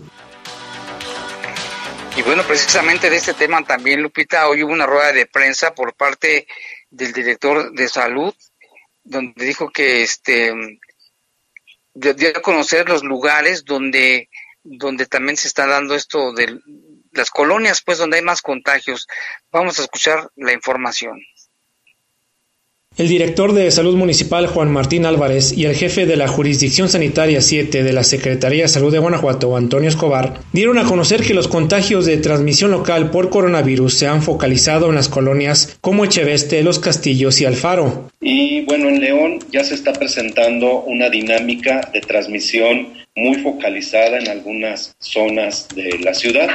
Y 2.16 2.22
bueno, 2.24 2.44
precisamente 2.44 3.10
de 3.10 3.16
este 3.16 3.34
tema 3.34 3.64
también, 3.64 4.02
Lupita, 4.02 4.50
hoy 4.50 4.64
hubo 4.64 4.74
una 4.74 4.86
rueda 4.86 5.14
de 5.14 5.26
prensa 5.26 5.74
por 5.74 5.96
parte 5.96 6.48
del 6.90 7.14
director 7.14 7.72
de 7.72 7.88
salud, 7.88 8.34
donde 9.04 9.46
dijo 9.46 9.70
que 9.70 10.04
este 10.04 10.54
dio 11.94 12.30
a 12.30 12.42
conocer 12.42 12.88
los 12.88 13.04
lugares 13.04 13.66
donde, 13.66 14.30
donde 14.64 15.06
también 15.06 15.38
se 15.38 15.48
está 15.48 15.66
dando 15.66 15.96
esto 15.96 16.34
de 16.34 16.60
las 17.12 17.30
colonias, 17.30 17.82
pues 17.82 17.98
donde 17.98 18.18
hay 18.18 18.24
más 18.24 18.42
contagios. 18.42 19.08
Vamos 19.52 19.80
a 19.80 19.84
escuchar 19.84 20.30
la 20.36 20.54
información. 20.54 21.20
El 23.00 23.08
director 23.08 23.54
de 23.54 23.72
Salud 23.72 23.96
Municipal 23.96 24.48
Juan 24.48 24.74
Martín 24.74 25.06
Álvarez 25.06 25.58
y 25.58 25.64
el 25.64 25.74
jefe 25.74 26.06
de 26.06 26.18
la 26.18 26.28
Jurisdicción 26.28 26.90
Sanitaria 26.90 27.40
7 27.40 27.82
de 27.82 27.94
la 27.94 28.04
Secretaría 28.04 28.64
de 28.64 28.68
Salud 28.68 28.92
de 28.92 29.00
Guanajuato, 29.00 29.56
Antonio 29.56 29.88
Escobar, 29.88 30.42
dieron 30.52 30.78
a 30.78 30.84
conocer 30.84 31.22
que 31.22 31.34
los 31.34 31.48
contagios 31.48 32.06
de 32.06 32.18
transmisión 32.18 32.72
local 32.72 33.10
por 33.10 33.30
coronavirus 33.30 33.94
se 33.94 34.08
han 34.08 34.22
focalizado 34.22 34.90
en 34.90 34.96
las 34.96 35.08
colonias 35.08 35.78
como 35.80 36.04
Echeveste, 36.04 36.62
Los 36.62 36.80
Castillos 36.80 37.40
y 37.40 37.46
Alfaro. 37.46 38.10
Y 38.20 38.66
bueno, 38.66 38.90
en 38.90 39.00
León 39.00 39.40
ya 39.50 39.64
se 39.64 39.76
está 39.76 39.94
presentando 39.94 40.82
una 40.82 41.10
dinámica 41.10 41.90
de 41.94 42.02
transmisión 42.02 42.96
muy 43.16 43.36
focalizada 43.36 44.18
en 44.18 44.28
algunas 44.28 44.94
zonas 45.00 45.70
de 45.74 46.00
la 46.00 46.14
ciudad. 46.14 46.50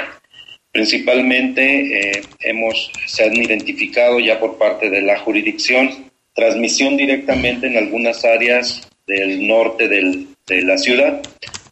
Principalmente 0.73 2.19
eh, 2.19 2.23
hemos, 2.41 2.93
se 3.07 3.25
han 3.25 3.35
identificado 3.35 4.21
ya 4.21 4.39
por 4.39 4.59
parte 4.59 4.91
de 4.91 5.01
la 5.01 5.19
jurisdicción 5.21 6.13
transmisión 6.35 6.97
directamente 6.97 7.67
en 7.69 7.77
algunas 7.77 8.25
áreas 8.25 8.89
del 9.07 9.47
norte 9.47 9.89
del, 9.89 10.29
de 10.47 10.63
la 10.63 10.77
ciudad. 10.77 11.23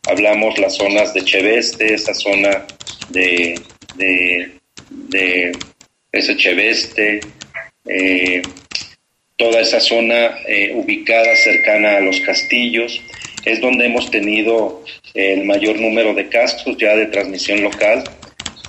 Hablamos 0.09 0.59
las 0.59 0.77
zonas 0.77 1.13
de 1.15 1.25
Cheveste, 1.25 1.95
esa 1.95 2.15
zona 2.15 2.67
de, 3.11 3.61
de, 3.97 5.53
ese 6.13 6.37
Cheveste, 6.37 7.21
eh, 7.87 8.43
toda 9.37 9.61
esa 9.61 9.81
zona 9.81 10.39
eh, 10.47 10.73
ubicada 10.75 11.35
cercana 11.37 11.97
a 11.97 12.01
los 12.01 12.21
castillos, 12.21 13.01
es 13.45 13.61
donde 13.61 13.87
hemos 13.87 14.11
tenido 14.11 14.85
el 15.15 15.45
mayor 15.45 15.81
número 15.81 16.15
de 16.15 16.29
casos 16.29 16.77
ya 16.79 16.95
de 16.95 17.07
transmisión 17.07 17.63
local. 17.63 18.05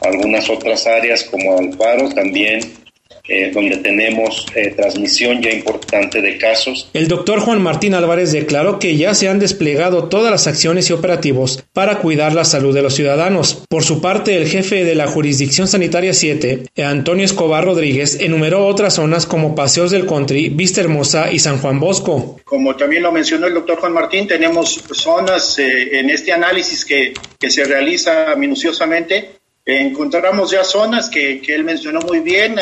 Algunas 0.02 0.50
otras 0.50 0.88
áreas 0.88 1.24
como 1.24 1.58
Alfaro 1.58 2.10
también 2.10 2.83
eh, 3.26 3.52
donde 3.54 3.78
tenemos 3.78 4.46
eh, 4.54 4.74
transmisión 4.76 5.42
ya 5.42 5.50
importante 5.50 6.22
de 6.22 6.38
casos. 6.38 6.90
El 6.94 7.08
doctor 7.08 7.40
Juan 7.40 7.62
Martín 7.62 7.94
Álvarez 7.94 8.34
declaró 8.34 8.80
que 8.80 8.98
ya 8.98 9.14
se 9.14 9.30
han 9.30 9.40
desplegado 9.40 10.10
todas 10.10 10.30
las 10.30 10.46
acciones 10.46 10.90
y 10.90 10.94
operativos 10.94 11.64
para 11.72 12.00
cuidar 12.00 12.34
la 12.34 12.44
salud 12.44 12.76
de 12.76 12.82
los 12.82 12.96
ciudadanos. 12.96 13.64
Por 13.70 13.86
su 13.86 14.02
parte, 14.02 14.36
el 14.36 14.50
jefe 14.50 14.84
de 14.84 14.96
la 14.96 15.08
Jurisdicción 15.08 15.70
Sanitaria 15.70 16.14
7, 16.14 16.66
Antonio 16.84 17.24
Escobar 17.24 17.64
Rodríguez, 17.64 18.20
enumeró 18.20 18.68
otras 18.68 18.96
zonas 18.96 19.26
como 19.26 19.56
Paseos 19.56 19.92
del 19.92 20.06
Country, 20.06 20.50
Vista 20.50 20.82
Hermosa 20.82 21.32
y 21.32 21.40
San 21.40 21.60
Juan 21.60 21.80
Bosco. 21.80 22.42
Como 22.44 22.76
también 22.76 23.04
lo 23.04 23.14
mencionó 23.14 23.48
el 23.48 23.54
doctor 23.54 23.80
Juan 23.80 23.94
Martín, 23.94 24.28
tenemos 24.28 24.84
zonas 24.92 25.58
eh, 25.60 25.98
en 25.98 26.10
este 26.10 26.34
análisis 26.34 26.84
que, 26.84 27.14
que 27.40 27.50
se 27.50 27.64
realiza 27.64 28.36
minuciosamente 28.36 29.42
encontramos 29.66 30.52
ya 30.52 30.64
zonas 30.64 31.10
que, 31.10 31.42
que, 31.42 31.56
él 31.56 31.64
mencionó 31.64 32.02
muy 32.02 32.20
bien, 32.20 32.58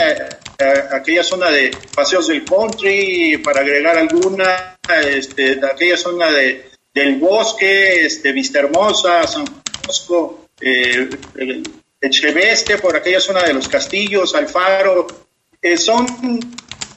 aquella 0.64 1.24
zona 1.24 1.50
de 1.50 1.72
paseos 1.94 2.28
del 2.28 2.44
country, 2.46 3.38
para 3.38 3.62
agregar 3.62 3.98
alguna, 3.98 4.78
este, 5.06 5.60
aquella 5.66 5.98
zona 5.98 6.32
de, 6.32 6.72
del 6.94 7.16
bosque, 7.16 8.06
este, 8.06 8.32
Vista 8.32 8.60
Hermosa, 8.60 9.28
San 9.28 9.46
Francisco, 9.46 10.48
eh, 10.60 11.10
Echeveste, 12.00 12.78
por 12.78 12.96
aquella 12.96 13.20
zona 13.20 13.44
de 13.44 13.54
los 13.54 13.68
castillos, 13.68 14.34
Alfaro, 14.36 15.08
eh, 15.62 15.78
son 15.78 16.06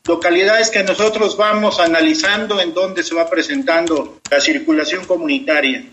localidades 0.06 0.70
que 0.70 0.82
nosotros 0.82 1.36
vamos 1.36 1.80
analizando 1.80 2.60
en 2.60 2.74
donde 2.74 3.02
se 3.02 3.14
va 3.14 3.28
presentando 3.28 4.20
la 4.30 4.40
circulación 4.40 5.04
comunitaria. 5.04 5.84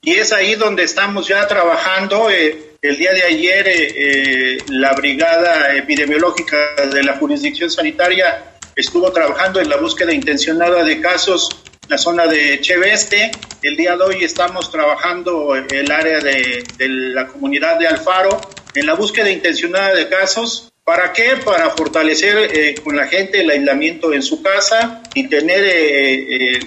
Y 0.00 0.12
es 0.12 0.32
ahí 0.32 0.54
donde 0.54 0.84
estamos 0.84 1.28
ya 1.28 1.46
trabajando. 1.46 2.30
Eh, 2.30 2.73
el 2.84 2.98
día 2.98 3.14
de 3.14 3.22
ayer 3.22 3.66
eh, 3.66 3.94
eh, 3.96 4.58
la 4.68 4.92
Brigada 4.92 5.74
Epidemiológica 5.74 6.74
de 6.92 7.02
la 7.02 7.16
Jurisdicción 7.16 7.70
Sanitaria 7.70 8.56
estuvo 8.76 9.10
trabajando 9.10 9.58
en 9.58 9.70
la 9.70 9.78
búsqueda 9.78 10.12
intencionada 10.12 10.84
de 10.84 11.00
casos 11.00 11.48
en 11.82 11.88
la 11.88 11.96
zona 11.96 12.26
de 12.26 12.60
Cheveste. 12.60 13.30
El 13.62 13.78
día 13.78 13.96
de 13.96 14.02
hoy 14.02 14.22
estamos 14.22 14.70
trabajando 14.70 15.54
el 15.54 15.90
área 15.90 16.20
de, 16.20 16.62
de 16.76 16.88
la 16.88 17.26
comunidad 17.26 17.78
de 17.78 17.86
Alfaro 17.86 18.38
en 18.74 18.84
la 18.84 18.92
búsqueda 18.92 19.30
intencionada 19.30 19.94
de 19.94 20.06
casos 20.10 20.70
¿Para 20.84 21.14
qué? 21.14 21.38
Para 21.42 21.70
fortalecer 21.70 22.50
eh, 22.54 22.74
con 22.84 22.94
la 22.94 23.06
gente 23.06 23.40
el 23.40 23.48
aislamiento 23.48 24.12
en 24.12 24.22
su 24.22 24.42
casa 24.42 25.02
y 25.14 25.28
tener 25.28 25.60
eh, 25.64 26.56
eh, 26.56 26.58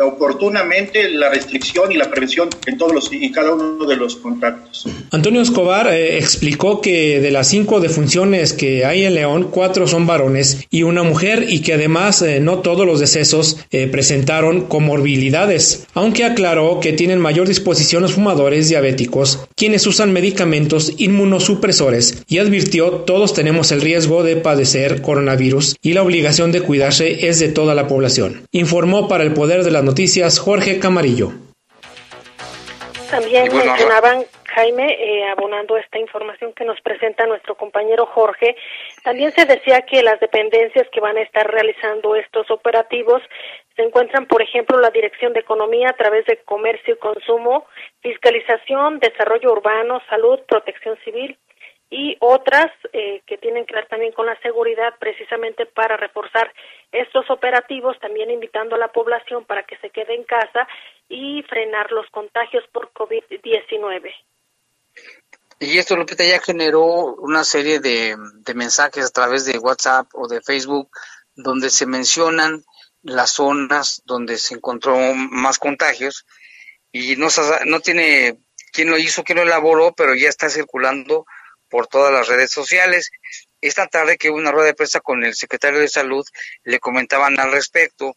oportunamente 0.00 1.08
la 1.10 1.28
restricción 1.28 1.92
y 1.92 1.96
la 1.96 2.10
prevención 2.10 2.48
en 2.66 2.78
todos 2.78 2.92
los 2.92 3.12
y 3.12 3.30
cada 3.30 3.54
uno 3.54 3.84
de 3.86 3.96
los 3.96 4.16
contactos. 4.16 4.86
Antonio 5.10 5.40
Escobar 5.40 5.92
explicó 5.92 6.80
que 6.80 7.20
de 7.20 7.30
las 7.30 7.48
cinco 7.48 7.80
defunciones 7.80 8.52
que 8.52 8.84
hay 8.84 9.04
en 9.04 9.14
León, 9.14 9.48
cuatro 9.50 9.86
son 9.86 10.06
varones 10.06 10.66
y 10.70 10.82
una 10.82 11.02
mujer 11.02 11.46
y 11.48 11.60
que 11.60 11.74
además 11.74 12.24
no 12.40 12.58
todos 12.58 12.86
los 12.86 13.00
decesos 13.00 13.58
presentaron 13.92 14.66
comorbilidades, 14.66 15.86
aunque 15.94 16.24
aclaró 16.24 16.80
que 16.80 16.92
tienen 16.92 17.20
mayor 17.20 17.48
disposición 17.48 18.02
los 18.02 18.14
fumadores 18.14 18.68
diabéticos, 18.68 19.46
quienes 19.56 19.86
usan 19.86 20.12
medicamentos 20.12 20.92
inmunosupresores 20.98 22.24
y 22.28 22.38
advirtió 22.38 22.90
todos 22.90 23.34
tenemos 23.34 23.72
el 23.72 23.80
riesgo 23.80 24.22
de 24.22 24.36
padecer 24.36 25.02
coronavirus 25.02 25.76
y 25.82 25.92
la 25.92 26.02
obligación 26.02 26.52
de 26.52 26.60
cuidarse 26.60 27.28
es 27.28 27.38
de 27.38 27.48
toda 27.48 27.74
la 27.74 27.87
población. 27.88 28.46
Informó 28.52 29.08
para 29.08 29.24
el 29.24 29.34
Poder 29.34 29.64
de 29.64 29.70
las 29.70 29.82
Noticias 29.82 30.38
Jorge 30.38 30.78
Camarillo. 30.78 31.32
También 33.10 33.48
mencionaban, 33.56 34.24
Jaime, 34.54 34.92
eh, 34.92 35.24
abonando 35.30 35.78
esta 35.78 35.98
información 35.98 36.52
que 36.52 36.64
nos 36.64 36.78
presenta 36.82 37.26
nuestro 37.26 37.56
compañero 37.56 38.04
Jorge, 38.04 38.54
también 39.02 39.32
se 39.32 39.46
decía 39.46 39.80
que 39.82 40.02
las 40.02 40.20
dependencias 40.20 40.86
que 40.92 41.00
van 41.00 41.16
a 41.16 41.22
estar 41.22 41.50
realizando 41.50 42.14
estos 42.16 42.50
operativos 42.50 43.22
se 43.76 43.82
encuentran, 43.82 44.26
por 44.26 44.42
ejemplo, 44.42 44.78
la 44.78 44.90
Dirección 44.90 45.32
de 45.32 45.40
Economía 45.40 45.90
a 45.90 45.96
través 45.96 46.26
de 46.26 46.36
Comercio 46.44 46.94
y 46.94 46.98
Consumo, 46.98 47.66
Fiscalización, 48.02 48.98
Desarrollo 48.98 49.52
Urbano, 49.52 50.02
Salud, 50.10 50.40
Protección 50.46 50.98
Civil, 51.04 51.38
y 51.90 52.16
otras 52.20 52.66
eh, 52.92 53.22
que 53.26 53.38
tienen 53.38 53.64
que 53.64 53.74
ver 53.74 53.86
también 53.86 54.12
con 54.12 54.26
la 54.26 54.38
seguridad 54.40 54.94
precisamente 54.98 55.64
para 55.64 55.96
reforzar 55.96 56.52
estos 56.92 57.28
operativos, 57.30 57.98
también 58.00 58.30
invitando 58.30 58.76
a 58.76 58.78
la 58.78 58.92
población 58.92 59.44
para 59.44 59.64
que 59.64 59.76
se 59.78 59.90
quede 59.90 60.14
en 60.14 60.24
casa 60.24 60.66
y 61.08 61.42
frenar 61.42 61.90
los 61.92 62.08
contagios 62.10 62.64
por 62.72 62.92
COVID-19. 62.92 64.10
Y 65.60 65.78
esto, 65.78 65.96
Lupita, 65.96 66.24
ya 66.24 66.40
generó 66.40 66.84
una 67.16 67.44
serie 67.44 67.80
de, 67.80 68.16
de 68.16 68.54
mensajes 68.54 69.06
a 69.06 69.10
través 69.10 69.44
de 69.44 69.58
WhatsApp 69.58 70.06
o 70.14 70.28
de 70.28 70.40
Facebook 70.40 70.88
donde 71.34 71.70
se 71.70 71.86
mencionan 71.86 72.64
las 73.02 73.30
zonas 73.30 74.02
donde 74.04 74.38
se 74.38 74.54
encontró 74.54 74.96
más 75.14 75.58
contagios 75.58 76.26
y 76.92 77.16
no, 77.16 77.28
no 77.66 77.80
tiene 77.80 78.38
quién 78.72 78.90
lo 78.90 78.98
hizo, 78.98 79.24
quién 79.24 79.36
lo 79.36 79.42
elaboró, 79.44 79.94
pero 79.94 80.14
ya 80.14 80.28
está 80.28 80.48
circulando 80.48 81.26
por 81.68 81.86
todas 81.86 82.12
las 82.12 82.28
redes 82.28 82.50
sociales. 82.50 83.10
Esta 83.60 83.86
tarde 83.86 84.16
que 84.16 84.30
hubo 84.30 84.38
una 84.38 84.52
rueda 84.52 84.68
de 84.68 84.74
prensa 84.74 85.00
con 85.00 85.24
el 85.24 85.34
secretario 85.34 85.80
de 85.80 85.88
Salud, 85.88 86.24
le 86.64 86.78
comentaban 86.78 87.38
al 87.40 87.52
respecto 87.52 88.16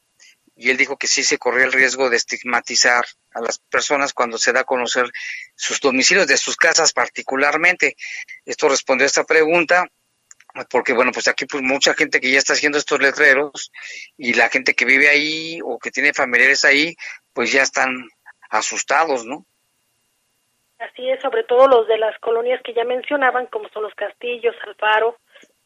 y 0.56 0.70
él 0.70 0.78
dijo 0.78 0.98
que 0.98 1.08
sí 1.08 1.24
se 1.24 1.38
corría 1.38 1.66
el 1.66 1.72
riesgo 1.72 2.10
de 2.10 2.18
estigmatizar 2.18 3.06
a 3.32 3.42
las 3.42 3.58
personas 3.58 4.14
cuando 4.14 4.38
se 4.38 4.54
da 4.54 4.62
a 4.62 4.66
conocer 4.66 5.10
sus 5.56 5.80
domicilios 5.80 6.28
de 6.28 6.38
sus 6.38 6.56
casas 6.56 6.94
particularmente. 6.94 7.96
Esto 8.46 8.70
respondió 8.70 9.06
a 9.06 9.08
esta 9.08 9.24
pregunta 9.24 9.88
porque 10.70 10.94
bueno, 10.94 11.12
pues 11.12 11.28
aquí 11.28 11.46
pues 11.46 11.64
mucha 11.64 11.94
gente 11.94 12.20
que 12.20 12.32
ya 12.32 12.38
está 12.38 12.54
haciendo 12.54 12.78
estos 12.78 13.00
letreros 13.00 13.72
y 14.18 14.34
la 14.34 14.50
gente 14.50 14.74
que 14.74 14.86
vive 14.86 15.10
ahí 15.10 15.60
o 15.64 15.80
que 15.80 15.92
tiene 15.92 16.14
familiares 16.14 16.66
ahí, 16.66 16.96
pues 17.34 17.52
ya 17.52 17.64
están 17.64 18.08
asustados, 18.50 19.26
¿no? 19.26 19.46
Así 20.78 21.10
es, 21.10 21.22
sobre 21.22 21.44
todo 21.44 21.68
los 21.68 21.88
de 21.88 21.98
las 21.98 22.18
colonias 22.20 22.62
que 22.64 22.74
ya 22.74 22.84
mencionaban, 22.84 23.46
como 23.48 23.70
son 23.70 23.84
los 23.84 23.94
Castillos, 23.94 24.56
Alfaro, 24.66 25.18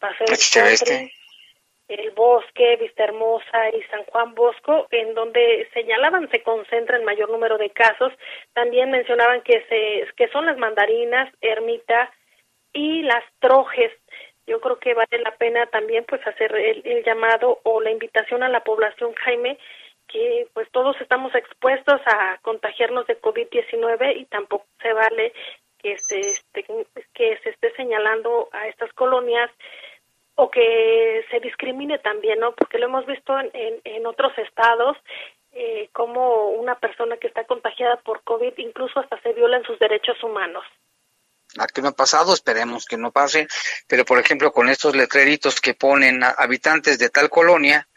Paseo 0.10 0.66
del 0.66 1.12
El 1.88 2.12
Bosque, 2.12 2.78
Vista 2.78 3.04
Hermosa 3.04 3.70
y 3.70 3.82
San 3.84 4.04
Juan 4.06 4.34
Bosco, 4.34 4.88
en 4.92 5.14
donde 5.14 5.68
señalaban 5.74 6.30
se 6.32 6.42
concentra 6.42 6.98
el 6.98 7.04
mayor 7.04 7.30
número 7.30 7.58
de 7.58 7.70
casos. 7.70 8.12
También 8.54 8.92
mencionaban 8.92 9.42
que, 9.42 9.64
se, 9.70 10.14
que 10.16 10.28
son 10.30 10.46
las 10.46 10.58
mandarinas, 10.58 11.32
Ermita 11.42 12.12
y 12.74 13.04
las 13.04 13.24
Trojes. 13.40 13.92
Yo 14.48 14.62
creo 14.62 14.78
que 14.80 14.94
vale 14.94 15.20
la 15.24 15.36
pena 15.38 15.66
también 15.68 16.06
pues 16.08 16.26
hacer 16.28 16.56
el 16.56 17.04
llamado 17.04 17.60
o 17.64 17.82
la 17.82 17.92
invitación 17.92 18.44
a 18.44 18.50
la 18.50 18.64
población, 18.64 19.14
Jaime, 19.16 19.58
que 20.08 20.48
pues 20.54 20.70
todos 20.72 21.00
estamos 21.02 21.34
expuestos 21.36 22.02
a 22.06 22.38
contagiarnos 22.42 23.08
de 23.08 23.20
COVID-19 23.20 24.18
y 24.18 24.26
tampoco 24.26 24.66
se 24.82 24.94
vale 24.94 25.34
que 25.86 25.98
se, 25.98 26.20
esté, 26.20 26.66
que 27.14 27.38
se 27.44 27.50
esté 27.50 27.72
señalando 27.76 28.50
a 28.52 28.68
estas 28.68 28.92
colonias 28.94 29.52
o 30.36 30.52
que 30.52 31.26
se 31.32 31.40
discrimine 31.40 32.00
también, 32.00 32.40
¿no? 32.40 32.54
Porque 32.54 32.78
lo 32.78 32.86
hemos 32.86 33.06
visto 33.06 33.38
en, 33.40 33.82
en, 33.84 34.06
otros 34.06 34.38
estados, 34.38 34.98
eh, 35.52 35.90
como 35.94 36.50
una 36.50 36.78
persona 36.80 37.18
que 37.18 37.28
está 37.28 37.46
contagiada 37.46 37.98
por 37.98 38.24
COVID 38.24 38.54
incluso 38.58 39.00
hasta 39.00 39.22
se 39.22 39.34
violan 39.34 39.64
sus 39.64 39.80
derechos 39.80 40.22
humanos. 40.24 40.64
Aquí 41.58 41.82
no 41.82 41.90
ha 41.90 41.96
pasado, 41.96 42.34
esperemos 42.34 42.86
que 42.86 42.98
no 42.98 43.12
pase, 43.12 43.48
pero 43.88 44.04
por 44.04 44.20
ejemplo 44.20 44.52
con 44.52 44.68
estos 44.68 44.96
letreritos 44.96 45.62
que 45.62 45.74
ponen 45.74 46.22
habitantes 46.24 47.00
de 47.00 47.10
tal 47.10 47.30
colonia, 47.30 47.88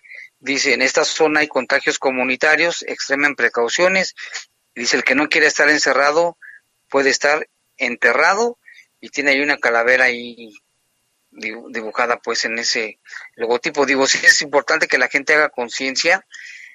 Dice, 0.40 0.72
en 0.72 0.82
esta 0.82 1.04
zona 1.04 1.40
hay 1.40 1.48
contagios 1.48 1.98
comunitarios, 1.98 2.82
extremen 2.82 3.34
precauciones. 3.34 4.14
Dice, 4.74 4.96
el 4.96 5.04
que 5.04 5.16
no 5.16 5.28
quiere 5.28 5.48
estar 5.48 5.68
encerrado 5.68 6.38
puede 6.88 7.10
estar 7.10 7.48
enterrado 7.76 8.58
y 9.00 9.10
tiene 9.10 9.32
ahí 9.32 9.40
una 9.40 9.58
calavera 9.58 10.04
ahí 10.04 10.52
dibujada 11.38 12.18
pues 12.18 12.44
en 12.44 12.58
ese 12.58 13.00
logotipo. 13.36 13.86
Digo, 13.86 14.06
sí 14.06 14.18
es 14.24 14.42
importante 14.42 14.88
que 14.88 14.98
la 14.98 15.08
gente 15.08 15.34
haga 15.34 15.48
conciencia. 15.48 16.26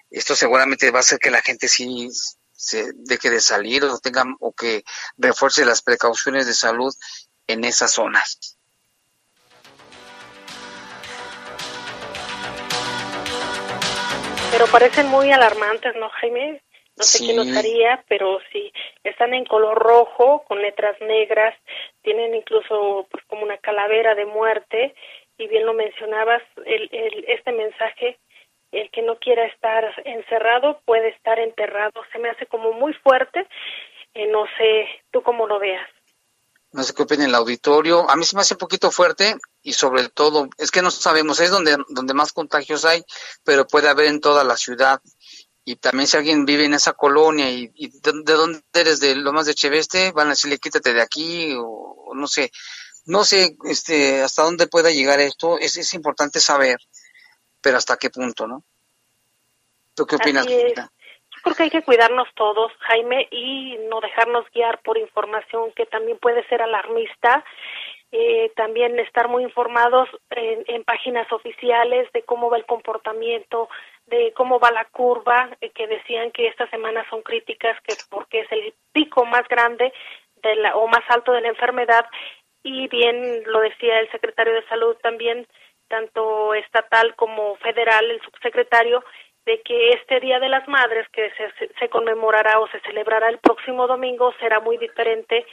Esto 0.09 0.35
seguramente 0.35 0.91
va 0.91 0.99
a 0.99 1.01
hacer 1.01 1.19
que 1.19 1.31
la 1.31 1.41
gente 1.41 1.67
sí 1.67 2.09
se 2.51 2.91
deje 2.95 3.29
de 3.29 3.41
salir 3.41 3.83
o 3.83 3.99
tenga 3.99 4.23
o 4.39 4.53
que 4.53 4.83
refuerce 5.17 5.65
las 5.65 5.81
precauciones 5.81 6.45
de 6.45 6.53
salud 6.53 6.93
en 7.47 7.63
esas 7.65 7.91
zonas. 7.91 8.57
Pero 14.51 14.67
parecen 14.67 15.07
muy 15.07 15.31
alarmantes, 15.31 15.95
¿no, 15.95 16.09
Jaime? 16.21 16.61
No 16.95 17.03
sé 17.03 17.25
qué 17.25 17.33
nos 17.33 17.55
haría, 17.57 18.03
pero 18.07 18.39
sí, 18.51 18.71
están 19.03 19.33
en 19.33 19.45
color 19.45 19.77
rojo, 19.77 20.43
con 20.47 20.61
letras 20.61 20.95
negras, 21.01 21.55
tienen 22.03 22.35
incluso 22.35 23.07
pues 23.09 23.23
como 23.25 23.43
una 23.43 23.57
calavera 23.57 24.13
de 24.13 24.25
muerte, 24.25 24.93
y 25.37 25.47
bien 25.47 25.65
lo 25.65 25.73
mencionabas, 25.73 26.43
el, 26.65 26.89
el, 26.91 27.25
este 27.27 27.51
mensaje, 27.51 28.19
el 28.71 28.91
que 28.91 29.01
no 29.01 29.17
quiera 29.17 29.45
estar 29.45 29.83
encerrado 30.05 30.81
puede 30.85 31.09
estar 31.09 31.39
enterrado, 31.39 32.03
se 32.11 32.19
me 32.19 32.29
hace 32.29 32.45
como 32.45 32.73
muy 32.73 32.93
fuerte, 32.93 33.47
eh, 34.13 34.27
no 34.27 34.45
sé, 34.57 34.87
tú 35.11 35.23
cómo 35.23 35.47
lo 35.47 35.57
veas 35.57 35.89
no 36.73 36.83
sé 36.83 36.93
qué 36.93 37.03
opina 37.03 37.25
el 37.25 37.35
auditorio. 37.35 38.09
A 38.09 38.15
mí 38.15 38.25
se 38.25 38.35
me 38.35 38.41
hace 38.41 38.55
un 38.55 38.59
poquito 38.59 38.91
fuerte 38.91 39.37
y 39.61 39.73
sobre 39.73 40.09
todo, 40.09 40.49
es 40.57 40.71
que 40.71 40.81
no 40.81 40.91
sabemos, 40.91 41.39
es 41.39 41.51
donde, 41.51 41.77
donde 41.89 42.13
más 42.13 42.33
contagios 42.33 42.83
hay, 42.83 43.05
pero 43.43 43.67
puede 43.67 43.89
haber 43.89 44.07
en 44.07 44.19
toda 44.19 44.43
la 44.43 44.57
ciudad. 44.57 44.99
Y 45.65 45.77
también 45.77 46.07
si 46.07 46.17
alguien 46.17 46.45
vive 46.45 46.65
en 46.65 46.73
esa 46.73 46.93
colonia 46.93 47.49
y, 47.49 47.67
de, 47.67 48.33
dónde 48.33 48.61
eres, 48.73 48.99
de 48.99 49.15
Lomas 49.15 49.45
de 49.45 49.53
Cheveste, 49.53 50.11
van 50.11 50.27
a 50.27 50.31
decirle 50.31 50.57
quítate 50.57 50.93
de 50.93 51.01
aquí 51.01 51.53
o, 51.57 52.11
no 52.13 52.27
sé, 52.27 52.51
no 53.05 53.23
sé 53.23 53.55
este, 53.65 54.21
hasta 54.21 54.43
dónde 54.43 54.67
pueda 54.67 54.91
llegar 54.91 55.19
esto, 55.19 55.57
es, 55.59 55.77
es 55.77 55.93
importante 55.93 56.39
saber, 56.39 56.77
pero 57.61 57.77
hasta 57.77 57.97
qué 57.97 58.09
punto, 58.09 58.47
¿no? 58.47 58.63
¿Tú 59.95 60.05
qué 60.05 60.17
opinas, 60.17 60.45
creo 61.43 61.55
que 61.55 61.63
hay 61.63 61.69
que 61.69 61.83
cuidarnos 61.83 62.27
todos, 62.35 62.71
Jaime, 62.79 63.27
y 63.29 63.77
no 63.89 63.99
dejarnos 63.99 64.45
guiar 64.51 64.81
por 64.81 64.97
información 64.97 65.71
que 65.75 65.85
también 65.85 66.17
puede 66.17 66.47
ser 66.47 66.61
alarmista. 66.61 67.43
Eh, 68.15 68.51
también 68.55 68.99
estar 68.99 69.27
muy 69.27 69.41
informados 69.41 70.07
en, 70.29 70.83
páginas 70.83 71.25
oficiales 71.31 72.07
de 72.13 72.21
cómo 72.21 72.47
va 72.47 72.57
el 72.57 72.65
comportamiento, 72.67 73.69
de 74.05 74.31
cómo 74.33 74.59
va 74.59 74.69
la 74.69 74.85
curva, 74.85 75.49
eh, 75.61 75.71
que 75.71 75.87
decían 75.87 76.29
que 76.29 76.45
estas 76.45 76.69
semanas 76.69 77.07
son 77.09 77.23
críticas 77.23 77.75
que 77.81 77.95
porque 78.11 78.41
es 78.41 78.51
el 78.51 78.75
pico 78.91 79.25
más 79.25 79.47
grande 79.47 79.91
de 80.43 80.55
la, 80.57 80.75
o 80.75 80.87
más 80.87 81.01
alto 81.07 81.31
de 81.31 81.41
la 81.41 81.47
enfermedad. 81.47 82.05
Y 82.61 82.87
bien 82.87 83.45
lo 83.47 83.61
decía 83.61 83.99
el 83.99 84.11
secretario 84.11 84.53
de 84.53 84.67
salud 84.67 84.95
también 85.01 85.47
tanto 85.87 86.53
estatal 86.53 87.15
como 87.15 87.55
federal 87.55 88.11
el 88.11 88.21
subsecretario 88.21 89.03
de 89.45 89.61
que 89.61 89.89
este 89.89 90.19
Día 90.19 90.39
de 90.39 90.49
las 90.49 90.67
Madres, 90.67 91.07
que 91.09 91.29
se, 91.79 91.89
conmemorará 91.89 92.59
o 92.59 92.67
se 92.67 92.79
celebrará 92.81 93.29
el 93.29 93.39
próximo 93.39 93.87
domingo, 93.87 94.33
será 94.39 94.59
muy 94.59 94.77
diferente 94.77 95.45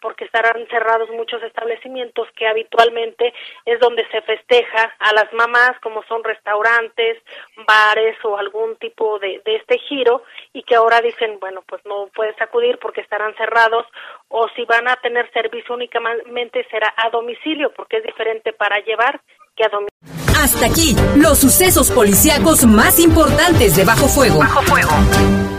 porque 0.00 0.24
estarán 0.24 0.66
cerrados 0.68 1.08
muchos 1.10 1.42
establecimientos 1.42 2.28
que 2.36 2.46
habitualmente 2.46 3.32
es 3.64 3.80
donde 3.80 4.06
se 4.10 4.20
festeja 4.22 4.94
a 4.98 5.12
las 5.12 5.32
mamás, 5.32 5.72
como 5.80 6.04
son 6.04 6.22
restaurantes, 6.22 7.18
bares 7.66 8.16
o 8.24 8.36
algún 8.36 8.76
tipo 8.76 9.18
de, 9.18 9.42
de 9.44 9.56
este 9.56 9.78
giro, 9.78 10.22
y 10.52 10.62
que 10.62 10.76
ahora 10.76 11.00
dicen, 11.00 11.40
bueno, 11.40 11.62
pues 11.66 11.84
no 11.84 12.08
puedes 12.14 12.40
acudir 12.40 12.78
porque 12.78 13.00
estarán 13.00 13.34
cerrados, 13.34 13.86
o 14.28 14.48
si 14.50 14.64
van 14.66 14.88
a 14.88 14.96
tener 14.96 15.30
servicio 15.32 15.74
únicamente 15.74 16.66
será 16.70 16.94
a 16.96 17.10
domicilio, 17.10 17.72
porque 17.74 17.96
es 17.96 18.04
diferente 18.04 18.52
para 18.52 18.78
llevar 18.80 19.20
que 19.56 19.64
a 19.64 19.68
domicilio. 19.68 20.17
Hasta 20.38 20.66
aquí, 20.66 20.94
los 21.16 21.38
sucesos 21.38 21.90
policíacos 21.90 22.64
más 22.64 23.00
importantes 23.00 23.74
de 23.74 23.84
Bajo 23.84 24.06
Fuego. 24.06 24.38
Bajo 24.38 24.62
Fuego. 24.62 25.57